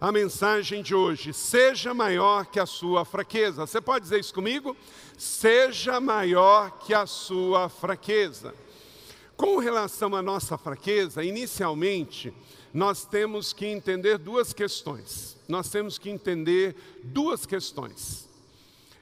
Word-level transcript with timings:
a 0.00 0.10
mensagem 0.10 0.82
de 0.82 0.94
hoje: 0.94 1.32
seja 1.32 1.92
maior 1.92 2.46
que 2.46 2.58
a 2.58 2.66
sua 2.66 3.04
fraqueza. 3.04 3.66
Você 3.66 3.80
pode 3.80 4.04
dizer 4.04 4.18
isso 4.18 4.32
comigo? 4.32 4.76
Seja 5.18 6.00
maior 6.00 6.70
que 6.78 6.94
a 6.94 7.06
sua 7.06 7.68
fraqueza. 7.68 8.54
Com 9.36 9.58
relação 9.58 10.14
à 10.14 10.22
nossa 10.22 10.56
fraqueza, 10.56 11.24
inicialmente, 11.24 12.32
nós 12.72 13.04
temos 13.04 13.52
que 13.52 13.66
entender 13.66 14.18
duas 14.18 14.52
questões. 14.52 15.36
Nós 15.48 15.68
temos 15.68 15.98
que 15.98 16.10
entender 16.10 16.76
duas 17.02 17.44
questões. 17.44 18.28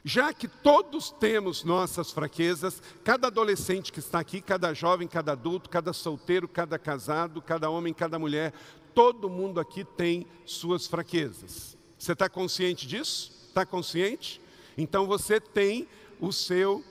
Já 0.03 0.33
que 0.33 0.47
todos 0.47 1.11
temos 1.11 1.63
nossas 1.63 2.09
fraquezas, 2.09 2.81
cada 3.03 3.27
adolescente 3.27 3.91
que 3.91 3.99
está 3.99 4.19
aqui, 4.19 4.39
cada 4.39 4.73
jovem, 4.73 5.07
cada 5.07 5.33
adulto, 5.33 5.69
cada 5.69 5.91
solteiro, 5.91 6.47
cada 6.47 6.79
casado, 6.79 7.41
cada 7.41 7.69
homem, 7.69 7.93
cada 7.93 8.17
mulher, 8.17 8.53
todo 8.99 9.29
mundo 9.29 9.61
aqui 9.61 9.85
tem 9.85 10.27
suas 10.45 10.85
fraquezas. 10.85 11.77
Você 11.97 12.11
está 12.11 12.27
consciente 12.27 12.85
disso? 12.85 13.31
Está 13.47 13.65
consciente? 13.65 14.41
Então 14.77 15.07
você 15.07 15.39
tem 15.39 15.87
o 16.19 16.33
seu, 16.33 16.83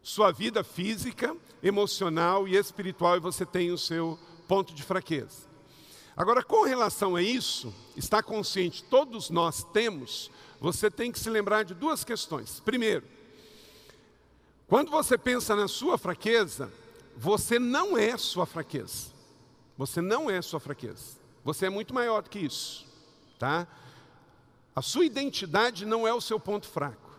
sua 0.00 0.30
vida 0.30 0.62
física, 0.62 1.36
emocional 1.60 2.46
e 2.46 2.54
espiritual 2.54 3.16
e 3.16 3.20
você 3.20 3.44
tem 3.44 3.72
o 3.72 3.76
seu 3.76 4.16
ponto 4.46 4.72
de 4.72 4.84
fraqueza. 4.84 5.48
Agora, 6.16 6.40
com 6.40 6.64
relação 6.64 7.16
a 7.16 7.22
isso, 7.22 7.74
está 7.96 8.22
consciente, 8.22 8.84
todos 8.84 9.28
nós 9.28 9.64
temos, 9.72 10.30
você 10.60 10.88
tem 10.88 11.10
que 11.10 11.18
se 11.18 11.28
lembrar 11.28 11.64
de 11.64 11.74
duas 11.74 12.04
questões. 12.04 12.60
Primeiro, 12.60 13.02
quando 14.68 14.88
você 14.92 15.18
pensa 15.18 15.56
na 15.56 15.66
sua 15.66 15.98
fraqueza, 15.98 16.72
você 17.16 17.58
não 17.58 17.98
é 17.98 18.16
sua 18.16 18.46
fraqueza. 18.46 19.18
Você 19.80 20.02
não 20.02 20.28
é 20.28 20.42
sua 20.42 20.60
fraqueza. 20.60 21.16
Você 21.42 21.64
é 21.64 21.70
muito 21.70 21.94
maior 21.94 22.20
do 22.22 22.28
que 22.28 22.38
isso, 22.38 22.86
tá? 23.38 23.66
A 24.76 24.82
sua 24.82 25.06
identidade 25.06 25.86
não 25.86 26.06
é 26.06 26.12
o 26.12 26.20
seu 26.20 26.38
ponto 26.38 26.68
fraco. 26.68 27.10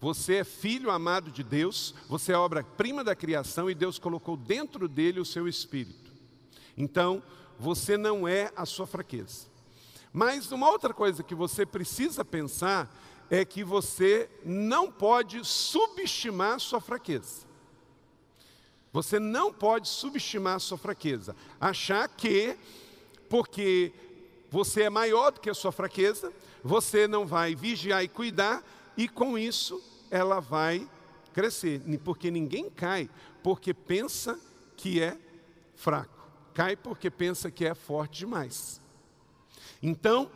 Você 0.00 0.36
é 0.36 0.44
filho 0.44 0.90
amado 0.90 1.30
de 1.30 1.42
Deus, 1.42 1.94
você 2.08 2.32
é 2.32 2.38
obra-prima 2.38 3.04
da 3.04 3.14
criação 3.14 3.68
e 3.68 3.74
Deus 3.74 3.98
colocou 3.98 4.34
dentro 4.34 4.88
dele 4.88 5.20
o 5.20 5.26
seu 5.26 5.46
espírito. 5.46 6.10
Então, 6.74 7.22
você 7.58 7.98
não 7.98 8.26
é 8.26 8.50
a 8.56 8.64
sua 8.64 8.86
fraqueza. 8.86 9.46
Mas 10.10 10.50
uma 10.52 10.70
outra 10.70 10.94
coisa 10.94 11.22
que 11.22 11.34
você 11.34 11.66
precisa 11.66 12.24
pensar 12.24 12.90
é 13.28 13.44
que 13.44 13.62
você 13.62 14.30
não 14.42 14.90
pode 14.90 15.44
subestimar 15.44 16.58
sua 16.60 16.80
fraqueza. 16.80 17.53
Você 18.94 19.18
não 19.18 19.52
pode 19.52 19.88
subestimar 19.88 20.54
a 20.54 20.60
sua 20.60 20.78
fraqueza. 20.78 21.34
Achar 21.60 22.06
que, 22.06 22.56
porque 23.28 23.92
você 24.48 24.82
é 24.82 24.88
maior 24.88 25.32
do 25.32 25.40
que 25.40 25.50
a 25.50 25.54
sua 25.54 25.72
fraqueza, 25.72 26.32
você 26.62 27.08
não 27.08 27.26
vai 27.26 27.56
vigiar 27.56 28.04
e 28.04 28.08
cuidar, 28.08 28.62
e 28.96 29.08
com 29.08 29.36
isso 29.36 29.82
ela 30.12 30.38
vai 30.38 30.88
crescer. 31.32 31.82
Porque 32.04 32.30
ninguém 32.30 32.70
cai 32.70 33.10
porque 33.42 33.74
pensa 33.74 34.38
que 34.76 35.02
é 35.02 35.18
fraco. 35.74 36.24
Cai 36.54 36.76
porque 36.76 37.10
pensa 37.10 37.50
que 37.50 37.66
é 37.66 37.74
forte 37.74 38.20
demais. 38.20 38.80
Então, 39.82 40.30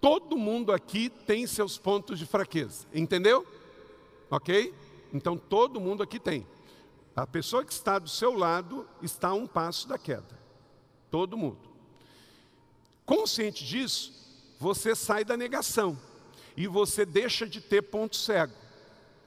todo 0.00 0.38
mundo 0.38 0.72
aqui 0.72 1.10
tem 1.10 1.46
seus 1.46 1.76
pontos 1.76 2.18
de 2.18 2.24
fraqueza. 2.24 2.86
Entendeu? 2.94 3.46
Ok? 4.30 4.72
Então 5.12 5.36
todo 5.36 5.78
mundo 5.78 6.02
aqui 6.02 6.18
tem. 6.18 6.46
A 7.16 7.26
pessoa 7.26 7.64
que 7.64 7.72
está 7.72 7.98
do 7.98 8.08
seu 8.08 8.36
lado 8.36 8.88
está 9.00 9.28
a 9.28 9.34
um 9.34 9.46
passo 9.46 9.86
da 9.86 9.96
queda. 9.96 10.38
Todo 11.10 11.36
mundo. 11.36 11.60
Consciente 13.06 13.64
disso, 13.64 14.12
você 14.58 14.96
sai 14.96 15.24
da 15.24 15.36
negação 15.36 15.98
e 16.56 16.66
você 16.66 17.04
deixa 17.04 17.46
de 17.46 17.60
ter 17.60 17.82
ponto 17.82 18.16
cego. 18.16 18.52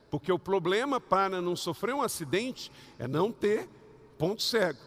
Porque 0.10 0.32
o 0.32 0.40
problema 0.40 1.00
para 1.00 1.42
não 1.42 1.56
sofrer 1.56 1.94
um 1.94 2.02
acidente 2.02 2.72
é 2.98 3.08
não 3.08 3.32
ter 3.32 3.70
ponto 4.18 4.42
cego, 4.42 4.80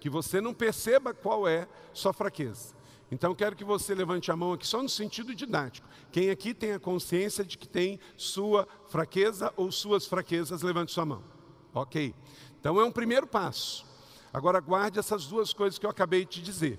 que 0.00 0.08
você 0.08 0.40
não 0.40 0.54
perceba 0.54 1.12
qual 1.12 1.46
é 1.46 1.68
sua 1.92 2.12
fraqueza. 2.12 2.74
Então 3.12 3.34
quero 3.34 3.56
que 3.56 3.64
você 3.64 3.94
levante 3.94 4.30
a 4.30 4.36
mão 4.36 4.52
aqui 4.52 4.66
só 4.66 4.82
no 4.82 4.88
sentido 4.88 5.34
didático. 5.34 5.88
Quem 6.10 6.30
aqui 6.30 6.54
tem 6.54 6.72
a 6.72 6.80
consciência 6.80 7.44
de 7.44 7.58
que 7.58 7.68
tem 7.68 7.98
sua 8.16 8.66
fraqueza 8.88 9.52
ou 9.56 9.70
suas 9.70 10.06
fraquezas, 10.06 10.62
levante 10.62 10.92
sua 10.92 11.04
mão. 11.04 11.39
Ok. 11.74 12.14
Então 12.60 12.80
é 12.80 12.84
um 12.84 12.92
primeiro 12.92 13.26
passo. 13.26 13.86
Agora 14.32 14.60
guarde 14.60 14.98
essas 14.98 15.26
duas 15.26 15.52
coisas 15.52 15.78
que 15.78 15.86
eu 15.86 15.90
acabei 15.90 16.24
de 16.24 16.32
te 16.32 16.42
dizer. 16.42 16.78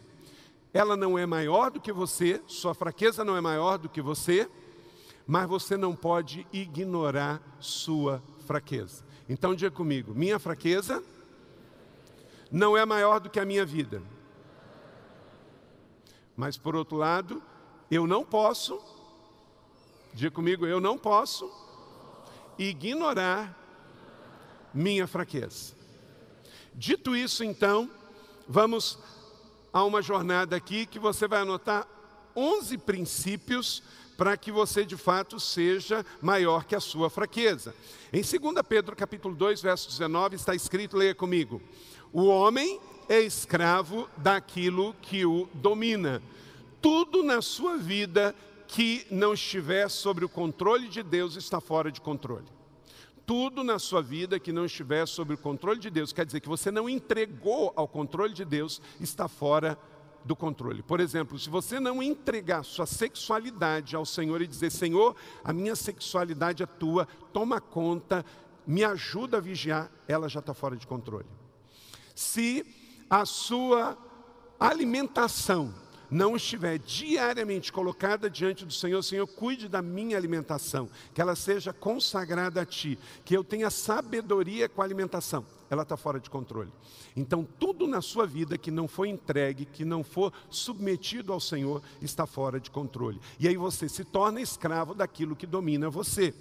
Ela 0.73 0.95
não 0.95 1.17
é 1.17 1.25
maior 1.25 1.69
do 1.69 1.81
que 1.81 1.91
você, 1.91 2.41
sua 2.47 2.73
fraqueza 2.73 3.25
não 3.25 3.35
é 3.35 3.41
maior 3.41 3.77
do 3.77 3.89
que 3.89 4.01
você, 4.01 4.49
mas 5.27 5.47
você 5.47 5.75
não 5.75 5.95
pode 5.95 6.47
ignorar 6.51 7.41
sua 7.59 8.23
fraqueza. 8.45 9.03
Então 9.27 9.53
diga 9.53 9.71
comigo: 9.71 10.13
minha 10.13 10.39
fraqueza 10.39 11.03
não 12.51 12.77
é 12.77 12.85
maior 12.85 13.19
do 13.19 13.29
que 13.29 13.39
a 13.39 13.45
minha 13.45 13.65
vida. 13.65 14.01
Mas 16.35 16.57
por 16.57 16.75
outro 16.75 16.97
lado, 16.97 17.41
eu 17.89 18.07
não 18.07 18.23
posso, 18.23 18.81
diga 20.13 20.31
comigo, 20.31 20.65
eu 20.65 20.79
não 20.79 20.97
posso 20.97 21.51
ignorar 22.57 23.60
minha 24.73 25.07
fraqueza. 25.07 25.73
Dito 26.73 27.15
isso, 27.15 27.43
então, 27.43 27.89
vamos 28.47 28.97
a 29.73 29.83
uma 29.83 30.01
jornada 30.01 30.55
aqui 30.55 30.85
que 30.85 30.99
você 30.99 31.27
vai 31.27 31.41
anotar 31.41 31.87
11 32.35 32.77
princípios 32.79 33.83
para 34.17 34.37
que 34.37 34.51
você 34.51 34.85
de 34.85 34.95
fato 34.95 35.39
seja 35.39 36.05
maior 36.21 36.63
que 36.65 36.75
a 36.75 36.79
sua 36.79 37.09
fraqueza. 37.09 37.73
Em 38.13 38.21
2 38.21 38.53
Pedro 38.67 38.95
capítulo 38.95 39.35
2, 39.35 39.61
verso 39.61 39.89
19, 39.89 40.35
está 40.35 40.53
escrito, 40.55 40.97
leia 40.97 41.15
comigo: 41.15 41.61
O 42.13 42.25
homem 42.27 42.79
é 43.09 43.19
escravo 43.19 44.07
daquilo 44.17 44.95
que 45.01 45.25
o 45.25 45.49
domina. 45.53 46.21
Tudo 46.81 47.23
na 47.23 47.41
sua 47.41 47.77
vida 47.77 48.35
que 48.67 49.05
não 49.11 49.33
estiver 49.33 49.89
sob 49.89 50.23
o 50.23 50.29
controle 50.29 50.87
de 50.87 51.03
Deus 51.03 51.35
está 51.35 51.59
fora 51.59 51.91
de 51.91 51.99
controle 51.99 52.60
tudo 53.31 53.63
na 53.63 53.79
sua 53.79 54.01
vida 54.01 54.37
que 54.41 54.51
não 54.51 54.65
estiver 54.65 55.07
sob 55.07 55.35
o 55.35 55.37
controle 55.37 55.79
de 55.79 55.89
Deus, 55.89 56.11
quer 56.11 56.25
dizer 56.25 56.41
que 56.41 56.49
você 56.49 56.69
não 56.69 56.89
entregou 56.89 57.71
ao 57.77 57.87
controle 57.87 58.33
de 58.33 58.43
Deus, 58.43 58.81
está 58.99 59.25
fora 59.25 59.79
do 60.25 60.35
controle. 60.35 60.83
Por 60.83 60.99
exemplo, 60.99 61.39
se 61.39 61.49
você 61.49 61.79
não 61.79 62.03
entregar 62.03 62.61
sua 62.65 62.85
sexualidade 62.85 63.95
ao 63.95 64.05
Senhor 64.05 64.41
e 64.41 64.47
dizer: 64.47 64.69
Senhor, 64.69 65.15
a 65.45 65.53
minha 65.53 65.77
sexualidade 65.77 66.61
é 66.61 66.65
tua, 66.65 67.07
toma 67.31 67.61
conta, 67.61 68.25
me 68.67 68.83
ajuda 68.83 69.37
a 69.37 69.39
vigiar, 69.39 69.89
ela 70.09 70.27
já 70.27 70.41
está 70.41 70.53
fora 70.53 70.75
de 70.75 70.85
controle. 70.85 71.25
Se 72.13 72.65
a 73.09 73.23
sua 73.25 73.97
alimentação 74.59 75.73
não 76.11 76.35
estiver 76.35 76.77
diariamente 76.77 77.71
colocada 77.71 78.29
diante 78.29 78.65
do 78.65 78.73
Senhor, 78.73 79.01
Senhor, 79.01 79.25
cuide 79.25 79.69
da 79.69 79.81
minha 79.81 80.17
alimentação, 80.17 80.89
que 81.13 81.21
ela 81.21 81.37
seja 81.37 81.71
consagrada 81.71 82.61
a 82.61 82.65
Ti, 82.65 82.99
que 83.23 83.35
eu 83.35 83.45
tenha 83.45 83.69
sabedoria 83.69 84.67
com 84.67 84.81
a 84.81 84.85
alimentação, 84.85 85.45
ela 85.69 85.83
está 85.83 85.95
fora 85.95 86.19
de 86.19 86.29
controle. 86.29 86.69
Então, 87.15 87.47
tudo 87.57 87.87
na 87.87 88.01
sua 88.01 88.27
vida 88.27 88.57
que 88.57 88.69
não 88.69 88.89
foi 88.89 89.07
entregue, 89.07 89.65
que 89.65 89.85
não 89.85 90.03
for 90.03 90.33
submetido 90.49 91.31
ao 91.31 91.39
Senhor, 91.39 91.81
está 92.01 92.25
fora 92.25 92.59
de 92.59 92.69
controle. 92.69 93.19
E 93.39 93.47
aí 93.47 93.55
você 93.55 93.87
se 93.87 94.03
torna 94.03 94.41
escravo 94.41 94.93
daquilo 94.93 95.35
que 95.35 95.47
domina 95.47 95.89
você. 95.89 96.33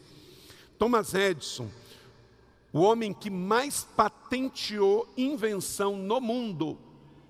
Thomas 0.78 1.14
Edison, 1.14 1.69
o 2.73 2.81
homem 2.81 3.12
que 3.12 3.31
mais 3.31 3.84
patenteou 3.96 5.08
invenção 5.16 5.96
no 5.96 6.20
mundo, 6.20 6.78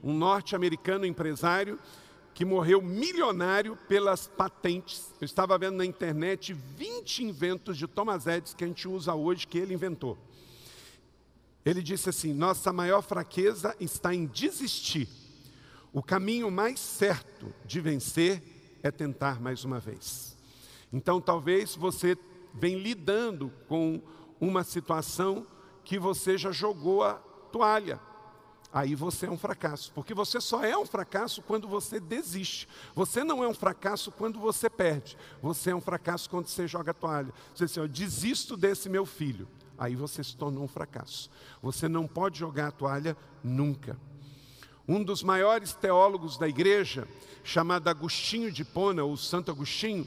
um 0.03 0.15
norte-americano 0.15 1.05
empresário 1.05 1.79
que 2.41 2.45
morreu 2.47 2.81
milionário 2.81 3.77
pelas 3.87 4.27
patentes. 4.27 5.13
Eu 5.21 5.27
estava 5.27 5.59
vendo 5.59 5.77
na 5.77 5.85
internet 5.85 6.55
20 6.55 7.25
inventos 7.25 7.77
de 7.77 7.87
Thomas 7.87 8.27
Edison 8.27 8.57
que 8.57 8.65
a 8.65 8.67
gente 8.67 8.89
usa 8.89 9.15
hoje, 9.15 9.47
que 9.47 9.59
ele 9.59 9.75
inventou. 9.75 10.17
Ele 11.67 11.83
disse 11.83 12.09
assim: 12.09 12.33
Nossa 12.33 12.73
maior 12.73 13.03
fraqueza 13.03 13.77
está 13.79 14.15
em 14.15 14.25
desistir. 14.25 15.07
O 15.93 16.03
caminho 16.03 16.51
mais 16.51 16.81
certo 16.81 17.53
de 17.67 17.79
vencer 17.79 18.43
é 18.83 18.91
tentar 18.91 19.39
mais 19.39 19.63
uma 19.63 19.79
vez. 19.79 20.35
Então 20.91 21.21
talvez 21.21 21.77
você 21.77 22.17
venha 22.55 22.79
lidando 22.79 23.53
com 23.69 24.01
uma 24.41 24.65
situação 24.65 25.47
que 25.85 25.99
você 25.99 26.39
já 26.39 26.51
jogou 26.51 27.03
a 27.03 27.17
toalha. 27.53 28.01
Aí 28.73 28.95
você 28.95 29.27
é 29.27 29.31
um 29.31 29.37
fracasso, 29.37 29.91
porque 29.93 30.15
você 30.15 30.41
só 30.41 30.65
é 30.65 30.79
um 30.79 30.87
fracasso 30.87 31.43
quando 31.43 31.67
você 31.67 31.99
desiste. 31.99 32.69
Você 32.95 33.25
não 33.25 33.43
é 33.43 33.49
um 33.49 33.55
fracasso 33.55 34.13
quando 34.13 34.39
você 34.39 34.71
perde. 34.71 35.19
Você 35.43 35.71
é 35.71 35.75
um 35.75 35.81
fracasso 35.81 36.31
quando 36.31 36.47
você 36.47 36.69
joga 36.69 36.93
a 36.93 36.95
toalha. 36.95 37.33
Você 37.53 37.65
diz 37.65 37.73
assim, 37.73 37.81
eu 37.81 37.89
desisto 37.89 38.57
desse 38.57 38.89
meu 38.89 39.05
filho. 39.05 39.49
Aí 39.77 39.97
você 39.97 40.23
se 40.23 40.37
tornou 40.37 40.63
um 40.63 40.69
fracasso. 40.69 41.29
Você 41.61 41.89
não 41.89 42.07
pode 42.07 42.39
jogar 42.39 42.69
a 42.69 42.73
toalha 42.73 43.17
nunca. 43.43 43.99
Um 44.87 45.03
dos 45.03 45.23
maiores 45.23 45.73
teólogos 45.73 46.39
da 46.39 46.49
igreja, 46.49 47.09
chamado 47.43 47.89
Agostinho 47.89 48.53
de 48.53 48.65
Pona, 48.65 49.03
ou 49.03 49.17
Santo 49.17 49.51
Agostinho, 49.51 50.07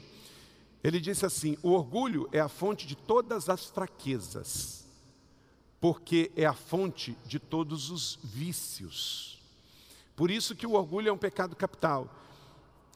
ele 0.82 1.00
disse 1.00 1.26
assim: 1.26 1.58
o 1.62 1.70
orgulho 1.70 2.28
é 2.32 2.40
a 2.40 2.48
fonte 2.48 2.86
de 2.86 2.94
todas 2.94 3.48
as 3.48 3.66
fraquezas 3.66 4.83
porque 5.84 6.32
é 6.34 6.46
a 6.46 6.54
fonte 6.54 7.14
de 7.26 7.38
todos 7.38 7.90
os 7.90 8.18
vícios. 8.24 9.38
Por 10.16 10.30
isso 10.30 10.56
que 10.56 10.66
o 10.66 10.72
orgulho 10.72 11.10
é 11.10 11.12
um 11.12 11.18
pecado 11.18 11.54
capital. 11.54 12.08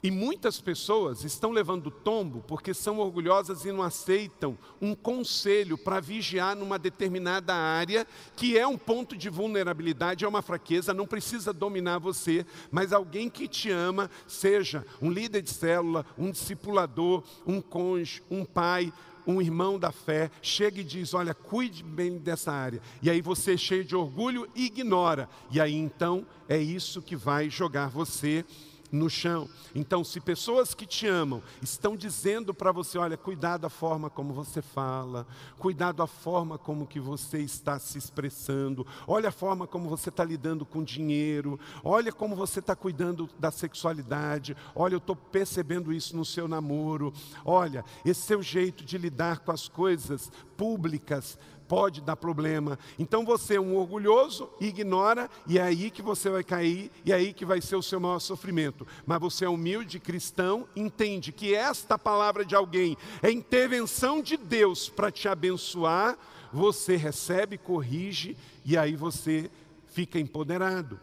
E 0.03 0.11
muitas 0.11 0.59
pessoas 0.59 1.23
estão 1.23 1.51
levando 1.51 1.91
tombo 1.91 2.43
porque 2.49 2.73
são 2.73 2.99
orgulhosas 2.99 3.67
e 3.67 3.73
não 3.73 3.83
aceitam 3.83 4.57
um 4.81 4.95
conselho 4.95 5.77
para 5.77 6.01
vigiar 6.01 6.57
numa 6.57 6.79
determinada 6.79 7.55
área 7.55 8.07
que 8.35 8.57
é 8.57 8.67
um 8.67 8.79
ponto 8.79 9.15
de 9.15 9.29
vulnerabilidade, 9.29 10.25
é 10.25 10.29
uma 10.29 10.41
fraqueza, 10.41 10.95
não 10.95 11.07
precisa 11.07 11.53
dominar 11.53 11.99
você, 11.99 12.47
mas 12.71 12.95
alguém 12.95 13.29
que 13.29 13.47
te 13.47 13.71
ama, 13.71 14.11
seja 14.27 14.87
um 15.03 15.11
líder 15.11 15.43
de 15.43 15.51
célula, 15.51 16.07
um 16.17 16.31
discipulador, 16.31 17.23
um 17.47 17.61
cônjuge, 17.61 18.23
um 18.31 18.47
pai, 18.47 18.91
um 19.29 19.43
irmão 19.43 19.79
da 19.79 19.93
fé 19.93 20.31
chega 20.41 20.81
e 20.81 20.85
diz: 20.85 21.13
Olha, 21.13 21.35
cuide 21.35 21.85
bem 21.85 22.17
dessa 22.17 22.51
área. 22.51 22.81
E 23.03 23.11
aí 23.11 23.21
você, 23.21 23.59
cheio 23.59 23.85
de 23.85 23.95
orgulho, 23.95 24.49
ignora. 24.57 25.29
E 25.51 25.61
aí 25.61 25.75
então 25.75 26.27
é 26.49 26.57
isso 26.57 27.03
que 27.03 27.15
vai 27.15 27.51
jogar 27.51 27.89
você 27.91 28.45
no 28.91 29.09
chão. 29.09 29.49
Então, 29.75 30.03
se 30.03 30.21
pessoas 30.21 30.75
que 30.75 30.87
te 30.87 31.07
amam 31.07 31.43
estão 31.63 31.97
dizendo 31.97 32.55
para 32.55 32.73
você, 32.73 32.99
olha, 32.99 33.17
cuidado 33.17 33.67
a 33.67 33.71
forma 33.71 34.09
como 34.09 34.33
você 34.33 34.63
fala, 34.63 35.27
cuidado 35.59 36.03
a 36.03 36.07
forma 36.07 36.59
como 36.59 36.87
que 36.87 37.01
você 37.01 37.39
está 37.39 37.79
se 37.79 37.99
expressando, 37.99 38.87
olha 39.07 39.29
a 39.29 39.33
forma 39.33 39.67
como 39.67 39.89
você 39.89 40.09
está 40.09 40.25
lidando 40.25 40.65
com 40.65 40.83
dinheiro, 40.83 41.59
olha 41.85 42.13
como 42.13 42.35
você 42.35 42.61
está 42.61 42.75
cuidando 42.75 43.29
da 43.39 43.51
sexualidade, 43.51 44.57
olha, 44.75 44.95
eu 44.95 44.99
estou 44.99 45.17
percebendo 45.17 45.93
isso 45.93 46.17
no 46.17 46.25
seu 46.25 46.49
namoro, 46.49 47.13
olha, 47.45 47.85
esse 48.05 48.23
seu 48.23 48.43
jeito 48.43 48.85
de 48.85 48.97
lidar 48.99 49.41
com 49.41 49.53
as 49.53 49.69
coisas 49.69 50.31
públicas 50.57 51.39
pode 51.69 52.01
dar 52.01 52.17
problema. 52.17 52.79
Então 52.99 53.25
você 53.25 53.57
é 53.57 53.61
um 53.61 53.77
orgulhoso, 53.77 54.49
ignora, 54.59 55.31
e 55.47 55.59
é 55.59 55.63
aí 55.63 55.91
que 55.91 56.01
você 56.01 56.31
vai 56.31 56.43
cair, 56.43 56.91
e 57.05 57.13
é 57.13 57.17
aí 57.17 57.33
que 57.33 57.45
vai 57.45 57.61
ser 57.61 57.77
o 57.77 57.83
seu 57.83 58.01
maior 58.01 58.19
sofrimento. 58.19 58.87
Mas 59.07 59.21
você 59.21 59.45
é 59.45 59.49
humilde, 59.49 60.01
cristão, 60.01 60.67
entende 60.75 61.31
que 61.31 61.55
esta 61.55 61.99
palavra 61.99 62.45
de 62.45 62.55
alguém 62.55 62.97
é 63.23 63.31
intervenção 63.31 64.23
de 64.23 64.37
Deus 64.37 64.89
para 64.89 65.11
te 65.11 65.29
abençoar, 65.29 66.17
você 66.51 66.97
recebe, 66.97 67.59
corrige, 67.59 68.37
e 68.65 68.77
aí 68.77 68.97
você 68.97 69.51
fica 69.89 70.19
empoderado. 70.19 70.99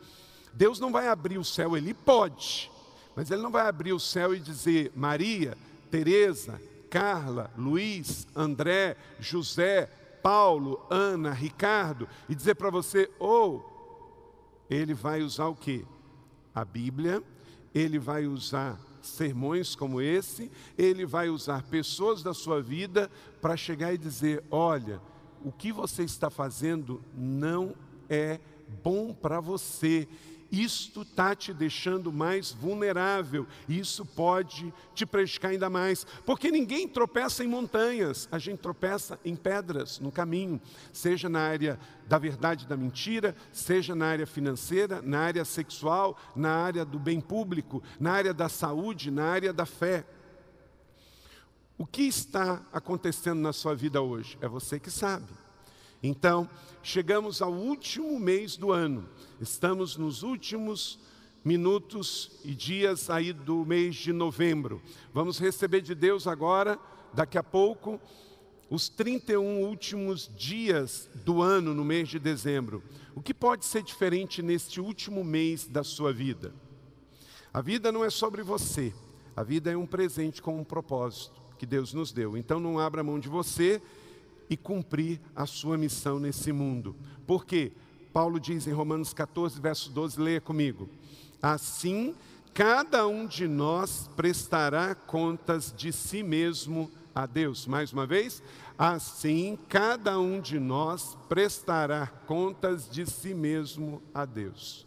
Deus 0.51 0.79
não 0.79 0.91
vai 0.91 1.07
abrir 1.07 1.37
o 1.37 1.43
céu, 1.43 1.77
Ele 1.77 1.93
pode, 1.93 2.71
mas 3.15 3.29
Ele 3.29 3.41
não 3.41 3.51
vai 3.51 3.67
abrir 3.67 3.93
o 3.93 3.99
céu 3.99 4.33
e 4.33 4.39
dizer, 4.39 4.91
Maria, 4.95 5.55
Teresa, 5.91 6.59
Carla, 6.89 7.51
Luiz, 7.57 8.25
André, 8.35 8.95
José, 9.19 9.89
Paulo, 10.25 10.83
Ana, 10.89 11.31
Ricardo, 11.31 12.09
e 12.27 12.33
dizer 12.33 12.55
para 12.55 12.71
você, 12.71 13.11
ou 13.19 13.63
oh, 13.63 14.65
ele 14.67 14.91
vai 14.91 15.21
usar 15.21 15.45
o 15.49 15.55
que? 15.55 15.85
A 16.51 16.65
Bíblia, 16.65 17.21
ele 17.75 17.99
vai 17.99 18.25
usar 18.25 18.79
sermões 19.03 19.75
como 19.75 20.01
esse, 20.01 20.51
ele 20.75 21.05
vai 21.05 21.29
usar 21.29 21.61
pessoas 21.61 22.23
da 22.23 22.33
sua 22.33 22.59
vida 22.59 23.07
para 23.39 23.55
chegar 23.55 23.93
e 23.93 23.99
dizer: 23.99 24.43
olha, 24.49 24.99
o 25.43 25.51
que 25.51 25.71
você 25.71 26.01
está 26.01 26.31
fazendo 26.31 27.03
não 27.15 27.75
é 28.09 28.39
bom 28.83 29.13
para 29.13 29.39
você 29.39 30.07
isto 30.61 31.01
está 31.01 31.35
te 31.35 31.53
deixando 31.53 32.11
mais 32.11 32.51
vulnerável. 32.51 33.47
Isso 33.67 34.05
pode 34.05 34.73
te 34.93 35.05
prejudicar 35.05 35.49
ainda 35.51 35.69
mais. 35.69 36.05
Porque 36.25 36.51
ninguém 36.51 36.87
tropeça 36.87 37.43
em 37.43 37.47
montanhas, 37.47 38.27
a 38.31 38.39
gente 38.39 38.59
tropeça 38.59 39.19
em 39.25 39.35
pedras 39.35 39.99
no 39.99 40.11
caminho, 40.11 40.61
seja 40.93 41.27
na 41.27 41.41
área 41.41 41.79
da 42.07 42.17
verdade 42.17 42.67
da 42.67 42.77
mentira, 42.77 43.35
seja 43.51 43.95
na 43.95 44.05
área 44.05 44.27
financeira, 44.27 45.01
na 45.01 45.19
área 45.19 45.43
sexual, 45.43 46.17
na 46.35 46.51
área 46.51 46.85
do 46.85 46.99
bem 46.99 47.19
público, 47.19 47.81
na 47.99 48.13
área 48.13 48.33
da 48.33 48.47
saúde, 48.47 49.09
na 49.11 49.25
área 49.25 49.51
da 49.51 49.65
fé. 49.65 50.05
O 51.77 51.85
que 51.85 52.03
está 52.03 52.61
acontecendo 52.71 53.41
na 53.41 53.51
sua 53.51 53.75
vida 53.75 54.01
hoje? 54.01 54.37
É 54.39 54.47
você 54.47 54.79
que 54.79 54.89
sabe. 54.89 55.44
Então, 56.07 56.47
chegamos 56.83 57.41
ao 57.41 57.51
último 57.51 58.19
mês 58.19 58.55
do 58.55 58.71
ano, 58.71 59.09
estamos 59.41 59.97
nos 59.97 60.21
últimos 60.21 60.99
minutos 61.43 62.29
e 62.43 62.53
dias 62.53 63.09
aí 63.09 63.33
do 63.33 63.65
mês 63.65 63.95
de 63.95 64.13
novembro. 64.13 64.79
Vamos 65.11 65.39
receber 65.39 65.81
de 65.81 65.95
Deus 65.95 66.27
agora, 66.27 66.77
daqui 67.11 67.39
a 67.39 67.43
pouco, 67.43 67.99
os 68.69 68.87
31 68.87 69.63
últimos 69.63 70.29
dias 70.37 71.09
do 71.25 71.41
ano, 71.41 71.73
no 71.73 71.83
mês 71.83 72.07
de 72.07 72.19
dezembro. 72.19 72.83
O 73.15 73.21
que 73.21 73.33
pode 73.33 73.65
ser 73.65 73.81
diferente 73.81 74.43
neste 74.43 74.79
último 74.79 75.23
mês 75.23 75.65
da 75.65 75.83
sua 75.83 76.13
vida? 76.13 76.53
A 77.51 77.61
vida 77.61 77.91
não 77.91 78.05
é 78.05 78.11
sobre 78.11 78.43
você, 78.43 78.93
a 79.35 79.41
vida 79.41 79.71
é 79.71 79.77
um 79.77 79.87
presente 79.87 80.39
com 80.39 80.59
um 80.59 80.63
propósito 80.63 81.41
que 81.57 81.65
Deus 81.65 81.95
nos 81.95 82.11
deu. 82.11 82.37
Então 82.37 82.59
não 82.59 82.77
abra 82.77 83.03
mão 83.03 83.19
de 83.19 83.27
você 83.27 83.81
e 84.49 84.55
cumprir 84.55 85.19
a 85.35 85.45
sua 85.45 85.77
missão 85.77 86.19
nesse 86.19 86.51
mundo. 86.51 86.95
Por 87.25 87.45
quê? 87.45 87.71
Paulo 88.13 88.39
diz 88.39 88.67
em 88.67 88.71
Romanos 88.71 89.13
14, 89.13 89.59
verso 89.59 89.89
12, 89.89 90.19
leia 90.19 90.39
comigo. 90.39 90.89
Assim, 91.41 92.15
cada 92.53 93.05
um 93.07 93.27
de 93.27 93.47
nós 93.47 94.09
prestará 94.15 94.95
contas 94.95 95.73
de 95.75 95.91
si 95.91 96.23
mesmo 96.23 96.89
a 97.13 97.25
Deus. 97.25 97.67
Mais 97.67 97.93
uma 97.93 98.05
vez, 98.05 98.41
assim 98.77 99.57
cada 99.69 100.19
um 100.19 100.39
de 100.39 100.59
nós 100.59 101.17
prestará 101.29 102.07
contas 102.25 102.89
de 102.89 103.05
si 103.05 103.33
mesmo 103.33 104.01
a 104.13 104.25
Deus. 104.25 104.85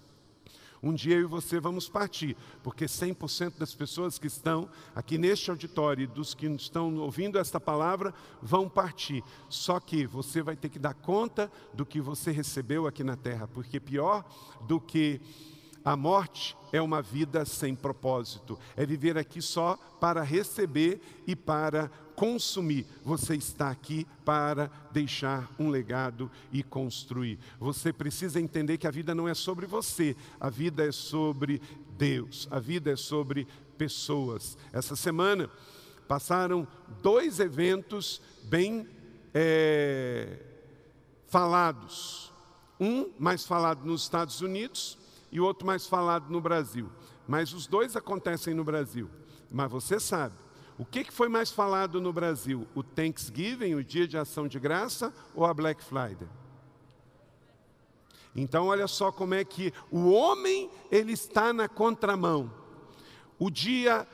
Um 0.82 0.92
dia 0.94 1.16
eu 1.16 1.22
e 1.22 1.24
você 1.24 1.58
vamos 1.58 1.88
partir, 1.88 2.36
porque 2.62 2.84
100% 2.84 3.58
das 3.58 3.74
pessoas 3.74 4.18
que 4.18 4.26
estão 4.26 4.68
aqui 4.94 5.18
neste 5.18 5.50
auditório 5.50 6.04
e 6.04 6.06
dos 6.06 6.34
que 6.34 6.46
estão 6.46 6.96
ouvindo 6.96 7.38
esta 7.38 7.58
palavra 7.58 8.14
vão 8.42 8.68
partir. 8.68 9.22
Só 9.48 9.80
que 9.80 10.06
você 10.06 10.42
vai 10.42 10.56
ter 10.56 10.68
que 10.68 10.78
dar 10.78 10.94
conta 10.94 11.50
do 11.74 11.84
que 11.84 12.00
você 12.00 12.30
recebeu 12.30 12.86
aqui 12.86 13.02
na 13.02 13.16
terra, 13.16 13.48
porque 13.48 13.80
pior 13.80 14.24
do 14.66 14.80
que 14.80 15.20
a 15.84 15.96
morte 15.96 16.56
é 16.72 16.80
uma 16.82 17.00
vida 17.00 17.44
sem 17.44 17.74
propósito, 17.74 18.58
é 18.76 18.84
viver 18.84 19.16
aqui 19.16 19.40
só 19.40 19.76
para 20.00 20.22
receber 20.22 21.00
e 21.26 21.34
para 21.34 21.90
consumir. 22.14 22.86
Você 23.04 23.36
está 23.36 23.70
aqui 23.70 24.06
para 24.24 24.70
deixar 24.92 25.50
um 25.58 25.68
legado 25.68 26.30
e 26.52 26.62
construir. 26.62 27.38
Você 27.58 27.92
precisa 27.92 28.40
entender 28.40 28.76
que 28.76 28.86
a 28.86 28.90
vida 28.90 29.14
não 29.14 29.28
é 29.28 29.34
sobre 29.34 29.66
você, 29.66 30.16
a 30.40 30.50
vida 30.50 30.84
é 30.84 30.92
sobre 30.92 31.62
Deus, 31.96 32.48
a 32.50 32.58
vida 32.58 32.92
é 32.92 32.96
sobre 32.96 33.46
pessoas. 33.76 34.58
Essa 34.72 34.96
semana 34.96 35.48
passaram 36.06 36.66
dois 37.02 37.38
eventos 37.38 38.20
bem 38.44 38.88
é, 39.32 40.38
falados. 41.28 42.32
Um 42.80 43.10
mais 43.18 43.46
falado 43.46 43.84
nos 43.84 44.02
Estados 44.02 44.40
Unidos 44.40 44.98
e 45.30 45.40
o 45.40 45.44
outro 45.44 45.66
mais 45.66 45.86
falado 45.86 46.30
no 46.30 46.40
Brasil. 46.40 46.90
Mas 47.26 47.52
os 47.52 47.66
dois 47.66 47.96
acontecem 47.96 48.54
no 48.54 48.64
Brasil. 48.64 49.10
Mas 49.50 49.70
você 49.70 49.98
sabe, 50.00 50.34
o 50.78 50.84
que, 50.84 51.10
foi 51.10 51.28
mais 51.28 51.50
falado 51.50 52.00
no 52.00 52.12
Brasil? 52.12 52.66
O 52.74 52.82
Thanksgiving, 52.82 53.74
o 53.74 53.82
Dia 53.82 54.06
de 54.06 54.16
Ação 54.16 54.46
de 54.46 54.60
Graça, 54.60 55.12
ou 55.34 55.44
a 55.44 55.52
Black 55.52 55.82
Friday? 55.82 56.28
Então, 58.34 58.68
olha 58.68 58.86
só 58.86 59.10
como 59.10 59.34
é 59.34 59.44
que 59.44 59.72
o 59.90 60.10
homem 60.10 60.70
ele 60.90 61.12
está 61.12 61.52
na 61.52 61.68
contramão. 61.68 62.52
O 63.38 63.50
dia 63.50 64.06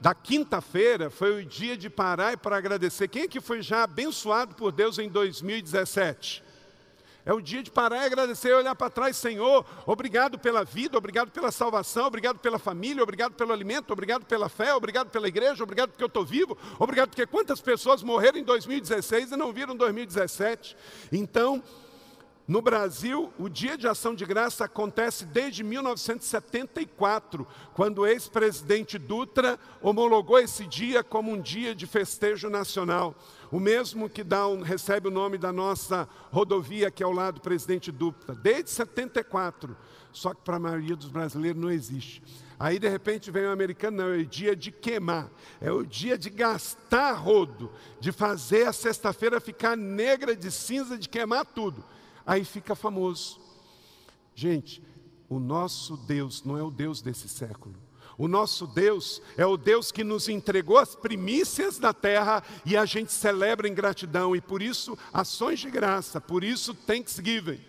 da 0.00 0.14
quinta-feira 0.14 1.10
foi 1.10 1.40
o 1.40 1.44
dia 1.44 1.76
de 1.76 1.88
parar 1.88 2.32
e 2.32 2.36
para 2.36 2.56
agradecer. 2.56 3.06
Quem 3.08 3.22
é 3.22 3.28
que 3.28 3.40
foi 3.40 3.62
já 3.62 3.84
abençoado 3.84 4.54
por 4.56 4.72
Deus 4.72 4.98
em 4.98 5.08
2017? 5.08 6.42
É 7.28 7.32
o 7.34 7.42
dia 7.42 7.62
de 7.62 7.70
parar 7.70 8.04
e 8.04 8.06
agradecer 8.06 8.54
olhar 8.54 8.74
para 8.74 8.88
trás, 8.88 9.14
Senhor, 9.14 9.62
obrigado 9.84 10.38
pela 10.38 10.64
vida, 10.64 10.96
obrigado 10.96 11.30
pela 11.30 11.52
salvação, 11.52 12.06
obrigado 12.06 12.38
pela 12.38 12.58
família, 12.58 13.02
obrigado 13.02 13.34
pelo 13.34 13.52
alimento, 13.52 13.92
obrigado 13.92 14.24
pela 14.24 14.48
fé, 14.48 14.72
obrigado 14.72 15.10
pela 15.10 15.28
igreja, 15.28 15.62
obrigado 15.62 15.90
porque 15.90 16.02
eu 16.02 16.06
estou 16.06 16.24
vivo, 16.24 16.56
obrigado 16.78 17.10
porque 17.10 17.26
quantas 17.26 17.60
pessoas 17.60 18.02
morreram 18.02 18.38
em 18.38 18.44
2016 18.44 19.32
e 19.32 19.36
não 19.36 19.52
viram 19.52 19.76
2017. 19.76 20.74
Então, 21.12 21.62
no 22.48 22.62
Brasil, 22.62 23.30
o 23.38 23.46
Dia 23.46 23.76
de 23.76 23.86
Ação 23.86 24.14
de 24.14 24.24
Graça 24.24 24.64
acontece 24.64 25.26
desde 25.26 25.62
1974, 25.62 27.46
quando 27.74 27.98
o 27.98 28.06
ex-presidente 28.06 28.96
Dutra 28.96 29.58
homologou 29.82 30.38
esse 30.38 30.64
dia 30.64 31.04
como 31.04 31.30
um 31.30 31.38
dia 31.38 31.74
de 31.74 31.86
festejo 31.86 32.48
nacional. 32.48 33.14
O 33.50 33.58
mesmo 33.58 34.08
que 34.08 34.22
dá 34.22 34.46
um, 34.46 34.62
recebe 34.62 35.08
o 35.08 35.10
nome 35.10 35.38
da 35.38 35.52
nossa 35.52 36.08
rodovia 36.30 36.90
que 36.90 37.02
é 37.02 37.06
ao 37.06 37.12
lado 37.12 37.36
do 37.36 37.40
presidente 37.40 37.90
Dutra, 37.90 38.34
desde 38.34 38.70
74. 38.70 39.76
Só 40.12 40.34
que 40.34 40.42
para 40.42 40.56
a 40.56 40.60
maioria 40.60 40.96
dos 40.96 41.08
brasileiros 41.08 41.60
não 41.60 41.70
existe. 41.70 42.22
Aí 42.58 42.78
de 42.78 42.88
repente 42.88 43.30
vem 43.30 43.44
o 43.44 43.50
americano, 43.50 43.98
não, 43.98 44.14
é 44.14 44.18
o 44.18 44.26
dia 44.26 44.56
de 44.56 44.72
queimar, 44.72 45.30
é 45.60 45.70
o 45.70 45.84
dia 45.84 46.18
de 46.18 46.28
gastar 46.28 47.12
rodo, 47.12 47.70
de 48.00 48.10
fazer 48.10 48.66
a 48.66 48.72
sexta-feira 48.72 49.40
ficar 49.40 49.76
negra 49.76 50.34
de 50.34 50.50
cinza, 50.50 50.98
de 50.98 51.08
queimar 51.08 51.46
tudo 51.46 51.84
aí 52.28 52.44
fica 52.44 52.74
famoso. 52.74 53.40
Gente, 54.34 54.82
o 55.30 55.38
nosso 55.38 55.96
Deus 55.96 56.44
não 56.44 56.58
é 56.58 56.62
o 56.62 56.70
Deus 56.70 57.00
desse 57.00 57.26
século. 57.26 57.74
O 58.18 58.26
nosso 58.26 58.66
Deus 58.66 59.22
é 59.36 59.46
o 59.46 59.56
Deus 59.56 59.92
que 59.92 60.02
nos 60.02 60.28
entregou 60.28 60.76
as 60.76 60.96
primícias 60.96 61.78
da 61.78 61.94
terra 61.94 62.42
e 62.66 62.76
a 62.76 62.84
gente 62.84 63.12
celebra 63.12 63.68
em 63.68 63.72
gratidão 63.72 64.34
e 64.34 64.40
por 64.40 64.60
isso 64.60 64.98
ações 65.12 65.60
de 65.60 65.70
graça, 65.70 66.20
por 66.20 66.42
isso 66.42 66.74
Thanksgiving. 66.74 67.60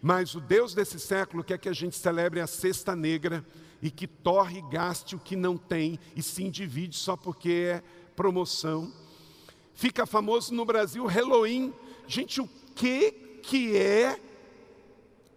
Mas 0.00 0.36
o 0.36 0.40
Deus 0.40 0.72
desse 0.74 1.00
século 1.00 1.42
quer 1.42 1.58
que 1.58 1.68
a 1.68 1.72
gente 1.72 1.96
celebre 1.96 2.40
a 2.40 2.46
cesta 2.46 2.94
negra 2.94 3.44
e 3.82 3.90
que 3.90 4.06
torre 4.06 4.60
e 4.60 4.70
gaste 4.70 5.16
o 5.16 5.18
que 5.18 5.34
não 5.34 5.56
tem 5.56 5.98
e 6.14 6.22
se 6.22 6.44
endivide 6.44 6.96
só 6.96 7.16
porque 7.16 7.50
é 7.50 7.82
promoção. 8.14 8.92
Fica 9.74 10.06
famoso 10.06 10.54
no 10.54 10.64
Brasil 10.64 11.04
Halloween. 11.04 11.74
Gente, 12.06 12.40
o 12.40 12.48
que 12.76 13.10
que 13.42 13.76
é, 13.76 14.20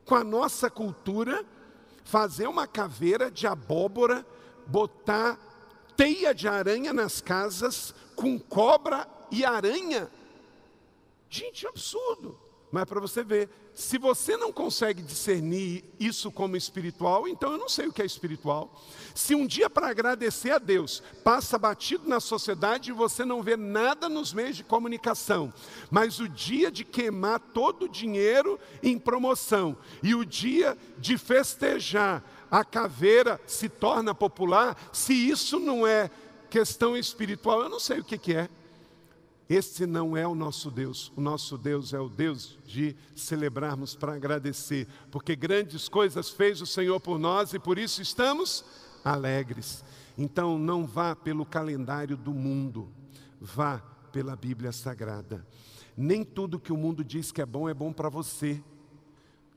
com 0.05 0.13
a 0.13 0.23
nossa 0.23 0.69
cultura, 0.69 1.43
fazer 2.03 2.47
uma 2.47 2.67
caveira 2.67 3.29
de 3.29 3.45
abóbora, 3.45 4.25
botar 4.69 5.37
teia 5.97 6.33
de 6.33 6.47
aranha 6.47 6.93
nas 6.93 7.19
casas, 7.19 7.93
com 8.15 8.39
cobra 8.39 9.07
e 9.29 9.43
aranha. 9.43 10.09
Gente, 11.29 11.65
é 11.65 11.69
absurdo. 11.69 12.39
Mas 12.71 12.85
para 12.85 12.99
você 12.99 13.23
ver, 13.23 13.49
se 13.73 13.97
você 13.97 14.37
não 14.37 14.51
consegue 14.51 15.01
discernir 15.01 15.83
isso 15.99 16.31
como 16.31 16.55
espiritual, 16.55 17.27
então 17.27 17.53
eu 17.53 17.57
não 17.57 17.69
sei 17.69 17.87
o 17.87 17.93
que 17.93 18.01
é 18.01 18.05
espiritual. 18.05 18.71
Se 19.15 19.33
um 19.33 19.47
dia 19.47 19.69
para 19.69 19.89
agradecer 19.89 20.51
a 20.51 20.59
Deus 20.59 21.01
passa 21.23 21.57
batido 21.57 22.07
na 22.07 22.19
sociedade 22.19 22.91
e 22.91 22.93
você 22.93 23.25
não 23.25 23.41
vê 23.41 23.57
nada 23.57 24.07
nos 24.07 24.33
meios 24.33 24.55
de 24.55 24.63
comunicação, 24.63 25.51
mas 25.89 26.19
o 26.19 26.29
dia 26.29 26.69
de 26.69 26.83
queimar 26.83 27.39
todo 27.39 27.85
o 27.85 27.89
dinheiro 27.89 28.59
em 28.83 28.99
promoção 28.99 29.75
e 30.03 30.13
o 30.13 30.23
dia 30.23 30.77
de 30.97 31.17
festejar 31.17 32.23
a 32.49 32.63
caveira 32.63 33.39
se 33.45 33.69
torna 33.69 34.13
popular, 34.13 34.77
se 34.91 35.13
isso 35.13 35.59
não 35.59 35.85
é 35.85 36.09
questão 36.49 36.97
espiritual, 36.97 37.61
eu 37.61 37.69
não 37.69 37.79
sei 37.79 37.99
o 37.99 38.03
que, 38.03 38.17
que 38.17 38.33
é. 38.33 38.49
Esse 39.49 39.87
não 39.87 40.15
é 40.15 40.27
o 40.27 40.35
nosso 40.35 40.69
Deus. 40.69 41.11
O 41.15 41.21
nosso 41.21 41.57
Deus 41.57 41.91
é 41.91 41.99
o 41.99 42.07
Deus 42.07 42.59
de 42.65 42.95
celebrarmos 43.15 43.95
para 43.95 44.13
agradecer, 44.13 44.87
porque 45.09 45.35
grandes 45.35 45.89
coisas 45.89 46.29
fez 46.29 46.61
o 46.61 46.67
Senhor 46.67 46.99
por 46.99 47.17
nós 47.17 47.53
e 47.53 47.59
por 47.59 47.79
isso 47.79 47.99
estamos 47.99 48.63
alegres. 49.03 49.83
Então 50.15 50.59
não 50.59 50.85
vá 50.85 51.15
pelo 51.15 51.45
calendário 51.45 52.15
do 52.15 52.31
mundo, 52.31 52.89
vá 53.41 53.79
pela 54.11 54.35
Bíblia 54.35 54.71
Sagrada. 54.71 55.45
Nem 55.97 56.23
tudo 56.23 56.59
que 56.59 56.71
o 56.71 56.77
mundo 56.77 57.03
diz 57.03 57.31
que 57.31 57.41
é 57.41 57.45
bom 57.45 57.67
é 57.67 57.73
bom 57.73 57.91
para 57.91 58.07
você. 58.07 58.61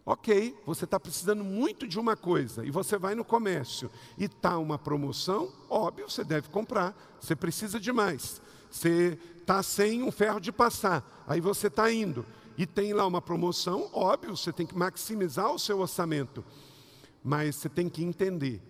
Ok, 0.04 0.56
você 0.66 0.84
está 0.84 0.98
precisando 0.98 1.44
muito 1.44 1.86
de 1.86 1.96
uma 1.96 2.16
coisa 2.16 2.66
e 2.66 2.72
você 2.72 2.98
vai 2.98 3.14
no 3.14 3.24
comércio 3.24 3.88
e 4.18 4.24
está 4.24 4.58
uma 4.58 4.76
promoção, 4.76 5.48
óbvio, 5.70 6.10
você 6.10 6.24
deve 6.24 6.48
comprar. 6.48 6.92
Você 7.20 7.36
precisa 7.36 7.78
de 7.78 7.92
mais. 7.92 8.42
Você 8.68 9.16
está 9.38 9.62
sem 9.62 10.02
um 10.02 10.10
ferro 10.10 10.40
de 10.40 10.50
passar, 10.50 11.24
aí 11.26 11.40
você 11.40 11.68
está 11.68 11.92
indo 11.92 12.26
e 12.58 12.66
tem 12.66 12.92
lá 12.92 13.06
uma 13.06 13.22
promoção, 13.22 13.88
óbvio, 13.92 14.36
você 14.36 14.52
tem 14.52 14.66
que 14.66 14.76
maximizar 14.76 15.52
o 15.52 15.58
seu 15.58 15.78
orçamento, 15.78 16.44
mas 17.22 17.56
você 17.56 17.68
tem 17.68 17.88
que 17.88 18.02
entender 18.02 18.60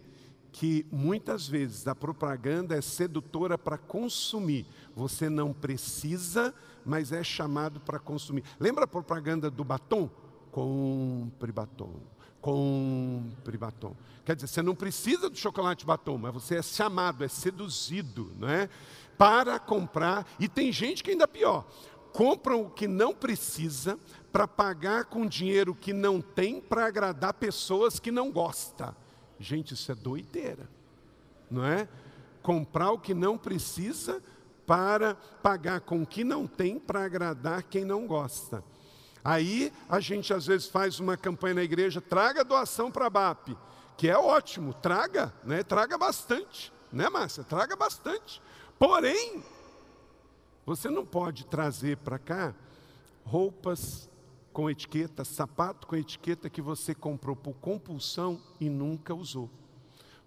que 0.52 0.86
muitas 0.92 1.48
vezes 1.48 1.88
a 1.88 1.94
propaganda 1.94 2.76
é 2.76 2.82
sedutora 2.82 3.56
para 3.56 3.78
consumir. 3.78 4.66
Você 4.94 5.30
não 5.30 5.50
precisa, 5.50 6.54
mas 6.84 7.10
é 7.10 7.24
chamado 7.24 7.80
para 7.80 7.98
consumir. 7.98 8.44
Lembra 8.60 8.84
a 8.84 8.88
propaganda 8.88 9.50
do 9.50 9.64
batom? 9.64 10.10
Compre 10.52 11.50
batom, 11.50 11.94
compre 12.40 13.58
batom. 13.58 13.96
Quer 14.24 14.36
dizer, 14.36 14.46
você 14.46 14.62
não 14.62 14.76
precisa 14.76 15.28
do 15.28 15.36
chocolate 15.36 15.84
batom, 15.84 16.16
mas 16.16 16.32
você 16.32 16.56
é 16.56 16.62
chamado, 16.62 17.24
é 17.24 17.28
seduzido, 17.28 18.30
não 18.38 18.48
é? 18.48 18.68
para 19.22 19.58
comprar, 19.58 20.26
e 20.38 20.48
tem 20.48 20.72
gente 20.72 21.02
que 21.02 21.12
ainda 21.12 21.28
pior, 21.28 21.64
compram 22.12 22.62
o 22.62 22.70
que 22.70 22.88
não 22.88 23.14
precisa 23.14 23.96
para 24.32 24.48
pagar 24.48 25.04
com 25.04 25.26
dinheiro 25.26 25.76
que 25.76 25.92
não 25.92 26.20
tem 26.20 26.60
para 26.60 26.86
agradar 26.86 27.34
pessoas 27.34 28.00
que 28.00 28.10
não 28.10 28.32
gostam. 28.32 28.92
Gente, 29.38 29.74
isso 29.74 29.92
é 29.92 29.94
doideira, 29.94 30.68
não 31.48 31.64
é? 31.64 31.88
Comprar 32.42 32.90
o 32.90 32.98
que 32.98 33.14
não 33.14 33.38
precisa 33.38 34.20
para 34.66 35.14
pagar 35.40 35.82
com 35.82 36.02
o 36.02 36.06
que 36.06 36.24
não 36.24 36.46
tem 36.46 36.78
para 36.78 37.04
agradar 37.04 37.62
quem 37.62 37.84
não 37.84 38.08
gosta. 38.08 38.64
Aí 39.24 39.72
a 39.88 40.00
gente 40.00 40.32
às 40.34 40.46
vezes 40.46 40.66
faz 40.66 40.98
uma 40.98 41.16
campanha 41.16 41.54
na 41.54 41.62
igreja, 41.62 42.00
traga 42.00 42.44
doação 42.44 42.90
para 42.90 43.06
a 43.06 43.10
BAP, 43.10 43.50
que 43.96 44.08
é 44.08 44.16
ótimo, 44.16 44.74
traga, 44.74 45.32
né? 45.44 45.62
Traga 45.62 45.96
bastante, 45.96 46.72
né, 46.92 47.08
Márcia? 47.08 47.44
Traga 47.44 47.76
bastante. 47.76 48.42
Porém, 48.78 49.44
você 50.66 50.90
não 50.90 51.06
pode 51.06 51.46
trazer 51.46 51.98
para 51.98 52.18
cá 52.18 52.54
roupas 53.24 54.08
com 54.52 54.68
etiqueta, 54.68 55.24
sapato 55.24 55.86
com 55.86 55.96
etiqueta 55.96 56.50
que 56.50 56.60
você 56.60 56.94
comprou 56.94 57.34
por 57.34 57.54
compulsão 57.54 58.40
e 58.60 58.68
nunca 58.68 59.14
usou. 59.14 59.48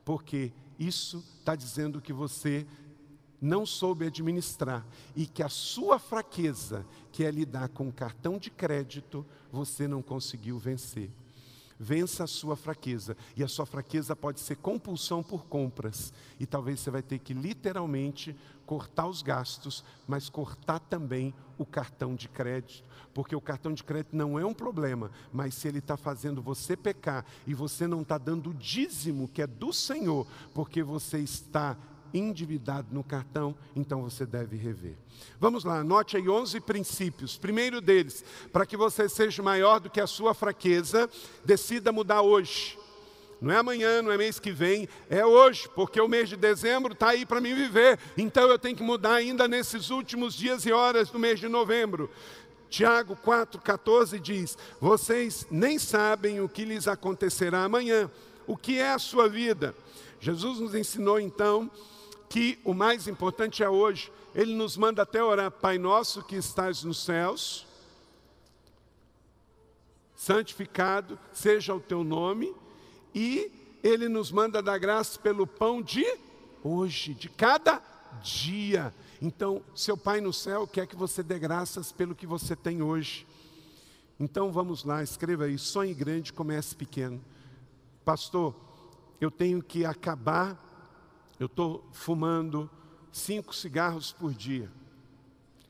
Porque 0.03 0.51
isso 0.79 1.23
está 1.39 1.55
dizendo 1.55 2.01
que 2.01 2.13
você 2.13 2.65
não 3.42 3.65
soube 3.65 4.06
administrar 4.06 4.86
e 5.15 5.25
que 5.25 5.44
a 5.44 5.50
sua 5.50 6.00
fraqueza, 6.00 6.86
que 7.12 7.24
é 7.24 7.32
lidar 7.32 7.70
com 7.70 7.92
cartão 7.92 8.38
de 8.38 8.50
crédito, 8.50 9.25
você 9.51 9.88
não 9.88 10.01
conseguiu 10.01 10.58
vencer. 10.58 11.10
Vença 11.77 12.24
a 12.24 12.27
sua 12.27 12.56
fraqueza. 12.56 13.18
E 13.36 13.44
a 13.44 13.48
sua 13.48 13.65
fraqueza 13.65 14.15
pode 14.15 14.39
ser 14.39 14.56
compulsão 14.58 15.22
por 15.22 15.46
compras. 15.46 16.13
E 16.39 16.46
talvez 16.46 16.80
você 16.80 16.89
vai 16.89 17.01
ter 17.01 17.20
que 17.20 17.34
literalmente 17.34 18.36
cortar 18.65 19.08
os 19.08 19.22
gastos, 19.22 19.84
mas 20.08 20.30
cortar 20.30 20.80
também 20.80 21.34
o 21.58 21.65
cartão 21.65 22.15
de 22.15 22.30
crédito. 22.30 22.84
Porque 23.13 23.36
o 23.36 23.42
cartão 23.42 23.74
de 23.74 23.84
crédito 23.84 24.15
não 24.15 24.39
é 24.39 24.46
um 24.46 24.54
problema, 24.54 25.12
mas 25.32 25.54
se 25.54 25.68
ele 25.68 25.80
está 25.80 25.98
fazendo 25.98 26.42
você 26.42 26.75
pecar 26.75 27.25
e 27.46 27.54
você 27.54 27.88
não 27.88 28.01
está 28.01 28.18
dando 28.18 28.51
o 28.51 28.54
dízimo 28.54 29.27
que 29.27 29.42
é 29.42 29.48
do 29.48 29.72
Senhor, 29.72 30.25
porque 30.54 30.82
você 30.82 31.20
está 31.20 31.77
endividado 32.17 32.88
no 32.91 33.03
cartão, 33.03 33.55
então 33.75 34.01
você 34.01 34.25
deve 34.25 34.55
rever. 34.55 34.95
Vamos 35.39 35.63
lá, 35.63 35.79
anote 35.79 36.17
aí 36.17 36.27
11 36.27 36.60
princípios. 36.62 37.38
Primeiro 37.38 37.81
deles, 37.81 38.24
para 38.51 38.65
que 38.65 38.77
você 38.77 39.10
seja 39.10 39.43
maior 39.43 39.79
do 39.79 39.89
que 39.89 40.00
a 40.00 40.07
sua 40.07 40.34
fraqueza, 40.34 41.10
decida 41.43 41.91
mudar 41.91 42.22
hoje. 42.22 42.77
Não 43.41 43.51
é 43.51 43.57
amanhã, 43.57 44.01
não 44.01 44.12
é 44.12 44.17
mês 44.17 44.39
que 44.39 44.51
vem, 44.51 44.88
é 45.10 45.25
hoje, 45.25 45.69
porque 45.75 46.00
o 46.00 46.07
mês 46.07 46.29
de 46.29 46.38
dezembro 46.38 46.93
está 46.93 47.10
aí 47.10 47.25
para 47.25 47.41
mim 47.41 47.53
viver. 47.53 48.00
Então 48.17 48.50
eu 48.50 48.57
tenho 48.57 48.75
que 48.75 48.84
mudar 48.84 49.15
ainda 49.15 49.48
nesses 49.48 49.89
últimos 49.89 50.34
dias 50.34 50.65
e 50.65 50.72
horas 50.72 51.10
do 51.10 51.19
mês 51.19 51.39
de 51.39 51.48
novembro. 51.48 52.10
Tiago 52.69 53.15
4,14 53.15 54.19
diz: 54.19 54.57
Vocês 54.79 55.45
nem 55.51 55.77
sabem 55.77 56.41
o 56.41 56.50
que 56.50 56.65
lhes 56.65 56.88
acontecerá 56.88 57.63
amanhã. 57.63 58.10
O 58.48 58.55
que 58.55 58.79
é 58.79 58.91
a 58.91 59.00
sua 59.00 59.27
vida? 59.27 59.75
Jesus 60.19 60.60
nos 60.60 60.74
ensinou 60.74 61.19
então 61.19 61.69
que 62.36 62.60
o 62.65 62.74
mais 62.74 63.08
importante 63.08 63.63
é 63.63 63.70
hoje. 63.70 64.12
Ele 64.34 64.54
nos 64.54 64.75
manda 64.75 65.04
até 65.04 65.24
orar, 65.24 65.50
Pai 65.50 65.77
nosso 65.77 66.22
que 66.22 66.36
estás 66.36 66.84
nos 66.84 67.01
céus, 67.01 67.65
santificado 70.18 71.18
seja 71.32 71.74
o 71.74 71.80
teu 71.80 72.04
nome, 72.04 72.54
e 73.13 73.50
ele 73.82 74.10
nos 74.10 74.34
manda 74.34 74.62
dar 74.62 74.77
graça 74.77 75.18
pelo 75.18 75.48
pão 75.48 75.82
de 75.82 76.06
hoje, 76.62 77.13
de 77.13 77.30
cada 77.30 77.82
dia. 78.22 78.94
Então, 79.22 79.63
seu 79.74 79.96
Pai 79.96 80.20
no 80.20 80.34
céu 80.34 80.68
quer 80.68 80.88
que 80.88 80.96
você 80.98 81.24
dê 81.24 81.39
graças 81.39 81.94
pelo 81.94 82.13
que 82.13 82.27
você 82.27 82.54
tem 82.54 82.82
hoje. 82.82 83.25
Então 84.20 84.51
vamos 84.51 84.84
lá, 84.84 85.01
escreva 85.01 85.46
aí: 85.46 85.58
sonhe 85.58 85.94
grande, 85.94 86.34
comece 86.34 86.75
pequeno. 86.75 87.24
Pastor, 88.04 88.54
eu 89.22 89.32
tenho 89.32 89.63
que 89.63 89.86
acabar, 89.86 90.64
eu 91.39 91.48
estou 91.48 91.88
fumando 91.92 92.70
cinco 93.12 93.54
cigarros 93.54 94.12
por 94.12 94.34
dia. 94.34 94.72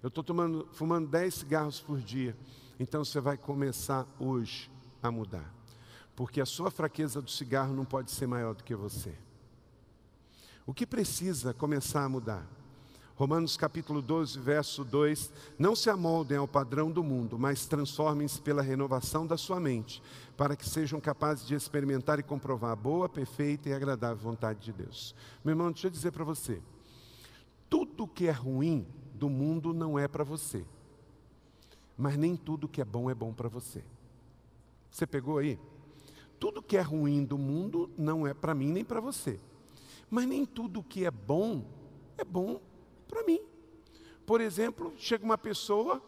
Eu 0.02 0.10
estou 0.10 0.24
fumando 0.72 1.08
dez 1.08 1.36
cigarros 1.36 1.80
por 1.80 2.00
dia. 2.00 2.38
Então 2.80 3.04
você 3.04 3.20
vai 3.20 3.38
começar 3.38 4.06
hoje 4.20 4.70
a 5.02 5.10
mudar. 5.10 5.54
Porque 6.16 6.40
a 6.40 6.46
sua 6.46 6.70
fraqueza 6.70 7.22
do 7.22 7.30
cigarro 7.30 7.74
não 7.74 7.86
pode 7.86 8.12
ser 8.12 8.28
maior 8.28 8.54
do 8.54 8.64
que 8.64 8.76
você. 8.76 9.16
O 10.66 10.74
que 10.74 10.86
precisa 10.86 11.54
começar 11.54 12.04
a 12.04 12.10
mudar? 12.10 12.48
Romanos 13.16 13.56
capítulo 13.56 14.02
12, 14.02 14.38
verso 14.38 14.84
2: 14.84 15.32
Não 15.58 15.74
se 15.74 15.90
amoldem 15.90 16.38
ao 16.38 16.48
padrão 16.48 16.92
do 16.92 17.02
mundo, 17.02 17.40
mas 17.40 17.66
transformem-se 17.66 18.42
pela 18.42 18.62
renovação 18.62 19.26
da 19.26 19.38
sua 19.38 19.58
mente, 19.58 20.04
para 20.36 20.54
que 20.54 20.68
sejam 20.68 21.00
capazes 21.00 21.48
de 21.48 21.56
experimentar 21.56 22.20
e 22.20 22.24
comprovar 22.24 22.72
a 22.72 22.76
boa, 22.76 23.08
perfeita 23.08 23.70
e 23.70 23.74
agradável 23.74 24.18
vontade 24.18 24.60
de 24.60 24.74
Deus. 24.74 25.16
Meu 25.46 25.54
irmão, 25.54 25.72
deixa 25.72 25.88
eu 25.88 25.92
dizer 25.92 26.12
para 26.12 26.26
você: 26.26 26.62
tudo 27.70 28.06
que 28.06 28.28
é 28.28 28.32
ruim 28.32 28.86
do 29.14 29.30
mundo 29.30 29.74
não 29.74 29.98
é 29.98 30.10
para 30.10 30.26
você, 30.26 30.66
mas 31.98 32.18
nem 32.18 32.36
tudo 32.36 32.68
que 32.68 32.82
é 32.82 32.86
bom 32.86 33.10
é 33.10 33.16
bom 33.16 33.32
para 33.32 33.48
você. 33.48 33.82
Você 34.92 35.08
pegou 35.08 35.38
aí? 35.38 35.58
Tudo 36.38 36.62
que 36.62 36.76
é 36.76 36.82
ruim 36.82 37.24
do 37.24 37.38
mundo 37.38 37.90
não 37.98 38.28
é 38.28 38.34
para 38.34 38.54
mim 38.54 38.74
nem 38.74 38.84
para 38.84 39.00
você, 39.00 39.40
mas 40.10 40.28
nem 40.28 40.46
tudo 40.46 40.84
que 40.84 41.06
é 41.06 41.12
bom 41.12 41.64
é 42.18 42.26
bom 42.26 42.60
para 43.08 43.24
mim. 43.24 43.42
Por 44.26 44.42
exemplo, 44.42 44.94
chega 44.98 45.24
uma 45.24 45.38
pessoa 45.38 46.02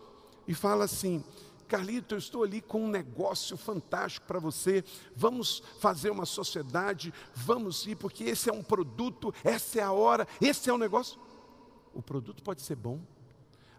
e 0.47 0.53
fala 0.53 0.85
assim: 0.85 1.23
Carlito, 1.67 2.15
eu 2.15 2.17
estou 2.17 2.43
ali 2.43 2.61
com 2.61 2.85
um 2.85 2.89
negócio 2.89 3.57
fantástico 3.57 4.25
para 4.25 4.39
você. 4.39 4.83
Vamos 5.15 5.61
fazer 5.79 6.09
uma 6.09 6.25
sociedade, 6.25 7.13
vamos 7.33 7.85
ir, 7.85 7.95
porque 7.95 8.23
esse 8.23 8.49
é 8.49 8.53
um 8.53 8.63
produto, 8.63 9.33
essa 9.43 9.79
é 9.79 9.83
a 9.83 9.91
hora, 9.91 10.27
esse 10.41 10.69
é 10.69 10.73
o 10.73 10.77
negócio. 10.77 11.19
O 11.93 12.01
produto 12.01 12.41
pode 12.41 12.61
ser 12.61 12.75
bom, 12.75 13.01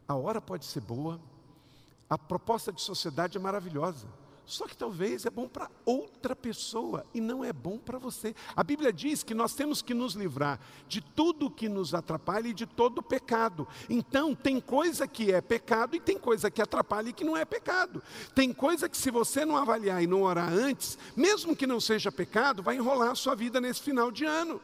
a 0.07 0.15
hora 0.15 0.41
pode 0.41 0.65
ser 0.65 0.81
boa, 0.81 1.21
a 2.11 2.19
proposta 2.19 2.73
de 2.73 2.81
sociedade 2.81 3.39
é 3.39 3.41
maravilhosa. 3.41 4.07
Só 4.49 4.67
que 4.67 4.75
talvez 4.75 5.27
é 5.27 5.31
bom 5.31 5.47
para 5.47 5.71
outra 5.85 6.35
pessoa 6.35 7.05
e 7.13 7.21
não 7.21 7.45
é 7.45 7.53
bom 7.53 7.77
para 7.77 7.99
você. 7.99 8.35
A 8.57 8.65
Bíblia 8.65 8.91
diz 8.91 9.23
que 9.23 9.35
nós 9.35 9.55
temos 9.55 9.83
que 9.83 9.93
nos 9.93 10.15
livrar 10.15 10.59
de 10.89 11.03
tudo 11.03 11.51
que 11.51 11.69
nos 11.69 11.93
atrapalha 11.93 12.49
e 12.49 12.55
de 12.55 12.65
todo 12.65 13.03
pecado. 13.03 13.69
Então, 13.91 14.35
tem 14.35 14.59
coisa 14.59 15.07
que 15.07 15.31
é 15.31 15.43
pecado 15.43 15.95
e 15.95 16.01
tem 16.01 16.17
coisa 16.19 16.51
que 16.51 16.63
atrapalha 16.63 17.11
e 17.11 17.13
que 17.13 17.25
não 17.25 17.37
é 17.37 17.45
pecado. 17.45 18.03
Tem 18.35 18.51
coisa 18.51 18.89
que, 18.89 18.97
se 18.97 19.11
você 19.11 19.45
não 19.45 19.55
avaliar 19.55 20.03
e 20.03 20.07
não 20.07 20.23
orar 20.23 20.51
antes, 20.51 20.97
mesmo 21.15 21.55
que 21.55 21.67
não 21.67 21.79
seja 21.79 22.11
pecado, 22.11 22.63
vai 22.63 22.77
enrolar 22.77 23.11
a 23.11 23.15
sua 23.15 23.35
vida 23.35 23.61
nesse 23.61 23.83
final 23.83 24.11
de 24.11 24.25
ano. 24.25 24.63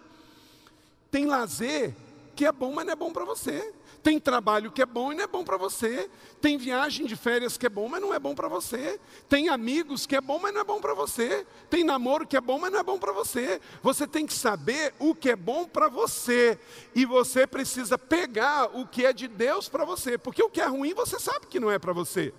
Tem 1.10 1.26
lazer 1.26 1.94
que 2.34 2.46
é 2.46 2.52
bom, 2.52 2.72
mas 2.72 2.86
não 2.86 2.94
é 2.94 2.96
bom 2.96 3.12
para 3.12 3.26
você. 3.26 3.70
Tem 4.04 4.20
trabalho 4.20 4.70
que 4.70 4.82
é 4.82 4.86
bom 4.86 5.10
e 5.10 5.14
não 5.14 5.24
é 5.24 5.26
bom 5.26 5.42
para 5.42 5.56
você. 5.56 6.10
Tem 6.38 6.58
viagem 6.58 7.06
de 7.06 7.16
férias 7.16 7.56
que 7.56 7.64
é 7.64 7.70
bom, 7.70 7.88
mas 7.88 8.02
não 8.02 8.12
é 8.12 8.18
bom 8.18 8.34
para 8.34 8.48
você. 8.48 9.00
Tem 9.30 9.48
amigos 9.48 10.04
que 10.04 10.14
é 10.14 10.20
bom, 10.20 10.38
mas 10.38 10.52
não 10.52 10.60
é 10.60 10.64
bom 10.64 10.78
para 10.78 10.92
você. 10.92 11.46
Tem 11.70 11.82
namoro 11.82 12.26
que 12.26 12.36
é 12.36 12.40
bom, 12.40 12.58
mas 12.58 12.70
não 12.70 12.78
é 12.78 12.82
bom 12.82 12.98
para 12.98 13.12
você. 13.12 13.58
Você 13.82 14.06
tem 14.06 14.26
que 14.26 14.34
saber 14.34 14.92
o 14.98 15.14
que 15.14 15.30
é 15.30 15.36
bom 15.36 15.64
para 15.64 15.88
você. 15.88 16.58
E 16.94 17.06
você 17.06 17.46
precisa 17.46 17.96
pegar 17.96 18.76
o 18.78 18.86
que 18.86 19.06
é 19.06 19.12
de 19.14 19.26
Deus 19.26 19.70
para 19.70 19.86
você. 19.86 20.18
Porque 20.18 20.42
o 20.42 20.50
que 20.50 20.60
é 20.60 20.66
ruim 20.66 20.92
você 20.92 21.18
sabe 21.18 21.46
que 21.46 21.58
não 21.58 21.70
é 21.70 21.78
para 21.78 21.94
você. 21.94 22.34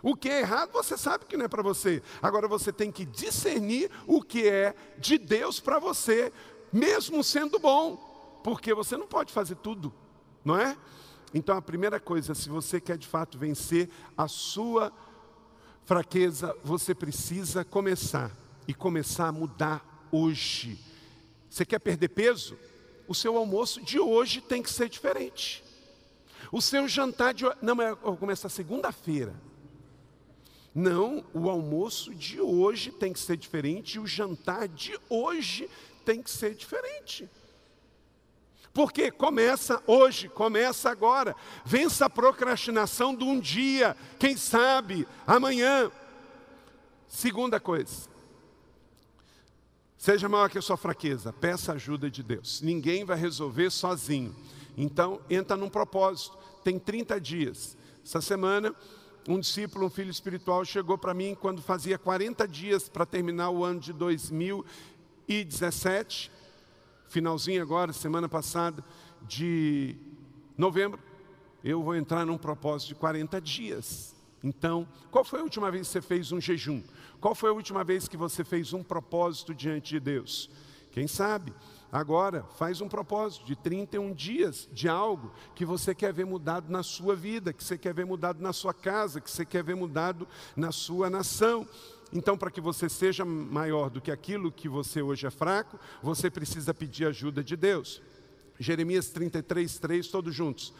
O 0.00 0.14
que 0.14 0.30
é 0.30 0.42
errado 0.42 0.70
você 0.72 0.96
sabe 0.96 1.24
que 1.24 1.36
não 1.36 1.46
é 1.46 1.48
para 1.48 1.62
você. 1.62 2.04
Agora 2.22 2.46
você 2.46 2.72
tem 2.72 2.92
que 2.92 3.04
discernir 3.04 3.90
o 4.06 4.22
que 4.22 4.46
é 4.46 4.72
de 4.96 5.18
Deus 5.18 5.58
para 5.58 5.80
você, 5.80 6.32
mesmo 6.72 7.24
sendo 7.24 7.58
bom. 7.58 7.96
Porque 8.44 8.72
você 8.72 8.96
não 8.96 9.08
pode 9.08 9.32
fazer 9.32 9.56
tudo 9.56 9.92
não 10.44 10.56
é? 10.56 10.76
Então 11.32 11.56
a 11.56 11.62
primeira 11.62 11.98
coisa, 11.98 12.34
se 12.34 12.48
você 12.48 12.80
quer 12.80 12.96
de 12.96 13.06
fato 13.06 13.38
vencer 13.38 13.88
a 14.16 14.28
sua 14.28 14.92
fraqueza, 15.84 16.56
você 16.62 16.94
precisa 16.94 17.64
começar 17.64 18.30
e 18.66 18.74
começar 18.74 19.28
a 19.28 19.32
mudar 19.32 20.06
hoje. 20.12 20.78
Você 21.50 21.64
quer 21.64 21.78
perder 21.78 22.08
peso? 22.08 22.56
O 23.06 23.14
seu 23.14 23.36
almoço 23.36 23.82
de 23.82 23.98
hoje 23.98 24.40
tem 24.40 24.62
que 24.62 24.70
ser 24.70 24.88
diferente. 24.88 25.62
O 26.50 26.60
seu 26.60 26.86
jantar 26.86 27.34
de 27.34 27.44
não 27.60 27.80
é 27.82 27.94
começa 27.94 28.48
segunda-feira. 28.48 29.34
Não, 30.74 31.24
o 31.32 31.48
almoço 31.48 32.14
de 32.14 32.40
hoje 32.40 32.90
tem 32.90 33.12
que 33.12 33.18
ser 33.20 33.36
diferente 33.36 33.94
e 33.94 33.98
o 34.00 34.06
jantar 34.06 34.66
de 34.66 34.98
hoje 35.08 35.68
tem 36.04 36.22
que 36.22 36.30
ser 36.30 36.54
diferente. 36.54 37.28
Porque 38.74 39.10
começa 39.12 39.80
hoje, 39.86 40.28
começa 40.28 40.90
agora. 40.90 41.36
Vença 41.64 42.06
a 42.06 42.10
procrastinação 42.10 43.14
de 43.14 43.22
um 43.22 43.38
dia, 43.38 43.96
quem 44.18 44.36
sabe 44.36 45.06
amanhã. 45.24 45.92
Segunda 47.06 47.60
coisa, 47.60 48.08
seja 49.96 50.28
maior 50.28 50.50
que 50.50 50.58
a 50.58 50.62
sua 50.62 50.76
fraqueza, 50.76 51.32
peça 51.32 51.72
ajuda 51.72 52.10
de 52.10 52.24
Deus. 52.24 52.60
Ninguém 52.60 53.04
vai 53.04 53.16
resolver 53.16 53.70
sozinho. 53.70 54.34
Então, 54.76 55.20
entra 55.30 55.56
num 55.56 55.68
propósito. 55.68 56.36
Tem 56.64 56.76
30 56.76 57.20
dias. 57.20 57.76
Essa 58.04 58.20
semana, 58.20 58.74
um 59.28 59.38
discípulo, 59.38 59.86
um 59.86 59.90
filho 59.90 60.10
espiritual, 60.10 60.64
chegou 60.64 60.98
para 60.98 61.14
mim 61.14 61.36
quando 61.40 61.62
fazia 61.62 61.96
40 61.96 62.48
dias 62.48 62.88
para 62.88 63.06
terminar 63.06 63.50
o 63.50 63.64
ano 63.64 63.78
de 63.78 63.92
2017 63.92 66.33
finalzinho 67.14 67.62
agora, 67.62 67.92
semana 67.92 68.28
passada, 68.28 68.84
de 69.22 69.94
novembro, 70.58 71.00
eu 71.62 71.80
vou 71.80 71.94
entrar 71.94 72.26
num 72.26 72.36
propósito 72.36 72.88
de 72.88 72.96
40 72.96 73.40
dias. 73.40 74.16
Então, 74.42 74.84
qual 75.12 75.24
foi 75.24 75.38
a 75.38 75.44
última 75.44 75.70
vez 75.70 75.86
que 75.86 75.92
você 75.92 76.02
fez 76.02 76.32
um 76.32 76.40
jejum? 76.40 76.82
Qual 77.20 77.32
foi 77.32 77.50
a 77.50 77.52
última 77.52 77.84
vez 77.84 78.08
que 78.08 78.16
você 78.16 78.42
fez 78.42 78.72
um 78.72 78.82
propósito 78.82 79.54
diante 79.54 79.90
de 79.90 80.00
Deus? 80.00 80.50
Quem 80.90 81.06
sabe? 81.06 81.54
Agora, 81.92 82.42
faz 82.58 82.80
um 82.80 82.88
propósito 82.88 83.46
de 83.46 83.54
31 83.54 84.12
dias 84.12 84.68
de 84.72 84.88
algo 84.88 85.32
que 85.54 85.64
você 85.64 85.94
quer 85.94 86.12
ver 86.12 86.26
mudado 86.26 86.68
na 86.68 86.82
sua 86.82 87.14
vida, 87.14 87.52
que 87.52 87.62
você 87.62 87.78
quer 87.78 87.94
ver 87.94 88.04
mudado 88.04 88.42
na 88.42 88.52
sua 88.52 88.74
casa, 88.74 89.20
que 89.20 89.30
você 89.30 89.44
quer 89.44 89.62
ver 89.62 89.76
mudado 89.76 90.26
na 90.56 90.72
sua 90.72 91.08
nação. 91.08 91.64
Então, 92.12 92.36
para 92.36 92.50
que 92.50 92.60
você 92.60 92.88
seja 92.88 93.24
maior 93.24 93.90
do 93.90 94.00
que 94.00 94.10
aquilo 94.10 94.52
que 94.52 94.68
você 94.68 95.02
hoje 95.02 95.26
é 95.26 95.30
fraco, 95.30 95.78
você 96.02 96.30
precisa 96.30 96.72
pedir 96.72 97.06
ajuda 97.06 97.42
de 97.42 97.56
Deus. 97.56 98.00
Jeremias 98.58 99.08
33, 99.08 99.78
3, 99.78 100.08
todos 100.08 100.34
juntos. 100.34 100.72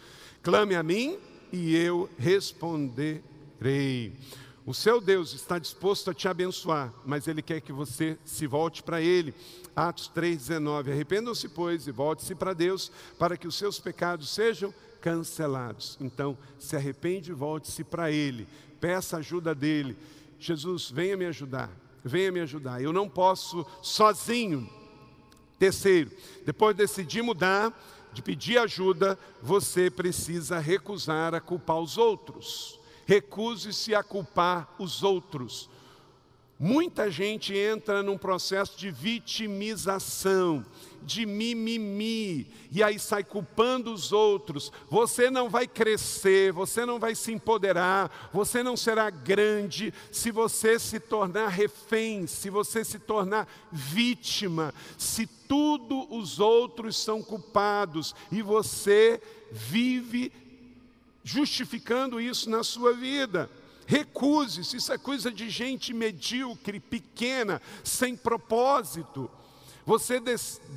Clame 0.42 0.74
a 0.74 0.82
mim 0.82 1.18
e 1.52 1.74
eu 1.74 2.08
responderei. 2.18 4.12
O 4.66 4.72
seu 4.72 5.00
Deus 5.00 5.34
está 5.34 5.58
disposto 5.58 6.10
a 6.10 6.14
te 6.14 6.26
abençoar, 6.26 6.92
mas 7.04 7.28
Ele 7.28 7.42
quer 7.42 7.60
que 7.60 7.72
você 7.72 8.16
se 8.24 8.46
volte 8.46 8.82
para 8.82 9.00
Ele. 9.00 9.34
Atos 9.76 10.10
3,19. 10.14 10.90
Arrependam-se, 10.90 11.48
pois, 11.48 11.86
e 11.86 11.90
volte-se 11.90 12.34
para 12.34 12.54
Deus, 12.54 12.90
para 13.18 13.36
que 13.36 13.46
os 13.46 13.56
seus 13.56 13.78
pecados 13.78 14.32
sejam 14.32 14.72
cancelados. 15.00 15.98
Então, 16.00 16.38
se 16.58 16.76
arrepende 16.76 17.30
e 17.30 17.34
volte-se 17.34 17.84
para 17.84 18.10
Ele. 18.10 18.48
Peça 18.80 19.18
ajuda 19.18 19.54
dEle. 19.54 19.96
Jesus, 20.44 20.90
venha 20.90 21.16
me 21.16 21.24
ajudar, 21.24 21.70
venha 22.04 22.30
me 22.30 22.40
ajudar. 22.40 22.82
Eu 22.82 22.92
não 22.92 23.08
posso 23.08 23.64
sozinho. 23.80 24.68
Terceiro, 25.58 26.10
depois 26.44 26.76
de 26.76 26.82
decidir 26.82 27.22
mudar, 27.22 27.72
de 28.12 28.20
pedir 28.20 28.58
ajuda, 28.58 29.18
você 29.40 29.90
precisa 29.90 30.58
recusar 30.58 31.34
a 31.34 31.40
culpar 31.40 31.78
os 31.78 31.96
outros. 31.96 32.78
Recuse-se 33.06 33.94
a 33.94 34.02
culpar 34.02 34.74
os 34.78 35.02
outros. 35.02 35.70
Muita 36.58 37.10
gente 37.10 37.56
entra 37.56 38.02
num 38.02 38.18
processo 38.18 38.78
de 38.78 38.90
vitimização, 38.90 40.62
de 41.04 41.26
mimimi, 41.26 42.46
e 42.70 42.82
aí 42.82 42.98
sai 42.98 43.22
culpando 43.22 43.92
os 43.92 44.12
outros. 44.12 44.72
Você 44.90 45.30
não 45.30 45.48
vai 45.48 45.66
crescer, 45.66 46.52
você 46.52 46.84
não 46.84 46.98
vai 46.98 47.14
se 47.14 47.32
empoderar, 47.32 48.30
você 48.32 48.62
não 48.62 48.76
será 48.76 49.10
grande 49.10 49.92
se 50.10 50.30
você 50.30 50.78
se 50.78 50.98
tornar 50.98 51.48
refém, 51.48 52.26
se 52.26 52.50
você 52.50 52.84
se 52.84 52.98
tornar 52.98 53.48
vítima, 53.70 54.72
se 54.98 55.26
tudo 55.26 56.06
os 56.14 56.40
outros 56.40 56.96
são 56.96 57.22
culpados 57.22 58.14
e 58.32 58.42
você 58.42 59.20
vive 59.52 60.32
justificando 61.22 62.20
isso 62.20 62.50
na 62.50 62.64
sua 62.64 62.92
vida. 62.92 63.50
Recuse-se, 63.86 64.76
isso 64.76 64.92
é 64.92 64.98
coisa 64.98 65.30
de 65.30 65.50
gente 65.50 65.92
medíocre, 65.92 66.80
pequena, 66.80 67.60
sem 67.82 68.16
propósito. 68.16 69.30
Você 69.86 70.20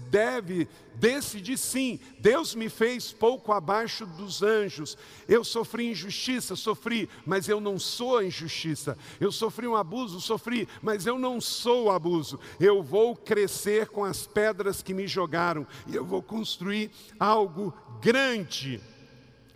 deve 0.10 0.68
decidir 0.96 1.58
sim. 1.58 2.00
Deus 2.20 2.54
me 2.54 2.70
fez 2.70 3.12
pouco 3.12 3.52
abaixo 3.54 4.06
dos 4.06 4.42
anjos. 4.44 4.98
Eu 5.28 5.44
sofri 5.44 5.92
injustiça, 5.92 6.56
sofri, 6.56 7.10
mas 7.26 7.48
eu 7.48 7.62
não 7.62 7.80
sou 7.80 8.18
a 8.18 8.26
injustiça. 8.26 8.98
Eu 9.20 9.32
sofri 9.32 9.68
um 9.68 9.76
abuso, 9.76 10.20
sofri, 10.20 10.68
mas 10.82 11.06
eu 11.06 11.18
não 11.18 11.40
sou 11.40 11.86
o 11.86 11.92
abuso. 11.92 12.40
Eu 12.60 12.84
vou 12.84 13.16
crescer 13.16 13.88
com 13.88 14.04
as 14.04 14.28
pedras 14.28 14.82
que 14.82 14.94
me 14.94 15.08
jogaram 15.08 15.66
e 15.88 15.96
eu 15.96 16.06
vou 16.06 16.22
construir 16.22 16.92
algo 17.20 17.74
grande. 18.02 18.82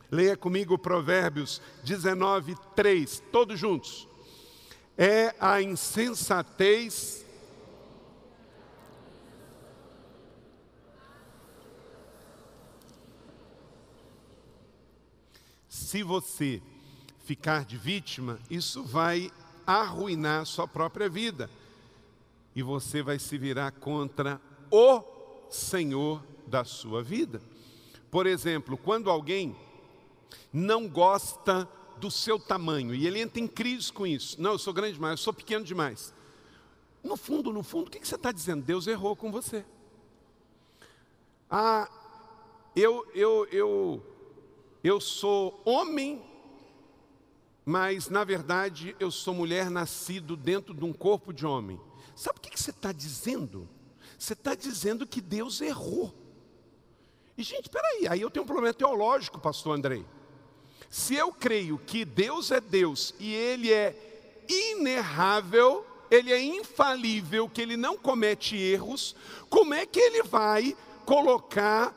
Leia 0.09 0.35
comigo 0.35 0.77
Provérbios 0.77 1.61
19, 1.83 2.55
3, 2.75 3.23
todos 3.31 3.59
juntos. 3.59 4.07
É 4.97 5.33
a 5.39 5.61
insensatez 5.61 7.20
se 15.91 16.03
você 16.03 16.61
ficar 17.25 17.65
de 17.65 17.75
vítima, 17.75 18.39
isso 18.49 18.81
vai 18.81 19.29
arruinar 19.67 20.45
sua 20.45 20.65
própria 20.65 21.09
vida. 21.09 21.49
E 22.55 22.63
você 22.63 23.03
vai 23.03 23.19
se 23.19 23.37
virar 23.37 23.73
contra 23.73 24.39
o 24.71 25.03
Senhor 25.49 26.23
da 26.47 26.63
sua 26.63 27.03
vida. 27.03 27.41
Por 28.09 28.25
exemplo, 28.25 28.77
quando 28.77 29.09
alguém 29.09 29.53
não 30.53 30.87
gosta 30.87 31.67
do 31.97 32.09
seu 32.09 32.39
tamanho 32.39 32.95
e 32.95 33.05
ele 33.05 33.19
entra 33.19 33.41
em 33.41 33.47
crise 33.47 33.91
com 33.91 34.07
isso. 34.07 34.41
Não, 34.41 34.51
eu 34.53 34.59
sou 34.59 34.73
grande 34.73 34.93
demais, 34.93 35.11
eu 35.11 35.17
sou 35.17 35.33
pequeno 35.33 35.65
demais. 35.65 36.13
No 37.03 37.17
fundo, 37.17 37.51
no 37.51 37.63
fundo, 37.63 37.89
o 37.89 37.91
que 37.91 38.07
você 38.07 38.15
está 38.15 38.31
dizendo? 38.31 38.63
Deus 38.63 38.87
errou 38.87 39.13
com 39.13 39.29
você. 39.29 39.65
Ah, 41.49 41.91
eu, 42.77 43.05
eu, 43.13 43.45
eu 43.51 44.10
eu 44.83 44.99
sou 44.99 45.61
homem, 45.65 46.21
mas 47.65 48.09
na 48.09 48.23
verdade 48.23 48.95
eu 48.99 49.11
sou 49.11 49.33
mulher 49.33 49.69
nascido 49.69 50.35
dentro 50.35 50.73
de 50.73 50.83
um 50.83 50.93
corpo 50.93 51.31
de 51.31 51.45
homem. 51.45 51.79
Sabe 52.15 52.39
o 52.39 52.41
que 52.41 52.59
você 52.59 52.71
está 52.71 52.91
dizendo? 52.91 53.67
Você 54.17 54.33
está 54.33 54.53
dizendo 54.55 55.07
que 55.07 55.21
Deus 55.21 55.61
errou. 55.61 56.13
E 57.37 57.43
gente, 57.43 57.69
peraí, 57.69 58.07
aí 58.07 58.21
eu 58.21 58.29
tenho 58.29 58.43
um 58.43 58.47
problema 58.47 58.73
teológico, 58.73 59.39
pastor 59.39 59.75
Andrei. 59.75 60.05
Se 60.89 61.15
eu 61.15 61.31
creio 61.31 61.77
que 61.77 62.03
Deus 62.03 62.51
é 62.51 62.59
Deus 62.59 63.15
e 63.19 63.33
Ele 63.33 63.71
é 63.71 63.95
inerrável, 64.47 65.85
Ele 66.09 66.31
é 66.31 66.41
infalível, 66.41 67.47
que 67.47 67.61
Ele 67.61 67.77
não 67.77 67.97
comete 67.97 68.57
erros, 68.57 69.15
como 69.49 69.73
é 69.73 69.85
que 69.85 69.99
Ele 69.99 70.23
vai 70.23 70.75
colocar 71.05 71.95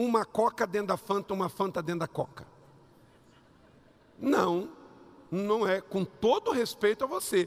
uma 0.00 0.24
coca 0.24 0.66
dentro 0.66 0.88
da 0.88 0.96
Fanta, 0.96 1.34
uma 1.34 1.50
Fanta 1.50 1.82
dentro 1.82 2.00
da 2.00 2.08
coca. 2.08 2.46
Não, 4.18 4.70
não 5.30 5.68
é. 5.68 5.82
Com 5.82 6.06
todo 6.06 6.52
respeito 6.52 7.04
a 7.04 7.06
você. 7.06 7.46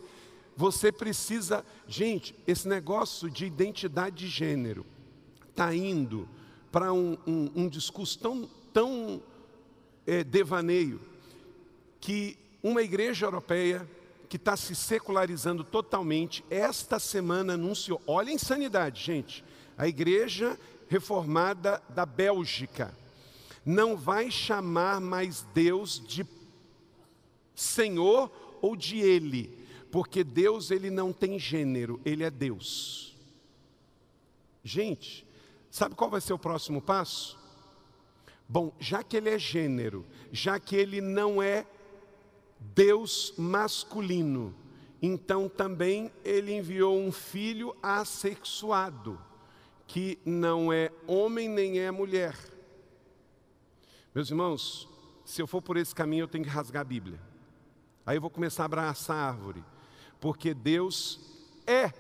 Você 0.56 0.92
precisa. 0.92 1.66
Gente, 1.88 2.36
esse 2.46 2.68
negócio 2.68 3.28
de 3.28 3.48
identidade 3.48 4.18
de 4.18 4.28
gênero 4.28 4.86
está 5.50 5.74
indo 5.74 6.30
para 6.72 6.94
um, 6.94 7.18
um, 7.26 7.52
um, 7.56 7.68
discurso 7.68 8.20
tão, 8.20 8.48
tão 8.72 9.24
é, 10.06 10.24
devaneio 10.24 11.02
que 12.00 12.38
uma 12.62 12.84
igreja 12.84 13.26
europeia 13.26 13.90
que 14.30 14.38
está 14.38 14.56
se 14.56 14.76
secularizando 14.76 15.64
totalmente, 15.64 16.46
esta 16.52 17.00
semana 17.00 17.54
anunciou. 17.54 18.00
Olha 18.06 18.30
a 18.30 18.34
insanidade, 18.34 19.04
gente. 19.04 19.44
A 19.76 19.88
igreja 19.88 20.58
reformada 20.94 21.82
da 21.90 22.06
Bélgica 22.06 22.96
não 23.66 23.98
vai 23.98 24.30
chamar 24.30 25.02
mais 25.02 25.42
Deus 25.52 26.00
de 26.00 26.24
Senhor 27.56 28.30
ou 28.62 28.76
de 28.76 29.00
Ele, 29.00 29.58
porque 29.92 30.24
Deus 30.24 30.70
ele 30.70 30.92
não 30.92 31.12
tem 31.12 31.40
gênero, 31.40 32.00
ele 32.06 32.24
é 32.24 32.30
Deus. 32.30 33.18
Gente, 34.64 35.26
sabe 35.72 35.96
qual 35.96 36.12
vai 36.12 36.22
ser 36.22 36.34
o 36.34 36.38
próximo 36.38 36.80
passo? 36.80 37.40
Bom, 38.48 38.72
já 38.80 39.02
que 39.04 39.18
ele 39.18 39.32
é 39.32 39.40
gênero, 39.40 40.06
já 40.32 40.60
que 40.60 40.76
ele 40.76 41.02
não 41.02 41.42
é 41.42 41.66
Deus 42.60 43.34
masculino, 43.36 44.54
então 45.02 45.50
também 45.50 46.12
ele 46.24 46.54
enviou 46.54 47.00
um 47.00 47.12
filho 47.12 47.76
assexuado 47.82 49.20
que 49.94 50.18
não 50.26 50.74
é 50.74 50.92
homem 51.06 51.48
nem 51.48 51.78
é 51.78 51.92
mulher. 51.92 52.36
Meus 54.12 54.28
irmãos, 54.32 54.90
se 55.24 55.40
eu 55.40 55.46
for 55.46 55.62
por 55.62 55.78
esse 55.78 55.94
caminho, 55.94 56.24
eu 56.24 56.28
tenho 56.28 56.44
que 56.44 56.50
rasgar 56.50 56.82
a 56.82 56.84
Bíblia. 56.84 57.22
Aí 58.04 58.18
eu 58.18 58.22
vou 58.22 58.32
começar 58.32 58.64
a 58.64 58.66
abraçar 58.66 59.16
a 59.16 59.28
árvore, 59.28 59.64
porque 60.20 60.52
Deus 60.52 61.20
é 61.68 61.94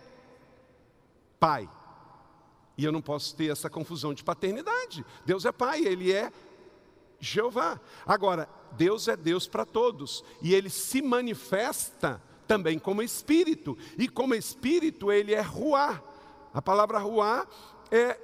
Pai. 1.39 1.69
E 2.75 2.83
eu 2.83 2.91
não 2.91 2.99
posso 2.99 3.35
ter 3.35 3.51
essa 3.51 3.69
confusão 3.69 4.11
de 4.11 4.23
paternidade. 4.23 5.05
Deus 5.23 5.45
é 5.45 5.51
Pai, 5.51 5.85
Ele 5.85 6.11
é 6.11 6.31
Jeová. 7.19 7.79
Agora, 8.07 8.49
Deus 8.71 9.07
é 9.07 9.15
Deus 9.15 9.47
para 9.47 9.67
todos, 9.67 10.23
e 10.41 10.55
Ele 10.55 10.71
se 10.71 10.99
manifesta 10.99 12.19
também 12.47 12.79
como 12.79 13.03
Espírito, 13.03 13.77
e 13.99 14.09
como 14.09 14.33
Espírito 14.33 15.11
Ele 15.11 15.31
é 15.31 15.41
Ruá. 15.41 16.01
A 16.51 16.61
palavra 16.61 16.97
Ruá 16.97 17.47
é 17.93 18.19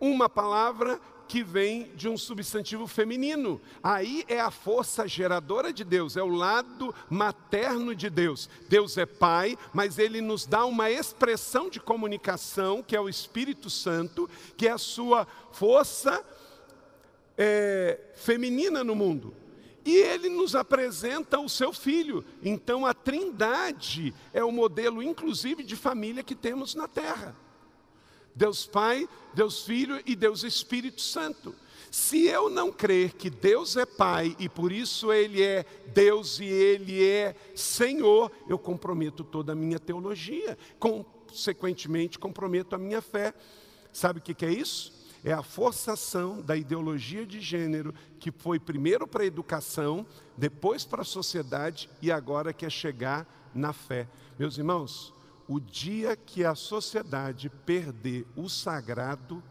uma 0.00 0.26
palavra 0.26 0.98
que 1.28 1.42
vem 1.42 1.92
de 1.94 2.08
um 2.08 2.16
substantivo 2.16 2.86
feminino. 2.86 3.60
Aí 3.82 4.24
é 4.26 4.40
a 4.40 4.50
força 4.50 5.06
geradora 5.06 5.70
de 5.70 5.84
Deus, 5.84 6.16
é 6.16 6.22
o 6.22 6.28
lado 6.28 6.94
materno 7.10 7.94
de 7.94 8.08
Deus. 8.08 8.48
Deus 8.70 8.96
é 8.96 9.04
Pai, 9.04 9.56
mas 9.72 9.98
Ele 9.98 10.22
nos 10.22 10.46
dá 10.46 10.64
uma 10.64 10.90
expressão 10.90 11.68
de 11.68 11.78
comunicação, 11.78 12.82
que 12.82 12.96
é 12.96 13.00
o 13.00 13.08
Espírito 13.08 13.68
Santo, 13.68 14.28
que 14.56 14.66
é 14.66 14.72
a 14.72 14.78
sua 14.78 15.26
força 15.52 16.24
é, 17.36 17.98
feminina 18.14 18.82
no 18.82 18.94
mundo. 18.94 19.34
E 19.84 19.96
ele 19.96 20.28
nos 20.28 20.54
apresenta 20.54 21.40
o 21.40 21.48
seu 21.48 21.72
filho. 21.72 22.24
Então 22.42 22.86
a 22.86 22.94
Trindade 22.94 24.14
é 24.32 24.42
o 24.42 24.52
modelo, 24.52 25.02
inclusive, 25.02 25.64
de 25.64 25.76
família 25.76 26.22
que 26.22 26.36
temos 26.36 26.74
na 26.74 26.86
terra. 26.86 27.36
Deus 28.34 28.66
Pai, 28.66 29.08
Deus 29.34 29.64
Filho 29.64 30.00
e 30.06 30.16
Deus 30.16 30.42
Espírito 30.42 31.00
Santo. 31.00 31.54
Se 31.90 32.26
eu 32.26 32.48
não 32.48 32.72
crer 32.72 33.12
que 33.12 33.28
Deus 33.28 33.76
é 33.76 33.84
Pai 33.84 34.34
e 34.38 34.48
por 34.48 34.72
isso 34.72 35.12
Ele 35.12 35.42
é 35.42 35.64
Deus 35.92 36.40
e 36.40 36.44
Ele 36.44 37.04
é 37.04 37.34
Senhor, 37.54 38.32
eu 38.48 38.58
comprometo 38.58 39.22
toda 39.22 39.52
a 39.52 39.54
minha 39.54 39.78
teologia, 39.78 40.56
consequentemente 40.78 42.18
comprometo 42.18 42.74
a 42.74 42.78
minha 42.78 43.02
fé. 43.02 43.34
Sabe 43.92 44.20
o 44.20 44.22
que 44.22 44.44
é 44.44 44.50
isso? 44.50 45.02
É 45.24 45.32
a 45.32 45.42
forçação 45.42 46.40
da 46.40 46.56
ideologia 46.56 47.26
de 47.26 47.40
gênero 47.40 47.94
que 48.18 48.32
foi 48.32 48.58
primeiro 48.58 49.06
para 49.06 49.22
a 49.22 49.26
educação, 49.26 50.06
depois 50.36 50.84
para 50.84 51.02
a 51.02 51.04
sociedade 51.04 51.90
e 52.00 52.10
agora 52.10 52.52
quer 52.54 52.72
chegar 52.72 53.26
na 53.54 53.72
fé. 53.72 54.08
Meus 54.38 54.56
irmãos, 54.56 55.12
o 55.52 55.60
dia 55.60 56.16
que 56.16 56.46
a 56.46 56.54
sociedade 56.54 57.50
perder 57.50 58.26
o 58.34 58.48
sagrado, 58.48 59.42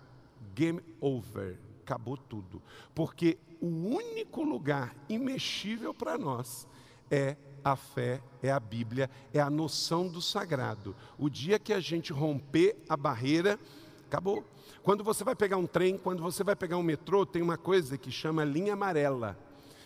game 0.55 0.81
over, 0.99 1.59
acabou 1.83 2.17
tudo. 2.17 2.59
Porque 2.95 3.37
o 3.61 3.67
único 3.67 4.41
lugar 4.41 4.95
imexível 5.07 5.93
para 5.93 6.17
nós 6.17 6.67
é 7.11 7.37
a 7.63 7.75
fé, 7.75 8.19
é 8.41 8.51
a 8.51 8.59
Bíblia, 8.59 9.11
é 9.31 9.39
a 9.39 9.47
noção 9.47 10.07
do 10.07 10.23
sagrado. 10.23 10.95
O 11.19 11.29
dia 11.29 11.59
que 11.59 11.71
a 11.71 11.79
gente 11.79 12.11
romper 12.11 12.75
a 12.89 12.97
barreira, 12.97 13.59
acabou. 14.07 14.43
Quando 14.81 15.03
você 15.03 15.23
vai 15.23 15.35
pegar 15.35 15.57
um 15.57 15.67
trem, 15.67 15.99
quando 15.99 16.23
você 16.23 16.43
vai 16.43 16.55
pegar 16.55 16.77
um 16.77 16.83
metrô, 16.83 17.27
tem 17.27 17.43
uma 17.43 17.59
coisa 17.59 17.95
que 17.95 18.11
chama 18.11 18.43
linha 18.43 18.73
amarela. 18.73 19.37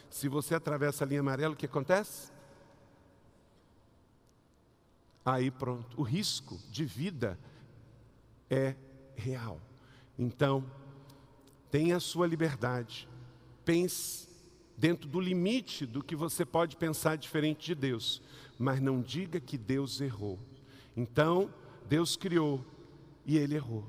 Se 0.09 0.29
você 0.29 0.55
atravessa 0.55 1.03
a 1.03 1.07
linha 1.07 1.19
amarela, 1.19 1.53
o 1.53 1.57
que 1.57 1.65
acontece? 1.65 2.31
Aí 5.25 5.49
pronto, 5.49 5.99
o 5.99 6.03
risco 6.03 6.59
de 6.69 6.85
vida 6.85 7.39
é 8.49 8.75
real. 9.15 9.59
Então, 10.17 10.63
tenha 11.71 11.97
a 11.97 11.99
sua 11.99 12.27
liberdade, 12.27 13.09
pense 13.65 14.29
dentro 14.77 15.09
do 15.09 15.19
limite 15.19 15.85
do 15.85 16.03
que 16.03 16.15
você 16.15 16.45
pode 16.45 16.75
pensar 16.75 17.17
diferente 17.17 17.65
de 17.65 17.75
Deus, 17.75 18.21
mas 18.59 18.79
não 18.79 19.01
diga 19.01 19.39
que 19.39 19.57
Deus 19.57 19.99
errou. 19.99 20.37
Então, 20.95 21.51
Deus 21.89 22.15
criou 22.15 22.63
e 23.25 23.37
ele 23.37 23.55
errou. 23.55 23.85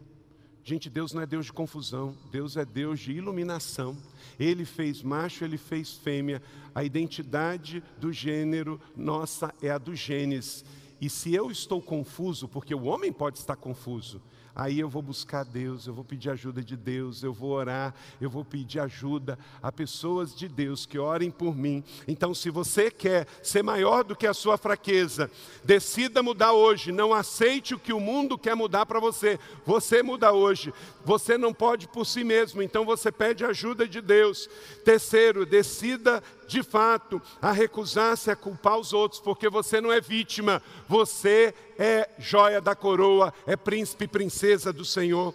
Gente, 0.64 0.90
Deus 0.90 1.12
não 1.12 1.22
é 1.22 1.26
Deus 1.26 1.46
de 1.46 1.52
confusão, 1.52 2.16
Deus 2.32 2.56
é 2.56 2.64
Deus 2.64 2.98
de 2.98 3.12
iluminação. 3.12 3.96
Ele 4.36 4.64
fez 4.64 5.00
macho, 5.00 5.44
ele 5.44 5.56
fez 5.56 5.92
fêmea. 5.92 6.42
A 6.74 6.82
identidade 6.82 7.80
do 8.00 8.12
gênero 8.12 8.80
nossa 8.96 9.54
é 9.62 9.70
a 9.70 9.78
do 9.78 9.94
Gênesis. 9.94 10.64
E 11.00 11.10
se 11.10 11.34
eu 11.34 11.50
estou 11.50 11.80
confuso, 11.82 12.48
porque 12.48 12.74
o 12.74 12.84
homem 12.84 13.12
pode 13.12 13.38
estar 13.38 13.56
confuso, 13.56 14.22
aí 14.54 14.80
eu 14.80 14.88
vou 14.88 15.02
buscar 15.02 15.44
Deus, 15.44 15.86
eu 15.86 15.92
vou 15.92 16.02
pedir 16.02 16.30
ajuda 16.30 16.64
de 16.64 16.74
Deus, 16.74 17.22
eu 17.22 17.34
vou 17.34 17.50
orar, 17.50 17.94
eu 18.18 18.30
vou 18.30 18.42
pedir 18.42 18.80
ajuda 18.80 19.38
a 19.62 19.70
pessoas 19.70 20.34
de 20.34 20.48
Deus 20.48 20.86
que 20.86 20.98
orem 20.98 21.30
por 21.30 21.54
mim. 21.54 21.84
Então, 22.08 22.32
se 22.32 22.48
você 22.48 22.90
quer 22.90 23.26
ser 23.42 23.62
maior 23.62 24.02
do 24.02 24.16
que 24.16 24.26
a 24.26 24.32
sua 24.32 24.56
fraqueza, 24.56 25.30
decida 25.62 26.22
mudar 26.22 26.54
hoje, 26.54 26.90
não 26.90 27.12
aceite 27.12 27.74
o 27.74 27.78
que 27.78 27.92
o 27.92 28.00
mundo 28.00 28.38
quer 28.38 28.56
mudar 28.56 28.86
para 28.86 28.98
você, 28.98 29.38
você 29.66 30.02
muda 30.02 30.32
hoje. 30.32 30.72
Você 31.04 31.36
não 31.36 31.52
pode 31.52 31.86
por 31.86 32.06
si 32.06 32.24
mesmo, 32.24 32.62
então 32.62 32.86
você 32.86 33.12
pede 33.12 33.44
ajuda 33.44 33.86
de 33.86 34.00
Deus. 34.00 34.48
Terceiro, 34.82 35.44
decida 35.44 36.22
de 36.46 36.62
fato 36.62 37.20
a 37.40 37.52
recusar-se 37.52 38.30
a 38.30 38.36
culpar 38.36 38.78
os 38.78 38.92
outros, 38.92 39.20
porque 39.20 39.48
você 39.48 39.80
não 39.80 39.92
é 39.92 40.00
vítima, 40.00 40.62
você 40.88 41.54
é 41.78 42.08
joia 42.18 42.60
da 42.60 42.74
coroa, 42.74 43.32
é 43.46 43.56
príncipe 43.56 44.04
e 44.04 44.08
princesa 44.08 44.72
do 44.72 44.84
Senhor. 44.84 45.34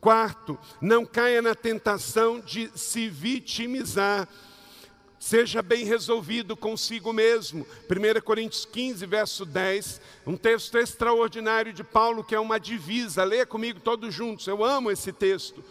Quarto, 0.00 0.58
não 0.80 1.06
caia 1.06 1.40
na 1.40 1.54
tentação 1.54 2.38
de 2.38 2.70
se 2.74 3.08
vitimizar. 3.08 4.28
Seja 5.18 5.62
bem 5.62 5.86
resolvido 5.86 6.54
consigo 6.54 7.10
mesmo. 7.10 7.66
1 7.88 8.20
Coríntios 8.20 8.66
15, 8.66 9.06
verso 9.06 9.46
10, 9.46 10.02
um 10.26 10.36
texto 10.36 10.76
extraordinário 10.76 11.72
de 11.72 11.82
Paulo 11.82 12.22
que 12.22 12.34
é 12.34 12.38
uma 12.38 12.60
divisa. 12.60 13.24
Leia 13.24 13.46
comigo 13.46 13.80
todos 13.80 14.12
juntos, 14.12 14.46
eu 14.46 14.62
amo 14.62 14.90
esse 14.90 15.10
texto. 15.10 15.64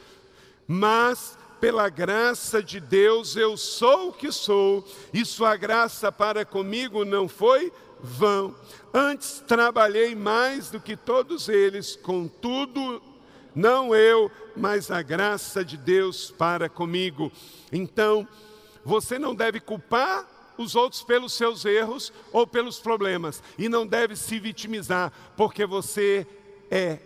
Mas 0.67 1.37
pela 1.63 1.87
graça 1.87 2.61
de 2.61 2.77
Deus 2.77 3.37
eu 3.37 3.55
sou 3.55 4.09
o 4.09 4.11
que 4.11 4.33
sou, 4.33 4.85
e 5.13 5.23
sua 5.23 5.55
graça 5.55 6.11
para 6.11 6.43
comigo 6.43 7.05
não 7.05 7.25
foi 7.25 7.71
vão. 8.01 8.53
Antes 8.93 9.41
trabalhei 9.47 10.13
mais 10.13 10.69
do 10.69 10.77
que 10.81 10.97
todos 10.97 11.47
eles, 11.47 11.95
contudo, 11.95 13.01
não 13.55 13.95
eu, 13.95 14.29
mas 14.57 14.91
a 14.91 15.01
graça 15.01 15.63
de 15.63 15.77
Deus 15.77 16.29
para 16.31 16.67
comigo. 16.67 17.31
Então, 17.71 18.27
você 18.83 19.17
não 19.17 19.33
deve 19.33 19.61
culpar 19.61 20.27
os 20.57 20.75
outros 20.75 21.01
pelos 21.01 21.31
seus 21.31 21.63
erros 21.63 22.11
ou 22.33 22.45
pelos 22.45 22.77
problemas, 22.77 23.41
e 23.57 23.69
não 23.69 23.87
deve 23.87 24.17
se 24.17 24.37
vitimizar, 24.37 25.13
porque 25.37 25.65
você 25.65 26.27
é 26.69 26.99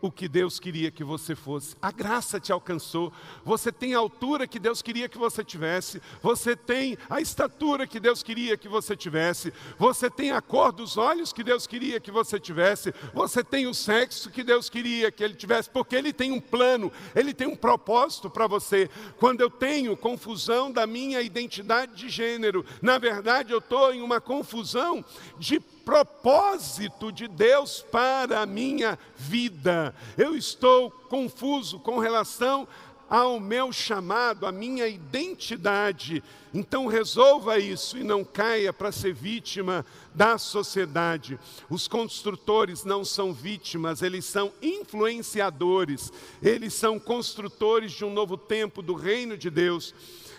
o 0.00 0.10
que 0.10 0.28
Deus 0.28 0.58
queria 0.58 0.90
que 0.90 1.04
você 1.04 1.34
fosse. 1.34 1.76
A 1.80 1.90
graça 1.90 2.40
te 2.40 2.52
alcançou. 2.52 3.12
Você 3.44 3.70
tem 3.70 3.94
a 3.94 3.98
altura 3.98 4.46
que 4.46 4.58
Deus 4.58 4.82
queria 4.82 5.08
que 5.08 5.18
você 5.18 5.44
tivesse. 5.44 6.00
Você 6.22 6.56
tem 6.56 6.96
a 7.08 7.20
estatura 7.20 7.86
que 7.86 8.00
Deus 8.00 8.22
queria 8.22 8.56
que 8.56 8.68
você 8.68 8.96
tivesse. 8.96 9.52
Você 9.78 10.08
tem 10.08 10.32
a 10.32 10.40
cor 10.40 10.72
dos 10.72 10.96
olhos 10.96 11.32
que 11.32 11.44
Deus 11.44 11.66
queria 11.66 12.00
que 12.00 12.10
você 12.10 12.40
tivesse. 12.40 12.94
Você 13.12 13.44
tem 13.44 13.66
o 13.66 13.74
sexo 13.74 14.30
que 14.30 14.42
Deus 14.42 14.68
queria 14.68 15.10
que 15.10 15.22
ele 15.22 15.34
tivesse, 15.34 15.68
porque 15.68 15.96
ele 15.96 16.12
tem 16.12 16.32
um 16.32 16.40
plano, 16.40 16.92
ele 17.14 17.34
tem 17.34 17.46
um 17.46 17.56
propósito 17.56 18.30
para 18.30 18.46
você. 18.46 18.88
Quando 19.18 19.40
eu 19.40 19.50
tenho 19.50 19.96
confusão 19.96 20.70
da 20.72 20.86
minha 20.86 21.20
identidade 21.20 21.94
de 21.94 22.08
gênero, 22.08 22.64
na 22.80 22.98
verdade 22.98 23.52
eu 23.52 23.58
estou 23.58 23.92
em 23.92 24.00
uma 24.00 24.20
confusão 24.20 25.04
de 25.38 25.60
propósito 25.84 27.10
de 27.10 27.26
Deus 27.26 27.84
para 27.90 28.40
a 28.40 28.46
minha 28.46 28.98
vida. 29.16 29.94
Eu 30.16 30.36
estou 30.36 30.90
confuso 30.90 31.78
com 31.78 31.98
relação 31.98 32.66
ao 33.10 33.40
meu 33.40 33.72
chamado, 33.72 34.46
à 34.46 34.52
minha 34.52 34.86
identidade. 34.86 36.22
Então 36.54 36.86
resolva 36.86 37.58
isso 37.58 37.98
e 37.98 38.04
não 38.04 38.24
caia 38.24 38.72
para 38.72 38.92
ser 38.92 39.12
vítima 39.12 39.84
da 40.14 40.38
sociedade. 40.38 41.36
Os 41.68 41.88
construtores 41.88 42.84
não 42.84 43.04
são 43.04 43.32
vítimas, 43.34 44.00
eles 44.00 44.24
são 44.24 44.52
influenciadores, 44.62 46.12
eles 46.40 46.72
são 46.72 47.00
construtores 47.00 47.90
de 47.90 48.04
um 48.04 48.12
novo 48.12 48.36
tempo 48.36 48.80
do 48.80 48.94
reino 48.94 49.36
de 49.36 49.50
Deus. 49.50 49.92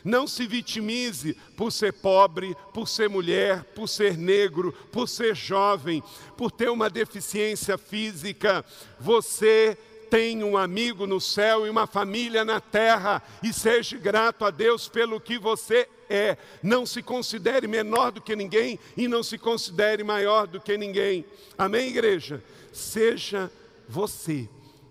Não 0.03 0.27
se 0.27 0.47
vitimize 0.47 1.35
por 1.55 1.71
ser 1.71 1.93
pobre, 1.93 2.55
por 2.73 2.87
ser 2.87 3.09
mulher, 3.09 3.63
por 3.75 3.87
ser 3.87 4.17
negro, 4.17 4.73
por 4.91 5.07
ser 5.07 5.35
jovem, 5.35 6.03
por 6.37 6.51
ter 6.51 6.69
uma 6.69 6.89
deficiência 6.89 7.77
física. 7.77 8.65
Você 8.99 9.77
tem 10.09 10.43
um 10.43 10.57
amigo 10.57 11.07
no 11.07 11.21
céu 11.21 11.65
e 11.65 11.69
uma 11.69 11.87
família 11.87 12.43
na 12.43 12.59
terra, 12.59 13.23
e 13.41 13.53
seja 13.53 13.97
grato 13.97 14.43
a 14.43 14.51
Deus 14.51 14.89
pelo 14.89 15.21
que 15.21 15.39
você 15.39 15.87
é. 16.09 16.37
Não 16.61 16.85
se 16.85 17.01
considere 17.01 17.65
menor 17.65 18.11
do 18.11 18.21
que 18.21 18.35
ninguém 18.35 18.77
e 18.97 19.07
não 19.07 19.23
se 19.23 19.37
considere 19.37 20.03
maior 20.03 20.47
do 20.47 20.59
que 20.59 20.77
ninguém. 20.77 21.23
Amém, 21.57 21.87
igreja? 21.87 22.43
Seja 22.73 23.49
você. 23.87 24.49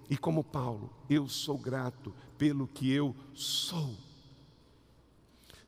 E 0.09 0.16
como 0.16 0.42
Paulo, 0.42 0.90
eu 1.09 1.29
sou 1.29 1.59
grato 1.59 2.14
pelo 2.38 2.66
que 2.66 2.90
eu 2.90 3.14
sou. 3.35 3.94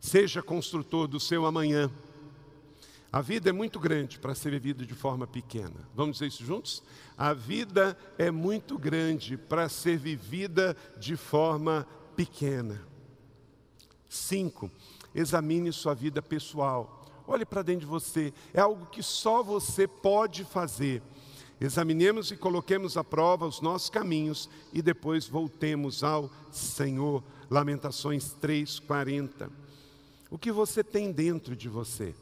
Seja 0.03 0.43
construtor 0.43 1.07
do 1.07 1.21
seu 1.21 1.47
amanhã. 1.47 1.89
A 3.11 3.21
vida 3.21 3.51
é 3.51 3.53
muito 3.53 3.79
grande 3.79 4.19
para 4.19 4.35
ser 4.35 4.51
vivida 4.51 4.85
de 4.85 4.95
forma 4.95 5.29
pequena. 5.29 5.89
Vamos 5.95 6.17
dizer 6.17 6.27
isso 6.27 6.45
juntos? 6.45 6.83
A 7.17 7.33
vida 7.33 7.97
é 8.19 8.29
muito 8.29 8.77
grande 8.77 9.37
para 9.37 9.69
ser 9.69 9.97
vivida 9.97 10.77
de 10.99 11.17
forma 11.17 11.87
pequena. 12.17 12.83
Cinco, 14.09 14.69
examine 15.15 15.73
sua 15.73 15.95
vida 15.95 16.21
pessoal. 16.21 17.07
Olhe 17.25 17.47
para 17.47 17.63
dentro 17.63 17.83
de 17.83 17.87
você. 17.87 18.35
É 18.53 18.61
algo 18.61 18.87
que 18.87 19.05
só 19.05 19.41
você 19.41 19.87
pode 19.87 20.45
fazer. 20.45 21.01
Examinemos 21.61 22.33
e 22.33 22.37
coloquemos 22.37 22.97
à 22.97 23.05
prova 23.05 23.47
os 23.47 23.61
nossos 23.61 23.89
caminhos 23.89 24.51
e 24.73 24.83
depois 24.83 25.29
voltemos 25.29 26.03
ao 26.03 26.29
Senhor. 26.51 27.23
Lamentações 27.49 28.33
3, 28.41 28.81
40. 28.81 29.62
O 30.33 30.39
que 30.39 30.51
você 30.51 30.83
tem 30.83 31.13
dentro 31.13 31.55
de 31.55 31.69
você? 31.69 32.15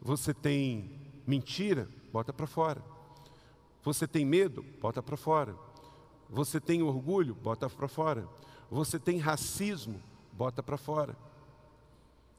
Você 0.00 0.32
tem 0.32 0.92
mentira? 1.26 1.88
Bota 2.12 2.32
para 2.32 2.46
fora. 2.46 2.80
Você 3.82 4.06
tem 4.06 4.24
medo? 4.24 4.64
Bota 4.80 5.02
para 5.02 5.16
fora. 5.16 5.56
Você 6.30 6.60
tem 6.60 6.84
orgulho? 6.84 7.34
Bota 7.34 7.68
para 7.68 7.88
fora. 7.88 8.28
Você 8.70 8.96
tem 8.96 9.18
racismo? 9.18 10.00
Bota 10.32 10.62
para 10.62 10.76
fora. 10.76 11.16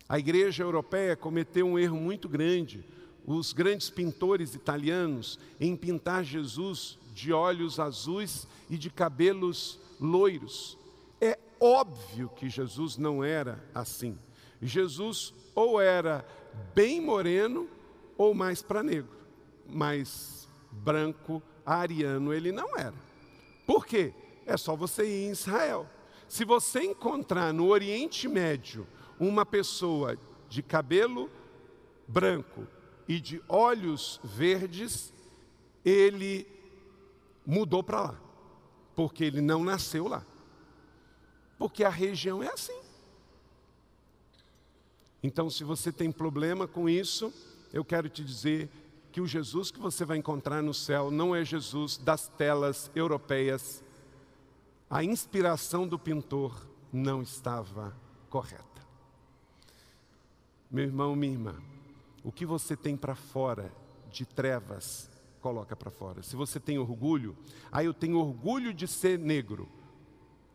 A 0.08 0.18
igreja 0.18 0.64
europeia 0.64 1.18
cometeu 1.18 1.68
um 1.68 1.78
erro 1.78 1.98
muito 1.98 2.30
grande. 2.30 2.86
Os 3.26 3.52
grandes 3.52 3.90
pintores 3.90 4.56
italianos 4.56 5.38
em 5.60 5.76
pintar 5.76 6.24
Jesus 6.24 6.98
de 7.14 7.34
olhos 7.34 7.78
azuis 7.78 8.48
e 8.70 8.78
de 8.78 8.90
cabelos 8.90 9.82
loiros. 10.00 10.78
É 11.20 11.38
óbvio 11.60 12.30
que 12.30 12.50
Jesus 12.50 12.96
não 12.96 13.22
era 13.22 13.62
assim. 13.76 14.18
Jesus 14.66 15.34
ou 15.54 15.80
era 15.80 16.26
bem 16.74 17.02
moreno 17.02 17.68
ou 18.18 18.34
mais 18.34 18.62
para 18.62 18.84
negro, 18.84 19.16
mas 19.68 20.48
branco, 20.72 21.42
ariano 21.66 22.34
ele 22.34 22.52
não 22.52 22.78
era. 22.78 22.94
Por 23.66 23.86
quê? 23.86 24.14
É 24.46 24.58
só 24.58 24.76
você 24.76 25.06
ir 25.06 25.28
em 25.28 25.32
Israel. 25.32 25.88
Se 26.28 26.44
você 26.44 26.82
encontrar 26.82 27.54
no 27.54 27.68
Oriente 27.68 28.28
Médio 28.28 28.88
uma 29.20 29.46
pessoa 29.46 30.18
de 30.50 30.62
cabelo 30.62 31.30
branco 32.08 32.68
e 33.08 33.20
de 33.20 33.42
olhos 33.48 34.20
verdes, 34.24 35.14
ele 35.84 36.48
mudou 37.46 37.84
para 37.84 38.02
lá, 38.02 38.22
porque 38.96 39.24
ele 39.24 39.42
não 39.42 39.64
nasceu 39.64 40.08
lá. 40.08 40.26
Porque 41.58 41.84
a 41.84 41.90
região 41.90 42.42
é 42.42 42.48
assim. 42.48 42.83
Então, 45.24 45.50
se 45.50 45.64
você 45.64 45.90
tem 45.90 46.12
problema 46.12 46.68
com 46.68 46.90
isso, 46.90 47.34
eu 47.72 47.86
quero 47.86 48.10
te 48.10 48.22
dizer 48.22 48.70
que 49.10 49.22
o 49.22 49.28
Jesus 49.28 49.72
que 49.72 49.80
você 49.80 50.04
vai 50.04 50.18
encontrar 50.18 50.62
no 50.62 50.74
céu 50.74 51.10
não 51.10 51.34
é 51.34 51.46
Jesus 51.46 51.98
das 51.98 52.28
telas 52.28 52.92
europeias. 52.94 53.82
A 54.90 55.02
inspiração 55.02 55.88
do 55.88 55.98
pintor 55.98 56.68
não 56.92 57.22
estava 57.22 57.96
correta. 58.30 58.64
Meu 60.70 60.84
irmão, 60.84 61.16
minha 61.16 61.32
irmã, 61.32 61.56
o 62.24 62.32
que 62.32 62.46
você 62.46 62.76
tem 62.76 62.98
para 62.98 63.16
fora 63.16 63.72
de 64.12 64.26
trevas, 64.26 65.10
coloca 65.40 65.76
para 65.76 65.92
fora. 65.92 66.22
Se 66.22 66.36
você 66.36 66.60
tem 66.60 66.78
orgulho, 66.78 67.38
ah, 67.72 67.84
eu 67.84 67.94
tenho 67.94 68.18
orgulho 68.18 68.74
de 68.74 68.88
ser 68.88 69.18
negro. 69.18 69.70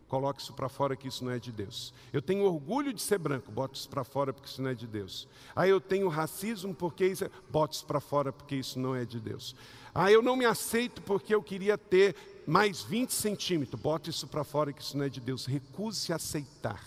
Coloque 0.09 0.41
isso 0.41 0.55
para 0.55 0.71
fora 0.71 0.97
que 0.97 1.07
isso 1.07 1.23
não 1.23 1.31
é 1.31 1.39
de 1.39 1.53
Deus. 1.53 1.93
Eu 2.13 2.23
tenho 2.23 2.45
orgulho 2.45 2.95
de 2.95 3.03
ser 3.03 3.19
branco, 3.19 3.53
bote 3.53 3.79
isso 3.79 3.89
para 3.89 4.03
fora 4.03 4.33
porque 4.33 4.49
isso 4.49 4.63
não 4.63 4.71
é 4.71 4.75
de 4.75 4.87
Deus. 4.87 5.29
Aí 5.55 5.69
eu 5.69 5.81
tenho 5.81 6.09
racismo 6.09 6.75
porque 6.75 7.07
isso 7.07 7.25
é... 7.25 7.31
isso 7.71 7.85
para 7.85 8.01
fora 8.01 8.33
porque 8.33 8.57
isso 8.57 8.79
não 8.79 8.95
é 8.95 9.05
de 9.05 9.21
Deus. 9.21 9.55
Ah, 9.95 10.11
eu 10.11 10.23
não 10.23 10.35
me 10.35 10.47
aceito 10.47 11.03
porque 11.03 11.35
eu 11.35 11.43
queria 11.43 11.77
ter 11.77 12.17
mais 12.47 12.83
20 12.83 13.11
centímetros, 13.11 13.81
bote 13.81 14.09
isso 14.09 14.27
para 14.27 14.45
fora 14.45 14.73
que 14.73 14.81
isso 14.81 14.97
não 14.97 15.05
é 15.05 15.09
de 15.11 15.21
Deus. 15.21 15.45
Recuse 15.45 16.11
aceitar 16.11 16.83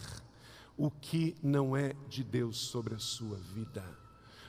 o 0.75 0.89
que 0.89 1.35
não 1.43 1.77
é 1.77 1.93
de 2.09 2.23
Deus 2.23 2.57
sobre 2.57 2.95
a 2.95 2.99
sua 2.99 3.37
vida. 3.37 3.83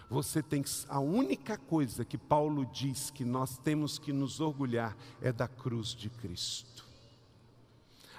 você 0.09 0.43
tem 0.43 0.63
que, 0.63 0.71
a 0.89 1.01
única 1.01 1.59
coisa 1.59 2.05
que 2.05 2.17
Paulo 2.17 2.65
diz 2.67 3.11
que 3.11 3.25
nós 3.25 3.59
temos 3.59 3.99
que 3.99 4.13
nos 4.13 4.41
orgulhar 4.41 4.97
é 5.21 5.31
da 5.31 5.47
cruz 5.47 5.89
de 5.89 6.09
Cristo. 6.09 6.72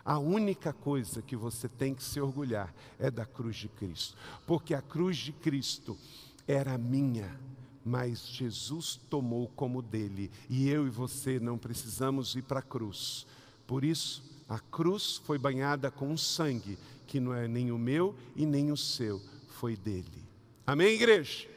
A 0.06 0.20
única 0.20 0.74
coisa 0.74 1.22
que 1.22 1.36
você 1.36 1.70
tem 1.70 1.94
que 1.94 2.04
se 2.04 2.20
orgulhar 2.20 2.74
é 3.00 3.10
da 3.10 3.26
cruz 3.26 3.56
de 3.56 3.70
Cristo, 3.70 4.18
porque 4.46 4.74
a 4.74 4.82
cruz 4.82 5.16
de 5.18 5.32
Cristo 5.32 5.98
era 6.46 6.78
minha, 6.78 7.40
mas 7.86 8.28
Jesus 8.28 9.00
tomou 9.10 9.50
como 9.56 9.82
dele, 9.82 10.30
e 10.50 10.70
eu 10.70 10.86
e 10.86 10.90
você 10.90 11.40
não 11.40 11.58
precisamos 11.58 12.36
ir 12.36 12.42
para 12.42 12.60
a 12.60 12.64
cruz. 12.64 13.26
Por 13.66 13.86
isso, 13.86 14.24
a 14.50 14.60
cruz 14.60 15.22
foi 15.24 15.38
banhada 15.38 15.90
com 15.90 16.10
um 16.10 16.18
sangue 16.18 16.78
que 17.08 17.20
não 17.20 17.34
é 17.34 17.48
nem 17.48 17.72
o 17.72 17.78
meu 17.78 18.16
e 18.36 18.46
nem 18.46 18.72
o 18.72 18.78
seu, 18.78 19.22
foi 19.48 19.78
dele. 19.78 20.24
Amém, 20.68 20.96
igreja? 20.96 21.48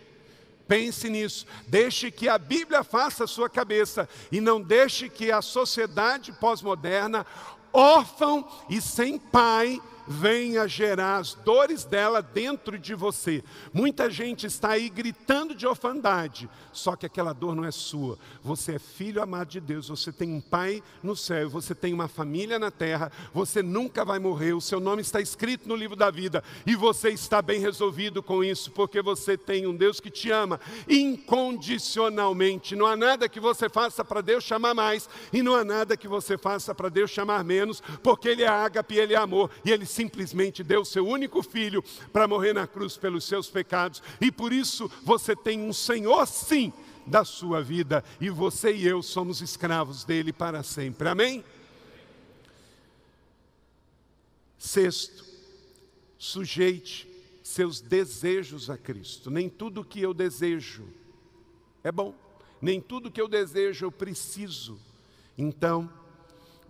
Pense 0.66 1.08
nisso. 1.08 1.46
Deixe 1.68 2.10
que 2.10 2.28
a 2.28 2.36
Bíblia 2.38 2.82
faça 2.82 3.24
a 3.24 3.28
sua 3.28 3.48
cabeça 3.48 4.08
e 4.32 4.40
não 4.40 4.60
deixe 4.60 5.08
que 5.08 5.30
a 5.30 5.40
sociedade 5.40 6.32
pós-moderna, 6.32 7.24
órfão 7.76 8.44
e 8.68 8.80
sem 8.80 9.18
pai, 9.18 9.80
venha 10.06 10.68
gerar 10.68 11.16
as 11.16 11.34
dores 11.34 11.84
dela 11.84 12.22
dentro 12.22 12.78
de 12.78 12.94
você. 12.94 13.42
Muita 13.72 14.10
gente 14.10 14.46
está 14.46 14.70
aí 14.70 14.88
gritando 14.88 15.54
de 15.54 15.66
orfandade, 15.66 16.48
só 16.72 16.94
que 16.94 17.06
aquela 17.06 17.32
dor 17.32 17.54
não 17.54 17.64
é 17.64 17.70
sua. 17.70 18.18
Você 18.42 18.74
é 18.74 18.78
filho 18.78 19.22
amado 19.22 19.48
de 19.48 19.60
Deus, 19.60 19.88
você 19.88 20.12
tem 20.12 20.32
um 20.32 20.40
pai 20.40 20.82
no 21.02 21.16
céu, 21.16 21.48
você 21.48 21.74
tem 21.74 21.92
uma 21.92 22.08
família 22.08 22.58
na 22.58 22.70
terra, 22.70 23.10
você 23.32 23.62
nunca 23.62 24.04
vai 24.04 24.18
morrer, 24.18 24.52
o 24.52 24.60
seu 24.60 24.80
nome 24.80 25.02
está 25.02 25.20
escrito 25.20 25.68
no 25.68 25.76
livro 25.76 25.96
da 25.96 26.10
vida 26.10 26.42
e 26.66 26.74
você 26.74 27.10
está 27.10 27.40
bem 27.42 27.60
resolvido 27.60 28.22
com 28.22 28.44
isso, 28.44 28.70
porque 28.70 29.02
você 29.02 29.36
tem 29.36 29.66
um 29.66 29.74
Deus 29.74 30.00
que 30.00 30.10
te 30.10 30.30
ama 30.30 30.60
incondicionalmente. 30.88 32.76
Não 32.76 32.86
há 32.86 32.96
nada 32.96 33.28
que 33.28 33.40
você 33.40 33.68
faça 33.68 34.04
para 34.04 34.20
Deus 34.20 34.44
chamar 34.44 34.74
mais 34.74 35.08
e 35.32 35.42
não 35.42 35.54
há 35.54 35.64
nada 35.64 35.96
que 35.96 36.08
você 36.08 36.36
faça 36.36 36.74
para 36.74 36.88
Deus 36.88 37.10
chamar 37.10 37.42
menos, 37.44 37.82
porque 38.02 38.28
Ele 38.28 38.42
é 38.42 38.48
ágape, 38.48 38.96
Ele 38.96 39.14
é 39.14 39.16
amor 39.16 39.50
e 39.64 39.70
Ele 39.70 39.86
simplesmente 39.96 40.62
deu 40.62 40.84
seu 40.84 41.06
único 41.06 41.42
filho 41.42 41.82
para 42.12 42.28
morrer 42.28 42.52
na 42.52 42.66
cruz 42.66 42.98
pelos 42.98 43.24
seus 43.24 43.48
pecados, 43.48 44.02
e 44.20 44.30
por 44.30 44.52
isso 44.52 44.90
você 45.02 45.34
tem 45.34 45.60
um 45.60 45.72
Senhor, 45.72 46.26
sim, 46.26 46.70
da 47.06 47.24
sua 47.24 47.62
vida, 47.62 48.04
e 48.20 48.28
você 48.28 48.74
e 48.74 48.86
eu 48.86 49.02
somos 49.02 49.40
escravos 49.40 50.04
dele 50.04 50.32
para 50.32 50.62
sempre. 50.62 51.08
Amém? 51.08 51.42
Sexto, 54.58 55.24
sujeite 56.18 57.08
seus 57.42 57.80
desejos 57.80 58.68
a 58.68 58.76
Cristo. 58.76 59.30
Nem 59.30 59.48
tudo 59.48 59.84
que 59.84 60.00
eu 60.00 60.12
desejo 60.12 60.84
é 61.82 61.90
bom, 61.92 62.14
nem 62.60 62.80
tudo 62.80 63.10
que 63.10 63.20
eu 63.20 63.28
desejo 63.28 63.86
eu 63.86 63.92
preciso. 63.92 64.78
Então, 65.38 65.88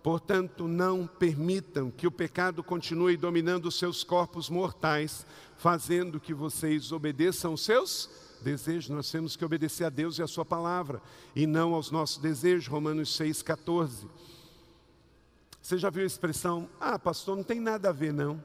Portanto, 0.03 0.67
não 0.67 1.05
permitam 1.05 1.91
que 1.91 2.07
o 2.07 2.11
pecado 2.11 2.63
continue 2.63 3.17
dominando 3.17 3.71
seus 3.71 4.03
corpos 4.03 4.49
mortais, 4.49 5.25
fazendo 5.57 6.19
que 6.19 6.33
vocês 6.33 6.91
obedeçam 6.91 7.57
seus 7.57 8.09
desejos. 8.41 8.89
Nós 8.89 9.11
temos 9.11 9.35
que 9.35 9.43
obedecer 9.43 9.85
a 9.85 9.89
Deus 9.89 10.17
e 10.17 10.23
a 10.23 10.27
Sua 10.27 10.45
palavra, 10.45 11.01
e 11.35 11.45
não 11.45 11.73
aos 11.73 11.91
nossos 11.91 12.17
desejos. 12.17 12.67
Romanos 12.67 13.17
6,14. 13.17 14.07
Você 15.61 15.77
já 15.77 15.89
viu 15.89 16.03
a 16.03 16.07
expressão, 16.07 16.69
ah, 16.79 16.97
pastor, 16.97 17.35
não 17.35 17.43
tem 17.43 17.59
nada 17.59 17.89
a 17.89 17.91
ver, 17.91 18.13
não. 18.13 18.41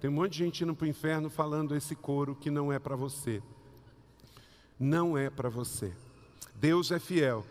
Tem 0.00 0.08
um 0.08 0.14
monte 0.14 0.32
de 0.32 0.38
gente 0.38 0.64
indo 0.64 0.74
para 0.74 0.86
o 0.86 0.88
inferno 0.88 1.28
falando 1.28 1.76
esse 1.76 1.94
coro 1.94 2.34
que 2.34 2.50
não 2.50 2.72
é 2.72 2.78
para 2.78 2.96
você. 2.96 3.42
Não 4.80 5.16
é 5.18 5.28
para 5.28 5.48
você. 5.48 5.92
Deus 6.54 6.90
é 6.90 6.98
fiel 6.98 7.44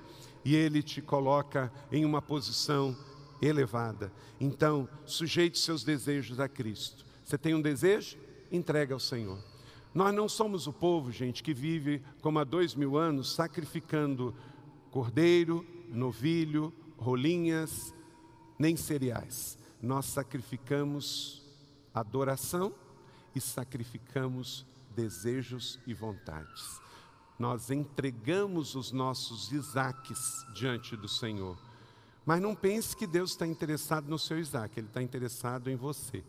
e 0.44 0.56
Ele 0.56 0.82
te 0.82 1.02
coloca 1.02 1.72
em 1.92 2.04
uma 2.04 2.22
posição 2.22 2.98
elevada. 3.42 4.12
Então, 4.40 4.88
sujeite 5.06 5.58
seus 5.58 5.84
desejos 5.84 6.40
a 6.40 6.48
Cristo. 6.48 7.06
Você 7.24 7.38
tem 7.38 7.56
um 7.56 7.62
desejo? 7.62 8.18
Entrega 8.52 8.94
ao 8.94 9.00
Senhor. 9.00 9.40
Nós 9.94 10.14
não 10.14 10.30
somos 10.30 10.68
o 10.68 10.74
povo, 10.74 11.12
gente, 11.12 11.44
que 11.44 11.54
vive 11.54 12.02
como 12.22 12.40
há 12.40 12.44
dois 12.44 12.76
mil 12.76 12.98
anos 12.98 13.34
sacrificando 13.34 14.34
cordeiro, 14.90 15.66
novilho, 15.90 16.74
rolinhas, 16.98 17.94
nem 18.58 18.76
cereais. 18.76 19.58
Nós 19.82 20.06
sacrificamos 20.06 21.42
adoração 21.94 22.74
e 23.36 23.42
sacrificamos 23.42 24.66
desejos 24.96 25.80
e 25.88 25.94
vontades. 25.94 26.80
Nós 27.40 27.72
entregamos 27.72 28.76
os 28.76 28.92
nossos 28.92 29.52
Isaques 29.52 30.46
diante 30.54 30.96
do 30.96 31.08
Senhor 31.08 31.58
mas 32.26 32.42
não 32.42 32.56
pense 32.56 32.96
que 32.96 33.08
Deus 33.08 33.32
está 33.32 33.48
interessado 33.48 34.08
no 34.08 34.20
seu 34.20 34.40
Isaac, 34.40 34.80
Ele 34.80 34.88
está 34.88 35.02
interessado 35.02 35.70
em 35.70 35.76
você. 35.76 36.24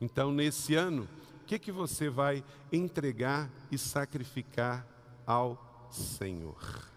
Então, 0.00 0.32
nesse 0.32 0.74
ano, 0.74 1.08
o 1.42 1.44
que, 1.46 1.58
que 1.58 1.72
você 1.72 2.08
vai 2.08 2.44
entregar 2.72 3.50
e 3.70 3.78
sacrificar 3.78 4.86
ao 5.26 5.88
Senhor? 5.90 6.92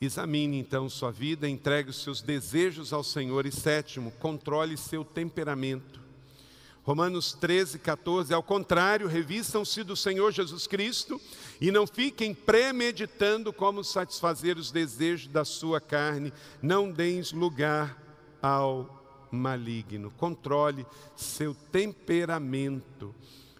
Examine 0.00 0.58
então 0.58 0.88
sua 0.88 1.10
vida, 1.10 1.48
entregue 1.48 1.90
os 1.90 2.02
seus 2.02 2.22
desejos 2.22 2.92
ao 2.92 3.02
Senhor. 3.02 3.46
E 3.46 3.52
sétimo, 3.52 4.12
controle 4.12 4.76
seu 4.76 5.04
temperamento. 5.04 6.07
Romanos 6.88 7.34
13, 7.34 7.80
14, 7.80 8.32
ao 8.32 8.42
contrário, 8.42 9.08
revistam-se 9.08 9.84
do 9.84 9.94
Senhor 9.94 10.32
Jesus 10.32 10.66
Cristo 10.66 11.20
e 11.60 11.70
não 11.70 11.86
fiquem 11.86 12.32
premeditando 12.32 13.52
como 13.52 13.84
satisfazer 13.84 14.56
os 14.56 14.70
desejos 14.70 15.28
da 15.28 15.44
sua 15.44 15.82
carne, 15.82 16.32
não 16.62 16.90
deis 16.90 17.30
lugar 17.30 18.02
ao 18.40 19.28
maligno. 19.30 20.10
Controle 20.12 20.86
seu 21.14 21.54
temperamento, 21.70 23.14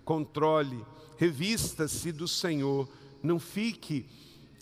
controle, 0.07 0.83
revista-se 1.19 2.11
do 2.11 2.27
Senhor, 2.27 2.89
não 3.23 3.39
fique, 3.39 4.07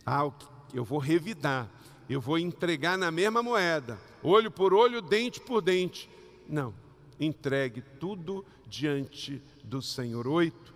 ah, 0.05 0.29
eu 0.75 0.83
vou 0.83 0.99
revidar, 0.99 1.71
eu 2.11 2.21
vou 2.21 2.37
entregar 2.37 2.99
na 2.99 3.13
mesma 3.13 3.45
moeda, 3.45 3.97
olho 4.25 4.51
por 4.51 4.75
olho, 4.75 5.01
dente 5.01 5.39
por 5.39 5.63
dente. 5.63 6.11
Não 6.49 6.75
entregue 7.19 7.81
tudo 7.99 8.45
diante 8.67 9.43
do 9.65 9.81
Senhor. 9.81 10.27
Oito, 10.27 10.75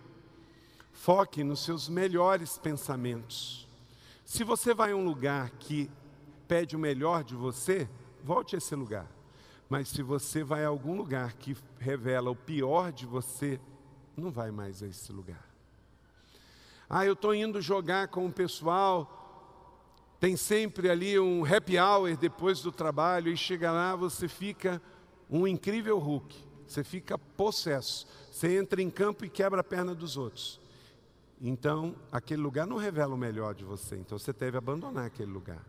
foque 0.91 1.43
nos 1.43 1.63
seus 1.63 1.89
melhores 1.89 2.57
pensamentos. 2.57 3.67
Se 4.25 4.43
você 4.43 4.73
vai 4.73 4.91
a 4.91 4.95
um 4.95 5.03
lugar 5.03 5.49
que 5.51 5.89
pede 6.47 6.75
o 6.75 6.79
melhor 6.79 7.23
de 7.23 7.35
você, 7.35 7.89
volte 8.23 8.55
a 8.55 8.57
esse 8.57 8.75
lugar. 8.75 9.09
Mas 9.69 9.87
se 9.87 10.01
você 10.01 10.43
vai 10.43 10.65
a 10.65 10.67
algum 10.67 10.95
lugar 10.95 11.33
que 11.33 11.55
revela 11.79 12.29
o 12.29 12.35
pior 12.35 12.91
de 12.91 13.05
você, 13.05 13.59
não 14.17 14.29
vai 14.29 14.51
mais 14.51 14.83
a 14.83 14.87
esse 14.87 15.11
lugar. 15.11 15.49
Ah, 16.89 17.05
eu 17.05 17.13
estou 17.13 17.33
indo 17.33 17.61
jogar 17.61 18.09
com 18.09 18.25
o 18.25 18.31
pessoal, 18.31 19.17
tem 20.19 20.35
sempre 20.35 20.89
ali 20.89 21.17
um 21.17 21.45
happy 21.45 21.79
hour 21.79 22.15
depois 22.17 22.61
do 22.61 22.71
trabalho, 22.71 23.31
e 23.31 23.37
chega 23.37 23.71
lá, 23.71 23.95
você 23.95 24.27
fica 24.27 24.81
um 25.31 25.47
incrível 25.47 25.97
Hulk. 25.97 26.35
Você 26.67 26.83
fica 26.83 27.17
possesso. 27.17 28.05
Você 28.29 28.57
entra 28.57 28.81
em 28.81 28.89
campo 28.89 29.23
e 29.23 29.29
quebra 29.29 29.61
a 29.61 29.63
perna 29.63 29.95
dos 29.95 30.17
outros. 30.17 30.59
Então, 31.41 31.95
aquele 32.11 32.41
lugar 32.41 32.67
não 32.67 32.77
revela 32.77 33.15
o 33.15 33.17
melhor 33.17 33.55
de 33.55 33.63
você. 33.63 33.95
Então, 33.95 34.19
você 34.19 34.33
deve 34.33 34.57
abandonar 34.57 35.05
aquele 35.05 35.31
lugar. 35.31 35.65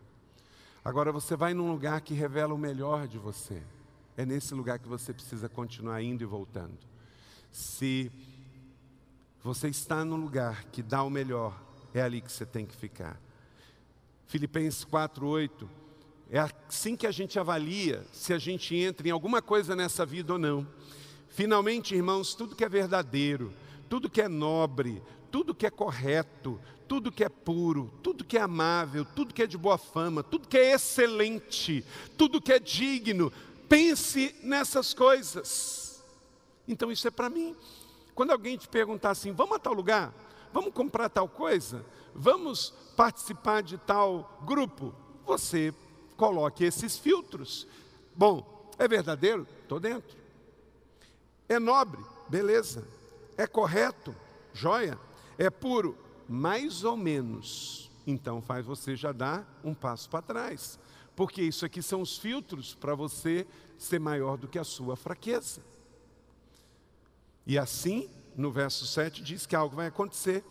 Agora, 0.85 1.13
você 1.13 1.37
vai 1.37 1.55
num 1.55 1.71
lugar 1.71 2.01
que 2.01 2.13
revela 2.13 2.53
o 2.53 2.59
melhor 2.59 3.07
de 3.07 3.19
você. 3.19 3.63
É 4.17 4.27
nesse 4.27 4.53
lugar 4.53 4.79
que 4.79 4.89
você 4.89 5.13
precisa 5.13 5.49
continuar 5.49 6.03
indo 6.03 6.23
e 6.23 6.27
voltando. 6.27 6.77
Se 7.51 8.11
você 9.43 9.69
está 9.69 10.05
no 10.05 10.17
lugar 10.17 10.65
que 10.65 10.83
dá 10.83 11.03
o 11.03 11.11
melhor, 11.11 11.59
é 11.95 12.03
ali 12.03 12.21
que 12.21 12.31
você 12.31 12.45
tem 12.45 12.67
que 12.67 12.77
ficar. 12.77 13.19
Filipenses 14.27 14.85
4:8 14.85 15.69
é 16.33 16.39
assim 16.39 16.97
que 16.97 17.07
a 17.07 17.11
gente 17.11 17.39
avalia 17.39 18.07
se 18.11 18.33
a 18.33 18.39
gente 18.39 18.75
entra 18.75 19.07
em 19.07 19.11
alguma 19.11 19.43
coisa 19.43 19.77
nessa 19.77 20.07
vida 20.07 20.33
ou 20.33 20.39
não. 20.39 20.67
Finalmente, 21.29 21.95
irmãos, 21.95 22.35
tudo 22.35 22.57
que 22.57 22.65
é 22.65 22.69
verdadeiro, 22.71 23.53
tudo 23.87 24.09
que 24.09 24.23
é 24.23 24.29
nobre, 24.29 25.03
tudo 25.31 25.55
que 25.55 25.67
é 25.67 25.71
correto, 25.71 26.59
tudo 26.89 27.13
que 27.13 27.23
é 27.23 27.29
puro, 27.29 27.93
tudo 28.03 28.25
que 28.25 28.39
é 28.39 28.41
amável, 28.41 29.05
tudo 29.05 29.35
que 29.35 29.43
é 29.43 29.47
de 29.47 29.59
boa 29.59 29.77
fama, 29.77 30.23
tudo 30.23 30.49
que 30.49 30.57
é 30.57 30.73
excelente, 30.73 31.85
tudo 32.17 32.41
que 32.41 32.55
é 32.55 32.59
digno, 32.59 33.31
pense 33.69 34.35
nessas 34.43 34.95
coisas. 34.95 36.03
Então 36.67 36.91
isso 36.91 37.07
é 37.07 37.11
para 37.11 37.29
mim. 37.29 37.55
Quando 38.15 38.31
alguém 38.31 38.57
te 38.57 38.69
perguntar 38.69 39.11
assim, 39.11 39.33
vamos 39.33 39.57
a 39.57 39.59
tal 39.59 39.75
lugar, 39.75 40.15
vamos 40.51 40.73
comprar 40.73 41.11
tal 41.11 41.29
coisa, 41.29 41.85
vamos 42.15 42.73
participar 42.97 43.63
de 43.63 43.77
tal 43.77 44.41
grupo, 44.47 44.95
você 45.27 45.75
coloque 46.23 46.63
esses 46.63 46.97
filtros. 46.97 47.67
Bom, 48.15 48.71
é 48.79 48.87
verdadeiro? 48.87 49.45
Estou 49.63 49.81
dentro. 49.81 50.17
É 51.49 51.59
nobre? 51.59 52.01
Beleza. 52.29 52.87
É 53.37 53.45
correto? 53.45 54.15
joia, 54.55 54.97
é 55.37 55.51
puro, 55.51 55.97
mais 56.29 56.85
ou 56.85 56.97
menos. 56.97 57.91
Então 58.07 58.41
faz 58.41 58.65
você 58.65 58.95
já 58.95 59.11
dar 59.11 59.61
um 59.65 59.75
passo 59.75 60.09
para 60.09 60.23
trás. 60.23 60.79
Porque 61.17 61.43
isso 61.43 61.65
aqui 61.65 61.83
são 61.83 62.01
os 62.01 62.17
filtros 62.17 62.73
para 62.73 62.95
você 62.95 63.45
ser 63.77 63.99
maior 63.99 64.37
do 64.37 64.47
que 64.47 64.61
a 64.61 64.65
sua 64.65 64.95
fraqueza. 64.95 65.61
E 67.45 67.59
assim, 67.59 68.09
no 68.37 68.53
verso 68.53 68.87
7 68.87 69.25
diz 69.25 69.45
que 69.45 69.57
algo 69.57 69.75
vai 69.75 69.89
acontecer. 69.89 70.45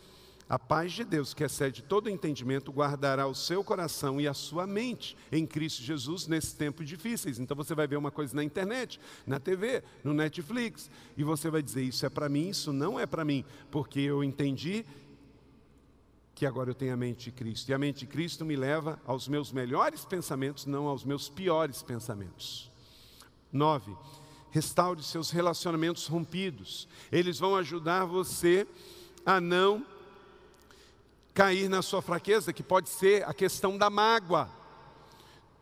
A 0.52 0.60
paz 0.60 0.92
de 0.92 1.06
Deus, 1.06 1.34
que 1.34 1.46
excede 1.46 1.82
todo 1.82 2.10
entendimento, 2.10 2.74
guardará 2.74 3.26
o 3.26 3.34
seu 3.34 3.64
coração 3.64 4.20
e 4.20 4.28
a 4.28 4.34
sua 4.34 4.68
mente 4.68 5.16
em 5.32 5.48
Cristo 5.48 5.82
Jesus 5.82 6.28
nesses 6.28 6.52
tempos 6.52 6.86
difíceis. 6.86 7.40
Então 7.40 7.56
você 7.56 7.74
vai 7.74 7.88
ver 7.88 7.96
uma 7.96 8.12
coisa 8.12 8.36
na 8.36 8.44
internet, 8.44 9.00
na 9.26 9.40
TV, 9.40 9.82
no 10.04 10.14
Netflix, 10.14 10.92
e 11.16 11.24
você 11.24 11.50
vai 11.50 11.62
dizer: 11.62 11.84
Isso 11.84 12.06
é 12.06 12.10
para 12.10 12.28
mim, 12.28 12.50
isso 12.50 12.74
não 12.74 13.00
é 13.00 13.06
para 13.06 13.24
mim, 13.24 13.46
porque 13.72 14.02
eu 14.02 14.26
entendi 14.26 14.86
que 16.36 16.46
agora 16.46 16.70
eu 16.70 16.76
tenho 16.76 16.94
a 16.94 16.98
mente 16.98 17.24
de 17.24 17.32
Cristo. 17.32 17.70
E 17.70 17.74
a 17.74 17.78
mente 17.78 18.00
de 18.00 18.08
Cristo 18.08 18.44
me 18.44 18.58
leva 18.58 19.00
aos 19.06 19.30
meus 19.30 19.54
melhores 19.54 20.04
pensamentos, 20.04 20.66
não 20.66 20.86
aos 20.86 21.06
meus 21.06 21.30
piores 21.30 21.82
pensamentos. 21.82 22.70
9. 23.54 23.96
Restaure 24.50 25.02
seus 25.02 25.32
relacionamentos 25.32 26.08
rompidos. 26.08 26.90
Eles 27.10 27.40
vão 27.40 27.56
ajudar 27.56 28.04
você 28.04 28.68
a 29.26 29.40
não 29.40 29.86
cair 31.34 31.70
na 31.70 31.82
sua 31.82 32.02
fraqueza, 32.02 32.54
que 32.54 32.64
pode 32.64 32.90
ser 32.90 33.28
a 33.28 33.34
questão 33.34 33.78
da 33.78 33.90
mágoa. 33.90 34.50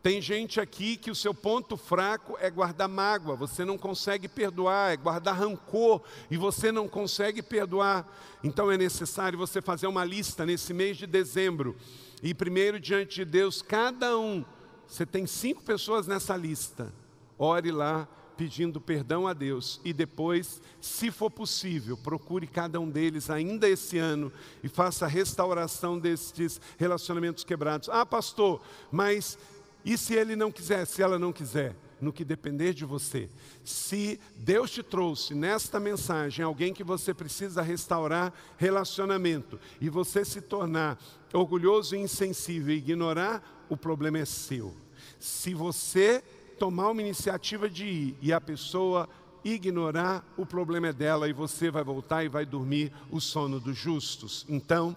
Tem 0.02 0.20
gente 0.20 0.58
aqui 0.58 0.96
que 0.96 1.10
o 1.10 1.14
seu 1.14 1.34
ponto 1.34 1.76
fraco 1.76 2.36
é 2.40 2.50
guardar 2.50 2.88
mágoa, 2.88 3.36
você 3.36 3.66
não 3.66 3.76
consegue 3.76 4.28
perdoar, 4.28 4.92
é 4.92 4.96
guardar 4.96 5.36
rancor 5.36 6.02
e 6.30 6.38
você 6.38 6.72
não 6.72 6.88
consegue 6.88 7.42
perdoar. 7.42 8.08
Então 8.42 8.72
é 8.72 8.78
necessário 8.78 9.38
você 9.38 9.60
fazer 9.60 9.86
uma 9.86 10.04
lista 10.04 10.46
nesse 10.46 10.72
mês 10.72 10.96
de 10.96 11.06
dezembro 11.06 11.76
e 12.22 12.32
primeiro 12.32 12.80
diante 12.80 13.16
de 13.16 13.24
Deus, 13.26 13.60
cada 13.60 14.16
um, 14.18 14.44
você 14.86 15.04
tem 15.04 15.26
cinco 15.26 15.62
pessoas 15.62 16.06
nessa 16.06 16.36
lista, 16.36 16.92
ore 17.38 17.70
lá 17.70 18.08
pedindo 18.40 18.80
perdão 18.80 19.28
a 19.28 19.34
Deus 19.34 19.82
e 19.84 19.92
depois, 19.92 20.62
se 20.80 21.10
for 21.10 21.30
possível, 21.30 21.94
procure 21.94 22.46
cada 22.46 22.80
um 22.80 22.88
deles 22.88 23.28
ainda 23.28 23.68
esse 23.68 23.98
ano 23.98 24.32
e 24.64 24.68
faça 24.68 25.04
a 25.04 25.08
restauração 25.08 25.98
destes 25.98 26.58
relacionamentos 26.78 27.44
quebrados. 27.44 27.90
Ah, 27.90 28.06
pastor, 28.06 28.62
mas 28.90 29.36
e 29.84 29.98
se 29.98 30.14
ele 30.14 30.36
não 30.36 30.50
quiser, 30.50 30.86
se 30.86 31.02
ela 31.02 31.18
não 31.18 31.34
quiser? 31.34 31.76
No 32.00 32.14
que 32.14 32.24
depender 32.24 32.72
de 32.72 32.86
você. 32.86 33.28
Se 33.62 34.18
Deus 34.34 34.70
te 34.70 34.82
trouxe 34.82 35.34
nesta 35.34 35.78
mensagem 35.78 36.42
alguém 36.42 36.72
que 36.72 36.82
você 36.82 37.12
precisa 37.12 37.60
restaurar 37.60 38.32
relacionamento 38.56 39.60
e 39.82 39.90
você 39.90 40.24
se 40.24 40.40
tornar 40.40 40.98
orgulhoso 41.34 41.94
e 41.94 41.98
insensível 41.98 42.74
e 42.74 42.78
ignorar, 42.78 43.66
o 43.68 43.76
problema 43.76 44.16
é 44.16 44.24
seu. 44.24 44.74
Se 45.18 45.52
você 45.52 46.24
tomar 46.60 46.90
uma 46.90 47.00
iniciativa 47.00 47.70
de 47.70 47.86
ir 47.86 48.16
e 48.20 48.34
a 48.34 48.40
pessoa 48.40 49.08
ignorar, 49.42 50.22
o 50.36 50.44
problema 50.44 50.88
é 50.88 50.92
dela 50.92 51.26
e 51.26 51.32
você 51.32 51.70
vai 51.70 51.82
voltar 51.82 52.22
e 52.22 52.28
vai 52.28 52.44
dormir 52.44 52.92
o 53.10 53.18
sono 53.18 53.58
dos 53.58 53.78
justos. 53.78 54.44
Então, 54.46 54.94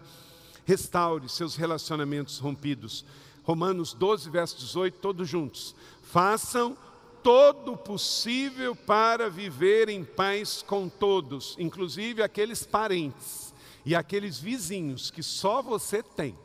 restaure 0.65 1.29
seus 1.29 1.55
relacionamentos 1.55 2.37
rompidos. 2.37 3.05
Romanos 3.43 3.93
12, 3.93 4.29
verso 4.29 4.57
18, 4.57 4.99
todos 4.99 5.29
juntos. 5.29 5.73
Façam 6.11 6.77
todo 7.23 7.71
o 7.71 7.77
possível 7.77 8.75
para 8.75 9.29
viver 9.29 9.87
em 9.87 10.03
paz 10.03 10.61
com 10.67 10.89
todos, 10.89 11.55
inclusive 11.57 12.21
aqueles 12.21 12.65
parentes 12.65 13.53
e 13.85 13.95
aqueles 13.95 14.37
vizinhos 14.37 15.09
que 15.09 15.23
só 15.23 15.61
você 15.61 16.03
tem. 16.03 16.37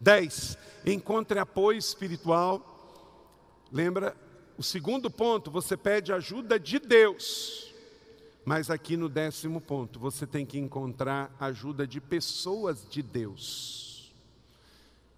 10. 0.00 0.58
Encontre 0.84 1.38
apoio 1.38 1.78
espiritual 1.78 2.75
Lembra? 3.76 4.16
O 4.56 4.62
segundo 4.62 5.10
ponto, 5.10 5.50
você 5.50 5.76
pede 5.76 6.10
ajuda 6.10 6.58
de 6.58 6.78
Deus. 6.78 7.74
Mas 8.42 8.70
aqui 8.70 8.96
no 8.96 9.06
décimo 9.06 9.60
ponto, 9.60 10.00
você 10.00 10.26
tem 10.26 10.46
que 10.46 10.58
encontrar 10.58 11.30
ajuda 11.38 11.86
de 11.86 12.00
pessoas 12.00 12.88
de 12.88 13.02
Deus. 13.02 14.14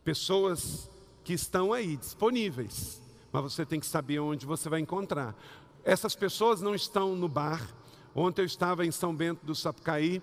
Pessoas 0.02 0.90
que 1.22 1.34
estão 1.34 1.72
aí 1.72 1.96
disponíveis, 1.96 3.00
mas 3.30 3.44
você 3.44 3.64
tem 3.64 3.78
que 3.78 3.86
saber 3.86 4.18
onde 4.18 4.44
você 4.44 4.68
vai 4.68 4.80
encontrar. 4.80 5.36
Essas 5.84 6.16
pessoas 6.16 6.60
não 6.60 6.74
estão 6.74 7.14
no 7.14 7.28
bar. 7.28 7.64
Ontem 8.12 8.42
eu 8.42 8.46
estava 8.46 8.84
em 8.84 8.90
São 8.90 9.14
Bento 9.14 9.46
do 9.46 9.54
Sapucaí, 9.54 10.20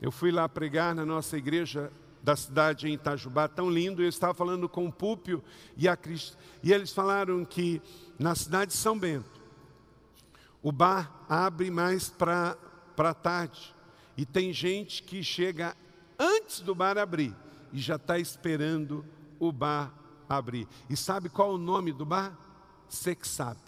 eu 0.00 0.10
fui 0.10 0.30
lá 0.30 0.48
pregar 0.48 0.94
na 0.94 1.04
nossa 1.04 1.36
igreja 1.36 1.92
da 2.26 2.34
cidade 2.34 2.88
em 2.88 2.94
Itajubá, 2.94 3.46
tão 3.46 3.70
lindo. 3.70 4.02
Eu 4.02 4.08
estava 4.08 4.34
falando 4.34 4.68
com 4.68 4.84
o 4.84 4.92
Púpio 4.92 5.44
e 5.76 5.86
a 5.86 5.96
Cristo, 5.96 6.36
e 6.60 6.72
eles 6.72 6.92
falaram 6.92 7.44
que 7.44 7.80
na 8.18 8.34
cidade 8.34 8.72
de 8.72 8.76
São 8.76 8.98
Bento, 8.98 9.40
o 10.60 10.72
bar 10.72 11.24
abre 11.28 11.70
mais 11.70 12.08
para 12.08 12.58
a 12.98 13.14
tarde. 13.14 13.72
E 14.16 14.26
tem 14.26 14.52
gente 14.52 15.04
que 15.04 15.22
chega 15.22 15.76
antes 16.18 16.58
do 16.58 16.74
bar 16.74 16.98
abrir 16.98 17.32
e 17.72 17.78
já 17.78 17.94
está 17.94 18.18
esperando 18.18 19.06
o 19.38 19.52
bar 19.52 19.94
abrir. 20.28 20.66
E 20.90 20.96
sabe 20.96 21.28
qual 21.28 21.54
o 21.54 21.58
nome 21.58 21.92
do 21.92 22.04
bar? 22.04 22.36
Que 22.88 23.28
sabe. 23.28 23.60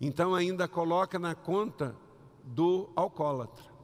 Então 0.00 0.34
ainda 0.34 0.66
coloca 0.66 1.18
na 1.18 1.34
conta 1.34 1.94
do 2.42 2.88
alcoólatra. 2.96 3.75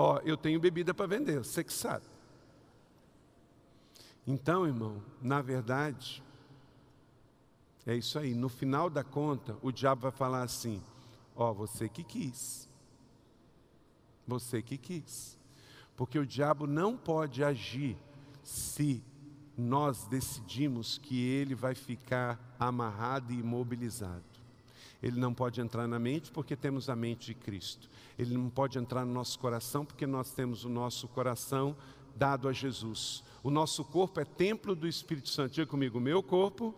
Ó, 0.00 0.20
eu 0.24 0.36
tenho 0.36 0.60
bebida 0.60 0.94
para 0.94 1.08
vender, 1.08 1.38
você 1.38 1.64
que 1.64 1.72
sabe. 1.72 2.06
Então, 4.24 4.64
irmão, 4.64 5.02
na 5.20 5.42
verdade, 5.42 6.22
é 7.84 7.96
isso 7.96 8.16
aí. 8.16 8.32
No 8.32 8.48
final 8.48 8.88
da 8.88 9.02
conta, 9.02 9.56
o 9.60 9.72
diabo 9.72 10.02
vai 10.02 10.12
falar 10.12 10.42
assim: 10.42 10.80
Ó, 11.34 11.52
você 11.52 11.88
que 11.88 12.04
quis. 12.04 12.68
Você 14.24 14.62
que 14.62 14.78
quis. 14.78 15.36
Porque 15.96 16.16
o 16.16 16.26
diabo 16.26 16.64
não 16.64 16.96
pode 16.96 17.42
agir 17.42 17.98
se 18.44 19.02
nós 19.56 20.06
decidimos 20.06 20.98
que 20.98 21.20
ele 21.20 21.56
vai 21.56 21.74
ficar 21.74 22.38
amarrado 22.56 23.32
e 23.32 23.40
imobilizado. 23.40 24.37
Ele 25.02 25.18
não 25.18 25.32
pode 25.32 25.60
entrar 25.60 25.86
na 25.86 25.98
mente 25.98 26.30
porque 26.30 26.56
temos 26.56 26.88
a 26.88 26.96
mente 26.96 27.26
de 27.26 27.34
Cristo. 27.34 27.88
Ele 28.18 28.36
não 28.36 28.50
pode 28.50 28.78
entrar 28.78 29.04
no 29.04 29.12
nosso 29.12 29.38
coração 29.38 29.84
porque 29.84 30.06
nós 30.06 30.30
temos 30.32 30.64
o 30.64 30.68
nosso 30.68 31.06
coração 31.08 31.76
dado 32.16 32.48
a 32.48 32.52
Jesus. 32.52 33.22
O 33.42 33.50
nosso 33.50 33.84
corpo 33.84 34.18
é 34.18 34.24
templo 34.24 34.74
do 34.74 34.88
Espírito 34.88 35.28
Santo. 35.28 35.54
Diga 35.54 35.66
comigo, 35.66 36.00
meu 36.00 36.22
corpo 36.22 36.74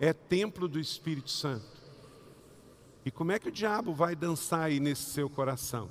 é 0.00 0.12
templo 0.12 0.66
do 0.66 0.80
Espírito 0.80 1.30
Santo. 1.30 1.80
E 3.04 3.10
como 3.10 3.32
é 3.32 3.38
que 3.38 3.48
o 3.48 3.52
diabo 3.52 3.94
vai 3.94 4.16
dançar 4.16 4.62
aí 4.64 4.80
nesse 4.80 5.02
seu 5.02 5.30
coração? 5.30 5.88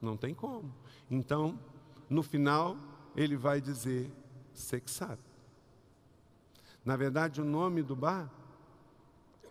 Não 0.00 0.16
tem 0.16 0.32
como. 0.32 0.72
Então, 1.10 1.58
no 2.08 2.22
final, 2.22 2.76
ele 3.16 3.36
vai 3.36 3.60
dizer: 3.60 4.10
você 4.54 4.80
que 4.80 4.90
sabe. 4.90 5.20
Na 6.84 6.96
verdade, 6.96 7.40
o 7.40 7.44
nome 7.44 7.82
do 7.82 7.94
bar 7.94 8.30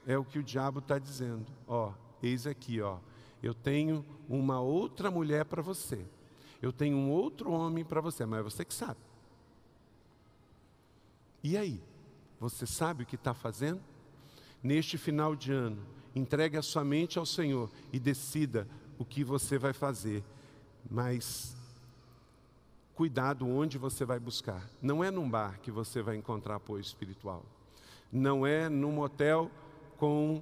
é 0.06 0.18
o 0.18 0.26
que 0.26 0.40
o 0.40 0.44
diabo 0.44 0.80
está 0.80 0.98
dizendo. 0.98 1.46
Ó, 1.68 1.94
eis 2.22 2.48
aqui, 2.48 2.82
ó. 2.82 2.98
Eu 3.42 3.54
tenho 3.54 4.06
uma 4.30 4.60
outra 4.60 5.10
mulher 5.10 5.46
para 5.46 5.62
você. 5.62 6.06
Eu 6.62 6.72
tenho 6.72 6.96
um 6.96 7.10
outro 7.10 7.52
homem 7.52 7.84
para 7.84 8.02
você, 8.02 8.26
mas 8.26 8.40
é 8.40 8.44
você 8.44 8.64
que 8.64 8.74
sabe. 8.74 9.00
E 11.44 11.58
aí? 11.58 11.82
Você 12.40 12.66
sabe 12.66 13.04
o 13.04 13.06
que 13.06 13.16
está 13.16 13.34
fazendo? 13.34 13.82
Neste 14.64 14.98
final 14.98 15.36
de 15.36 15.52
ano, 15.52 15.84
entregue 16.16 16.58
a 16.58 16.62
sua 16.62 16.84
mente 16.84 17.18
ao 17.18 17.26
Senhor 17.26 17.70
e 17.92 18.00
decida 18.00 18.68
o 18.98 19.06
que 19.06 19.24
você 19.24 19.58
vai 19.58 19.74
fazer. 19.74 20.24
Mas 20.90 21.56
cuidado 22.94 23.48
onde 23.48 23.78
você 23.78 24.06
vai 24.06 24.20
buscar. 24.20 24.70
Não 24.82 25.04
é 25.04 25.10
num 25.10 25.30
bar 25.30 25.60
que 25.60 25.72
você 25.72 26.02
vai 26.02 26.16
encontrar 26.16 26.56
apoio 26.56 26.82
espiritual. 26.82 27.44
Não 28.12 28.46
é 28.46 28.70
num 28.70 28.92
motel 28.92 29.50
com 30.02 30.42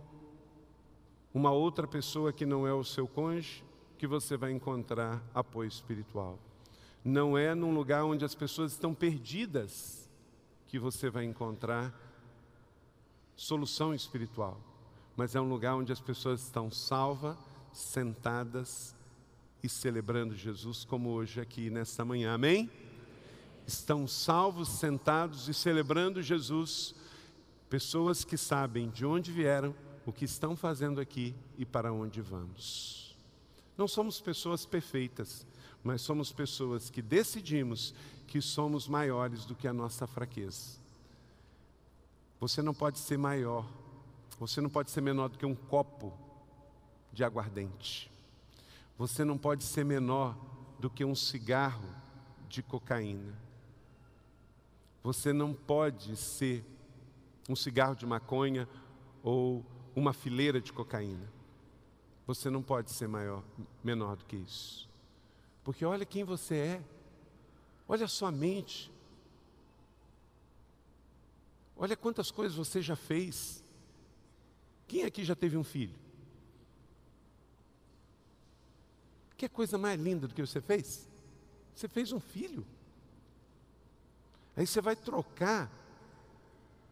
uma 1.34 1.52
outra 1.52 1.86
pessoa 1.86 2.32
que 2.32 2.46
não 2.46 2.66
é 2.66 2.72
o 2.74 2.82
seu 2.82 3.06
cônjuge 3.06 3.62
que 3.98 4.08
você 4.08 4.38
vai 4.38 4.54
encontrar 4.54 5.22
apoio 5.36 5.68
espiritual. 5.68 6.40
Não 7.04 7.38
é 7.38 7.54
num 7.54 7.74
lugar 7.74 8.06
onde 8.06 8.24
as 8.24 8.34
pessoas 8.34 8.72
estão 8.72 8.94
perdidas 8.94 10.10
que 10.66 10.80
você 10.80 11.10
vai 11.10 11.26
encontrar 11.26 11.94
solução 13.36 13.94
espiritual, 13.94 14.58
mas 15.18 15.36
é 15.36 15.42
um 15.42 15.50
lugar 15.50 15.76
onde 15.76 15.92
as 15.92 16.00
pessoas 16.00 16.42
estão 16.42 16.72
salvas, 16.72 17.36
sentadas 17.74 18.96
e 19.62 19.68
celebrando 19.68 20.38
Jesus, 20.38 20.86
como 20.86 21.10
hoje 21.10 21.42
aqui 21.42 21.70
nesta 21.70 22.06
manhã. 22.06 22.34
Amém? 22.34 22.72
Estão 23.68 24.08
salvos, 24.08 24.70
sentados 24.70 25.50
e 25.50 25.54
celebrando 25.54 26.22
Jesus 26.22 26.96
Pessoas 27.70 28.24
que 28.24 28.38
sabem 28.38 28.90
de 28.90 29.06
onde 29.06 29.32
vieram, 29.32 29.76
o 30.06 30.12
que 30.12 30.26
estão 30.26 30.56
fazendo 30.56 31.00
aqui 31.00 31.36
e 31.58 31.66
para 31.66 31.94
onde 31.94 32.20
vamos. 32.20 33.16
Não 33.78 33.88
somos 33.88 34.20
pessoas 34.20 34.66
perfeitas, 34.66 35.46
mas 35.84 36.02
somos 36.02 36.32
pessoas 36.32 36.90
que 36.90 37.02
decidimos 37.02 37.94
que 38.28 38.42
somos 38.42 38.88
maiores 38.88 39.46
do 39.46 39.56
que 39.56 39.68
a 39.68 39.74
nossa 39.74 40.08
fraqueza. 40.08 40.78
Você 42.40 42.62
não 42.62 42.74
pode 42.74 42.98
ser 43.00 43.18
maior, 43.18 43.66
você 44.40 44.62
não 44.62 44.70
pode 44.70 44.90
ser 44.92 45.02
menor 45.02 45.30
do 45.30 45.38
que 45.38 45.46
um 45.46 45.56
copo 45.56 46.14
de 47.12 47.24
aguardente. 47.24 48.10
Você 48.98 49.24
não 49.24 49.38
pode 49.38 49.64
ser 49.64 49.86
menor 49.86 50.36
do 50.80 50.90
que 50.90 51.06
um 51.06 51.16
cigarro 51.16 51.90
de 52.48 52.64
cocaína. 52.64 53.34
Você 55.04 55.32
não 55.32 55.54
pode 55.54 56.16
ser 56.16 56.66
um 57.50 57.56
cigarro 57.56 57.96
de 57.96 58.06
maconha 58.06 58.70
ou 59.24 59.66
uma 59.96 60.14
fileira 60.14 60.62
de 60.62 60.72
cocaína. 60.72 61.28
Você 62.28 62.48
não 62.50 62.62
pode 62.62 62.92
ser 62.92 63.08
maior, 63.08 63.44
menor 63.84 64.16
do 64.16 64.24
que 64.24 64.36
isso. 64.36 64.88
Porque 65.64 65.84
olha 65.84 66.06
quem 66.06 66.24
você 66.24 66.56
é. 66.56 66.84
Olha 67.88 68.06
a 68.06 68.08
sua 68.08 68.32
mente. 68.32 68.92
Olha 71.76 71.98
quantas 71.98 72.30
coisas 72.30 72.56
você 72.56 72.84
já 72.84 72.96
fez. 72.96 73.64
Quem 74.88 75.04
aqui 75.04 75.24
já 75.24 75.36
teve 75.36 75.58
um 75.58 75.64
filho? 75.64 75.96
Que 79.36 79.50
coisa 79.50 79.78
mais 79.78 80.00
linda 80.00 80.28
do 80.28 80.36
que 80.36 80.42
você 80.46 80.62
fez? 80.62 81.08
Você 81.74 81.88
fez 81.88 82.12
um 82.12 82.20
filho. 82.20 82.66
Aí 84.56 84.68
você 84.68 84.82
vai 84.82 84.96
trocar 84.96 85.72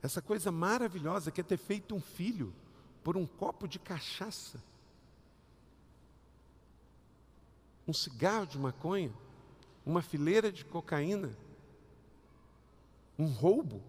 essa 0.02 0.22
coisa 0.22 0.52
maravilhosa 0.52 1.32
que 1.32 1.42
é 1.42 1.44
ter 1.44 1.58
feito 1.58 1.96
um 1.96 2.02
filho 2.02 2.54
por 3.04 3.18
um 3.18 3.26
copo 3.26 3.68
de 3.68 3.80
cachaça, 3.80 4.62
um 7.88 7.94
cigarro 7.94 8.46
de 8.46 8.60
maconha, 8.60 9.14
uma 9.86 10.02
fileira 10.02 10.52
de 10.52 10.66
cocaína, 10.66 11.32
um 13.18 13.28
roubo 13.28 13.82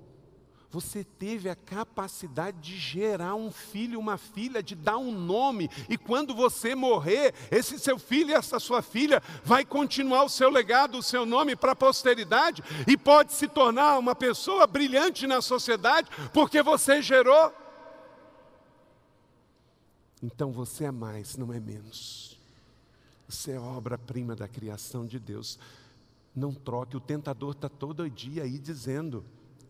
você 0.71 1.03
teve 1.03 1.49
a 1.49 1.57
capacidade 1.57 2.59
de 2.61 2.77
gerar 2.77 3.35
um 3.35 3.51
filho, 3.51 3.99
uma 3.99 4.19
filha, 4.19 4.62
de 4.62 4.75
dar 4.75 4.99
um 4.99 5.11
nome, 5.11 5.71
e 5.89 5.97
quando 5.97 6.35
você 6.35 6.75
morrer, 6.75 7.35
esse 7.51 7.79
seu 7.79 7.99
filho 7.99 8.31
e 8.31 8.35
essa 8.35 8.59
sua 8.59 8.83
filha 8.83 9.23
vai 9.43 9.64
continuar 9.64 10.25
o 10.25 10.29
seu 10.29 10.51
legado, 10.51 10.99
o 10.99 11.03
seu 11.03 11.25
nome 11.25 11.57
para 11.57 11.73
a 11.73 11.77
posteridade, 11.77 12.62
e 12.87 12.97
pode 12.97 13.33
se 13.33 13.49
tornar 13.49 13.99
uma 13.99 14.14
pessoa 14.14 14.66
brilhante 14.66 15.27
na 15.27 15.41
sociedade, 15.41 16.11
porque 16.35 16.62
você 16.62 17.01
gerou. 17.01 17.53
Então 20.23 20.53
você 20.53 20.85
é 20.85 20.91
mais, 20.91 21.37
não 21.37 21.53
é 21.53 21.61
menos. 21.61 22.37
Você 23.27 23.53
é 23.53 23.61
obra-prima 23.61 24.35
da 24.35 24.49
criação 24.49 25.07
de 25.07 25.19
Deus. 25.19 25.59
Não 26.35 26.53
troque, 26.53 26.97
o 26.97 27.01
tentador 27.01 27.53
está 27.53 27.69
todo 27.69 28.09
dia 28.11 28.43
aí 28.43 28.59
dizendo. 28.59 29.25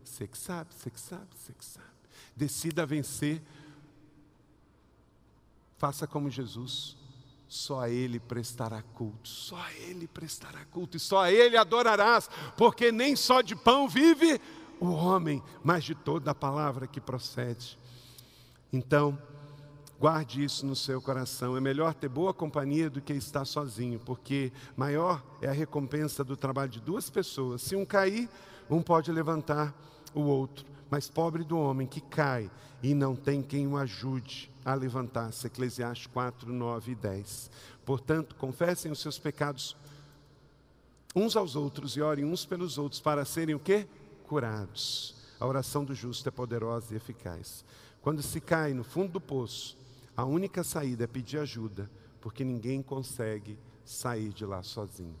Você 0.09 0.27
que 0.27 0.37
sabe, 0.37 0.73
você 0.73 0.89
que 0.89 0.99
sabe, 0.99 1.27
você 1.35 1.53
que 1.53 1.63
sabe. 1.63 1.85
Decida 2.35 2.85
vencer. 2.85 3.41
Faça 5.77 6.07
como 6.07 6.29
Jesus. 6.29 6.97
Só 7.47 7.81
a 7.81 7.89
Ele 7.89 8.19
prestará 8.19 8.81
culto, 8.81 9.27
só 9.27 9.55
a 9.55 9.73
Ele 9.73 10.07
prestará 10.07 10.63
culto, 10.65 10.97
e 10.97 10.99
só 10.99 11.23
a 11.23 11.31
Ele 11.31 11.57
adorarás, 11.57 12.29
porque 12.55 12.91
nem 12.91 13.15
só 13.15 13.41
de 13.41 13.55
pão 13.55 13.89
vive 13.89 14.39
o 14.79 14.91
homem, 14.91 15.41
mas 15.63 15.83
de 15.83 15.95
toda 15.95 16.29
a 16.29 16.35
palavra 16.35 16.85
que 16.85 17.01
procede. 17.01 17.79
Então, 18.71 19.17
guarde 19.99 20.43
isso 20.43 20.63
no 20.63 20.75
seu 20.75 21.01
coração. 21.01 21.57
É 21.57 21.59
melhor 21.59 21.95
ter 21.95 22.07
boa 22.07 22.33
companhia 22.33 22.87
do 22.89 23.01
que 23.01 23.13
estar 23.13 23.45
sozinho, 23.45 23.99
porque 23.99 24.51
maior 24.75 25.23
é 25.41 25.47
a 25.47 25.53
recompensa 25.53 26.23
do 26.23 26.37
trabalho 26.37 26.69
de 26.69 26.79
duas 26.79 27.09
pessoas. 27.09 27.63
Se 27.63 27.75
um 27.75 27.83
cair, 27.85 28.29
um 28.69 28.81
pode 28.81 29.11
levantar 29.11 29.73
o 30.13 30.21
outro, 30.21 30.65
mas 30.89 31.09
pobre 31.09 31.43
do 31.43 31.57
homem 31.57 31.87
que 31.87 32.01
cai 32.01 32.49
e 32.81 32.93
não 32.93 33.15
tem 33.15 33.41
quem 33.41 33.67
o 33.67 33.77
ajude 33.77 34.51
a 34.65 34.73
levantar-se. 34.73 35.45
Eclesiastes 35.47 36.07
4, 36.07 36.51
9 36.51 36.91
e 36.91 36.95
10. 36.95 37.51
Portanto, 37.85 38.35
confessem 38.35 38.91
os 38.91 38.99
seus 38.99 39.17
pecados 39.17 39.75
uns 41.15 41.35
aos 41.35 41.55
outros 41.55 41.97
e 41.97 42.01
orem 42.01 42.25
uns 42.25 42.45
pelos 42.45 42.77
outros 42.77 43.01
para 43.01 43.25
serem 43.25 43.55
o 43.55 43.59
quê? 43.59 43.87
Curados. 44.27 45.15
A 45.39 45.45
oração 45.45 45.83
do 45.83 45.95
justo 45.95 46.27
é 46.27 46.31
poderosa 46.31 46.93
e 46.93 46.97
eficaz. 46.97 47.63
Quando 48.01 48.21
se 48.21 48.39
cai 48.39 48.73
no 48.73 48.83
fundo 48.83 49.13
do 49.13 49.21
poço, 49.21 49.77
a 50.15 50.25
única 50.25 50.63
saída 50.63 51.05
é 51.05 51.07
pedir 51.07 51.39
ajuda, 51.39 51.89
porque 52.21 52.43
ninguém 52.43 52.81
consegue 52.81 53.57
sair 53.85 54.29
de 54.29 54.45
lá 54.45 54.61
sozinho. 54.61 55.15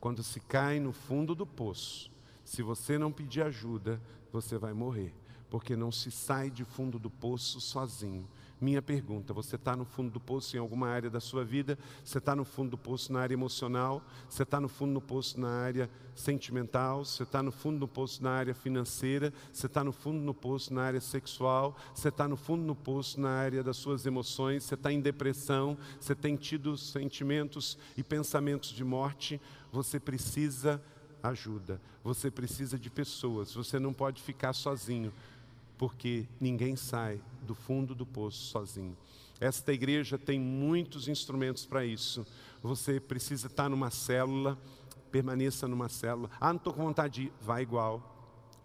Quando 0.00 0.22
se 0.22 0.40
cai 0.40 0.80
no 0.80 0.92
fundo 0.92 1.34
do 1.34 1.46
poço, 1.46 2.10
se 2.44 2.62
você 2.62 2.98
não 2.98 3.10
pedir 3.10 3.42
ajuda, 3.42 4.00
você 4.32 4.58
vai 4.58 4.72
morrer, 4.72 5.14
porque 5.48 5.74
não 5.74 5.90
se 5.90 6.10
sai 6.10 6.50
de 6.50 6.64
fundo 6.64 6.98
do 6.98 7.10
poço 7.10 7.60
sozinho. 7.60 8.28
Minha 8.60 8.80
pergunta: 8.80 9.34
você 9.34 9.56
está 9.56 9.76
no 9.76 9.84
fundo 9.84 10.10
do 10.10 10.20
poço 10.20 10.56
em 10.56 10.60
alguma 10.60 10.88
área 10.88 11.10
da 11.10 11.20
sua 11.20 11.44
vida? 11.44 11.78
Você 12.04 12.18
está 12.18 12.34
no 12.34 12.44
fundo 12.44 12.70
do 12.70 12.78
poço 12.78 13.12
na 13.12 13.20
área 13.20 13.34
emocional? 13.34 14.02
Você 14.28 14.42
está 14.42 14.60
no 14.60 14.68
fundo 14.68 14.94
do 14.94 15.00
poço 15.00 15.38
na 15.40 15.48
área 15.48 15.90
sentimental? 16.14 17.04
Você 17.04 17.24
está 17.24 17.42
no 17.42 17.50
fundo 17.50 17.80
do 17.80 17.88
poço 17.88 18.22
na 18.22 18.30
área 18.30 18.54
financeira? 18.54 19.32
Você 19.52 19.66
está 19.66 19.82
no 19.82 19.92
fundo 19.92 20.24
do 20.24 20.32
poço 20.32 20.72
na 20.72 20.82
área 20.82 21.00
sexual? 21.00 21.76
Você 21.94 22.08
está 22.08 22.28
no 22.28 22.36
fundo 22.36 22.64
do 22.64 22.74
poço 22.74 23.20
na 23.20 23.30
área 23.30 23.62
das 23.62 23.76
suas 23.76 24.06
emoções? 24.06 24.64
Você 24.64 24.74
está 24.74 24.92
em 24.92 25.00
depressão? 25.00 25.76
Você 26.00 26.14
tem 26.14 26.36
tido 26.36 26.76
sentimentos 26.78 27.76
e 27.96 28.02
pensamentos 28.02 28.70
de 28.70 28.84
morte? 28.84 29.40
Você 29.72 29.98
precisa 29.98 30.80
ajuda. 31.24 31.80
Você 32.02 32.30
precisa 32.30 32.78
de 32.78 32.90
pessoas. 32.90 33.54
Você 33.54 33.78
não 33.78 33.92
pode 33.92 34.22
ficar 34.22 34.52
sozinho, 34.52 35.12
porque 35.78 36.26
ninguém 36.40 36.76
sai 36.76 37.20
do 37.42 37.54
fundo 37.54 37.94
do 37.94 38.04
poço 38.04 38.44
sozinho. 38.44 38.96
Esta 39.40 39.72
igreja 39.72 40.18
tem 40.18 40.38
muitos 40.38 41.08
instrumentos 41.08 41.66
para 41.66 41.84
isso. 41.84 42.26
Você 42.62 43.00
precisa 43.00 43.46
estar 43.46 43.68
numa 43.68 43.90
célula, 43.90 44.58
permaneça 45.10 45.66
numa 45.66 45.88
célula. 45.88 46.30
Ah, 46.40 46.52
não 46.52 46.58
estou 46.58 46.72
com 46.72 46.84
vontade 46.84 47.14
de 47.14 47.22
ir, 47.22 47.32
vai 47.40 47.62
igual. 47.62 48.10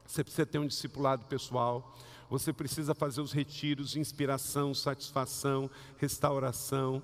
Você 0.05 0.24
precisa 0.24 0.45
ter 0.45 0.60
um 0.60 0.68
discipulado 0.68 1.26
pessoal. 1.26 1.95
Você 2.30 2.53
precisa 2.53 2.93
fazer 2.93 3.22
os 3.22 3.32
retiros, 3.32 3.95
inspiração, 3.95 4.74
satisfação, 4.74 5.70
restauração. 5.97 7.01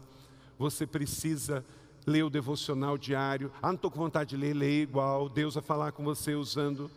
Você 0.58 0.86
precisa 0.86 1.66
lê 2.06 2.24
o 2.24 2.30
devocional 2.30 2.98
diário. 2.98 3.52
Ah, 3.62 3.68
não 3.68 3.76
estou 3.76 3.92
com 3.92 4.00
vontade 4.00 4.32
de 4.32 4.38
ler, 4.38 4.54
lê 4.54 4.82
igual. 4.82 5.28
Deus 5.28 5.56
vai 5.56 5.64
falar 5.64 5.92
com 5.92 6.04
você 6.04 6.36
usando 6.36 6.90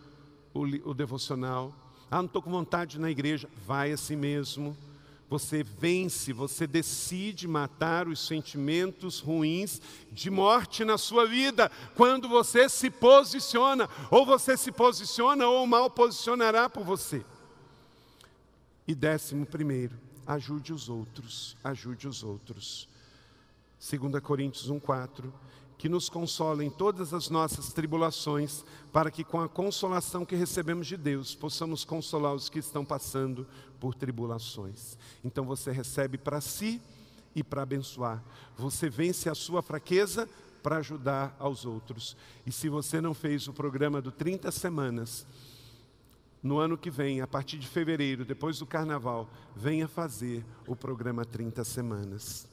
o, 0.53 0.63
o 0.91 0.95
devocional. 0.95 1.73
Ah, 2.11 2.19
não 2.19 2.27
estou 2.27 2.43
com 2.43 2.51
vontade 2.51 2.99
na 2.99 3.11
igreja. 3.11 3.49
Vai 3.67 3.93
assim 3.93 4.17
mesmo. 4.17 4.77
Você 5.31 5.63
vence, 5.63 6.33
você 6.33 6.67
decide 6.67 7.47
matar 7.47 8.09
os 8.09 8.27
sentimentos 8.27 9.21
ruins 9.21 9.81
de 10.11 10.31
morte 10.31 10.87
na 10.87 10.97
sua 10.97 11.27
vida 11.27 11.71
quando 11.95 12.27
você 12.29 12.67
se 12.67 12.91
posiciona, 12.91 13.91
ou 14.11 14.25
você 14.25 14.57
se 14.57 14.73
posiciona, 14.73 15.47
ou 15.47 15.65
o 15.65 15.67
mal 15.67 15.91
posicionará 15.91 16.71
por 16.71 16.83
você. 16.83 17.23
E 18.87 18.95
décimo 18.95 19.45
primeiro, 19.45 19.99
ajude 20.27 20.73
os 20.73 20.89
outros, 20.89 21.59
ajude 21.63 22.09
os 22.09 22.23
outros. 22.23 22.89
2 23.79 24.21
Coríntios 24.23 24.71
1,4, 24.71 25.33
que 25.79 25.89
nos 25.89 26.09
consola 26.09 26.65
em 26.65 26.71
todas 26.71 27.15
as 27.15 27.31
nossas 27.31 27.73
tribulações, 27.73 28.65
para 28.93 29.11
que 29.11 29.23
com 29.23 29.41
a 29.41 29.49
consolação 29.49 30.25
que 30.25 30.35
recebemos 30.35 30.89
de 30.89 30.97
Deus, 30.97 31.35
possamos 31.35 31.85
consolar 31.85 32.35
os 32.35 32.49
que 32.49 32.59
estão 32.59 32.85
passando 32.85 33.47
por 33.79 33.95
tribulações. 33.95 34.99
Então 35.25 35.45
você 35.45 35.71
recebe 35.71 36.19
para 36.19 36.41
si 36.41 36.83
e 37.35 37.45
para 37.45 37.63
abençoar. 37.63 38.23
Você 38.57 38.91
vence 38.91 39.29
a 39.31 39.35
sua 39.35 39.63
fraqueza 39.63 40.29
para 40.63 40.79
ajudar 40.79 41.37
aos 41.39 41.65
outros. 41.65 42.17
E 42.45 42.51
se 42.51 42.69
você 42.69 43.01
não 43.01 43.15
fez 43.15 43.47
o 43.47 43.53
programa 43.53 44.03
do 44.03 44.11
30 44.11 44.51
semanas, 44.51 45.25
no 46.43 46.59
ano 46.59 46.77
que 46.77 46.91
vem, 46.91 47.21
a 47.21 47.27
partir 47.27 47.59
de 47.59 47.69
fevereiro, 47.69 48.25
depois 48.25 48.59
do 48.59 48.67
carnaval, 48.67 49.29
venha 49.55 49.87
fazer 49.87 50.45
o 50.67 50.75
programa 50.75 51.25
30 51.25 51.63
semanas. 51.63 52.49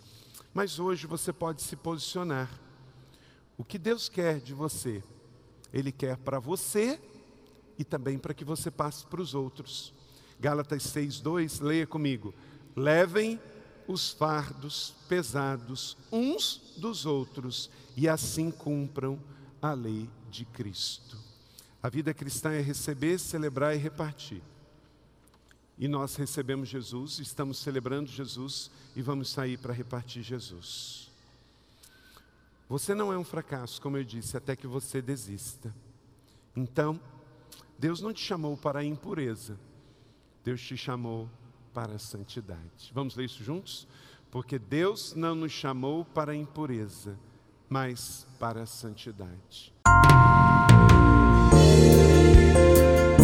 Mas 0.56 0.80
hoje 0.80 1.06
você 1.06 1.34
pode 1.34 1.62
se 1.62 1.76
posicionar. 1.76 2.50
O 3.58 3.64
que 3.66 3.78
Deus 3.78 4.08
quer 4.08 4.40
de 4.40 4.54
você? 4.54 5.04
Ele 5.74 5.92
quer 5.92 6.16
para 6.16 6.40
você 6.40 6.98
e 7.78 7.84
também 7.84 8.18
para 8.18 8.34
que 8.34 8.46
você 8.46 8.72
passe 8.72 9.06
para 9.06 9.22
os 9.22 9.34
outros. 9.36 9.94
Gálatas 10.40 10.84
6:2, 10.84 11.60
leia 11.60 11.86
comigo. 11.86 12.34
Levem 12.74 13.38
os 13.86 14.12
fardos 14.12 14.96
pesados 15.10 15.98
uns 16.10 16.74
dos 16.78 17.06
outros 17.06 17.70
e 17.98 18.08
assim 18.08 18.50
cumpram 18.50 19.20
a 19.62 19.74
lei 19.74 20.10
de 20.32 20.46
Cristo. 20.46 21.18
A 21.84 21.90
vida 21.90 22.14
cristã 22.14 22.54
é 22.54 22.62
receber, 22.62 23.20
celebrar 23.20 23.76
e 23.76 23.78
repartir. 23.78 24.42
E 25.78 25.88
nós 25.88 26.16
recebemos 26.16 26.70
Jesus, 26.70 27.20
estamos 27.20 27.58
celebrando 27.58 28.10
Jesus 28.10 28.72
e 28.96 29.02
vamos 29.02 29.30
sair 29.30 29.58
para 29.58 29.74
repartir 29.74 30.24
Jesus. 30.24 31.12
Você 32.68 32.96
não 32.96 33.12
é 33.12 33.18
um 33.18 33.24
fracasso, 33.24 33.82
como 33.82 33.98
eu 33.98 34.04
disse, 34.04 34.38
até 34.38 34.56
que 34.56 34.66
você 34.66 35.02
desista. 35.02 35.74
Então, 36.56 37.00
Deus 37.78 38.02
não 38.02 38.14
te 38.14 38.24
chamou 38.24 38.56
para 38.56 38.80
a 38.80 38.84
impureza, 38.84 39.60
Deus 40.44 40.62
te 40.62 40.78
chamou 40.78 41.30
para 41.74 41.96
a 41.96 42.00
santidade. 42.00 42.92
Vamos 42.94 43.16
ler 43.16 43.26
isso 43.26 43.44
juntos? 43.44 43.86
Porque 44.32 44.58
Deus 44.58 45.14
não 45.14 45.36
nos 45.36 45.52
chamou 45.52 46.06
para 46.06 46.32
a 46.32 46.36
impureza, 46.36 47.20
mas 47.70 48.26
para 48.40 48.64
a 48.64 48.66
santidade. 48.66 49.74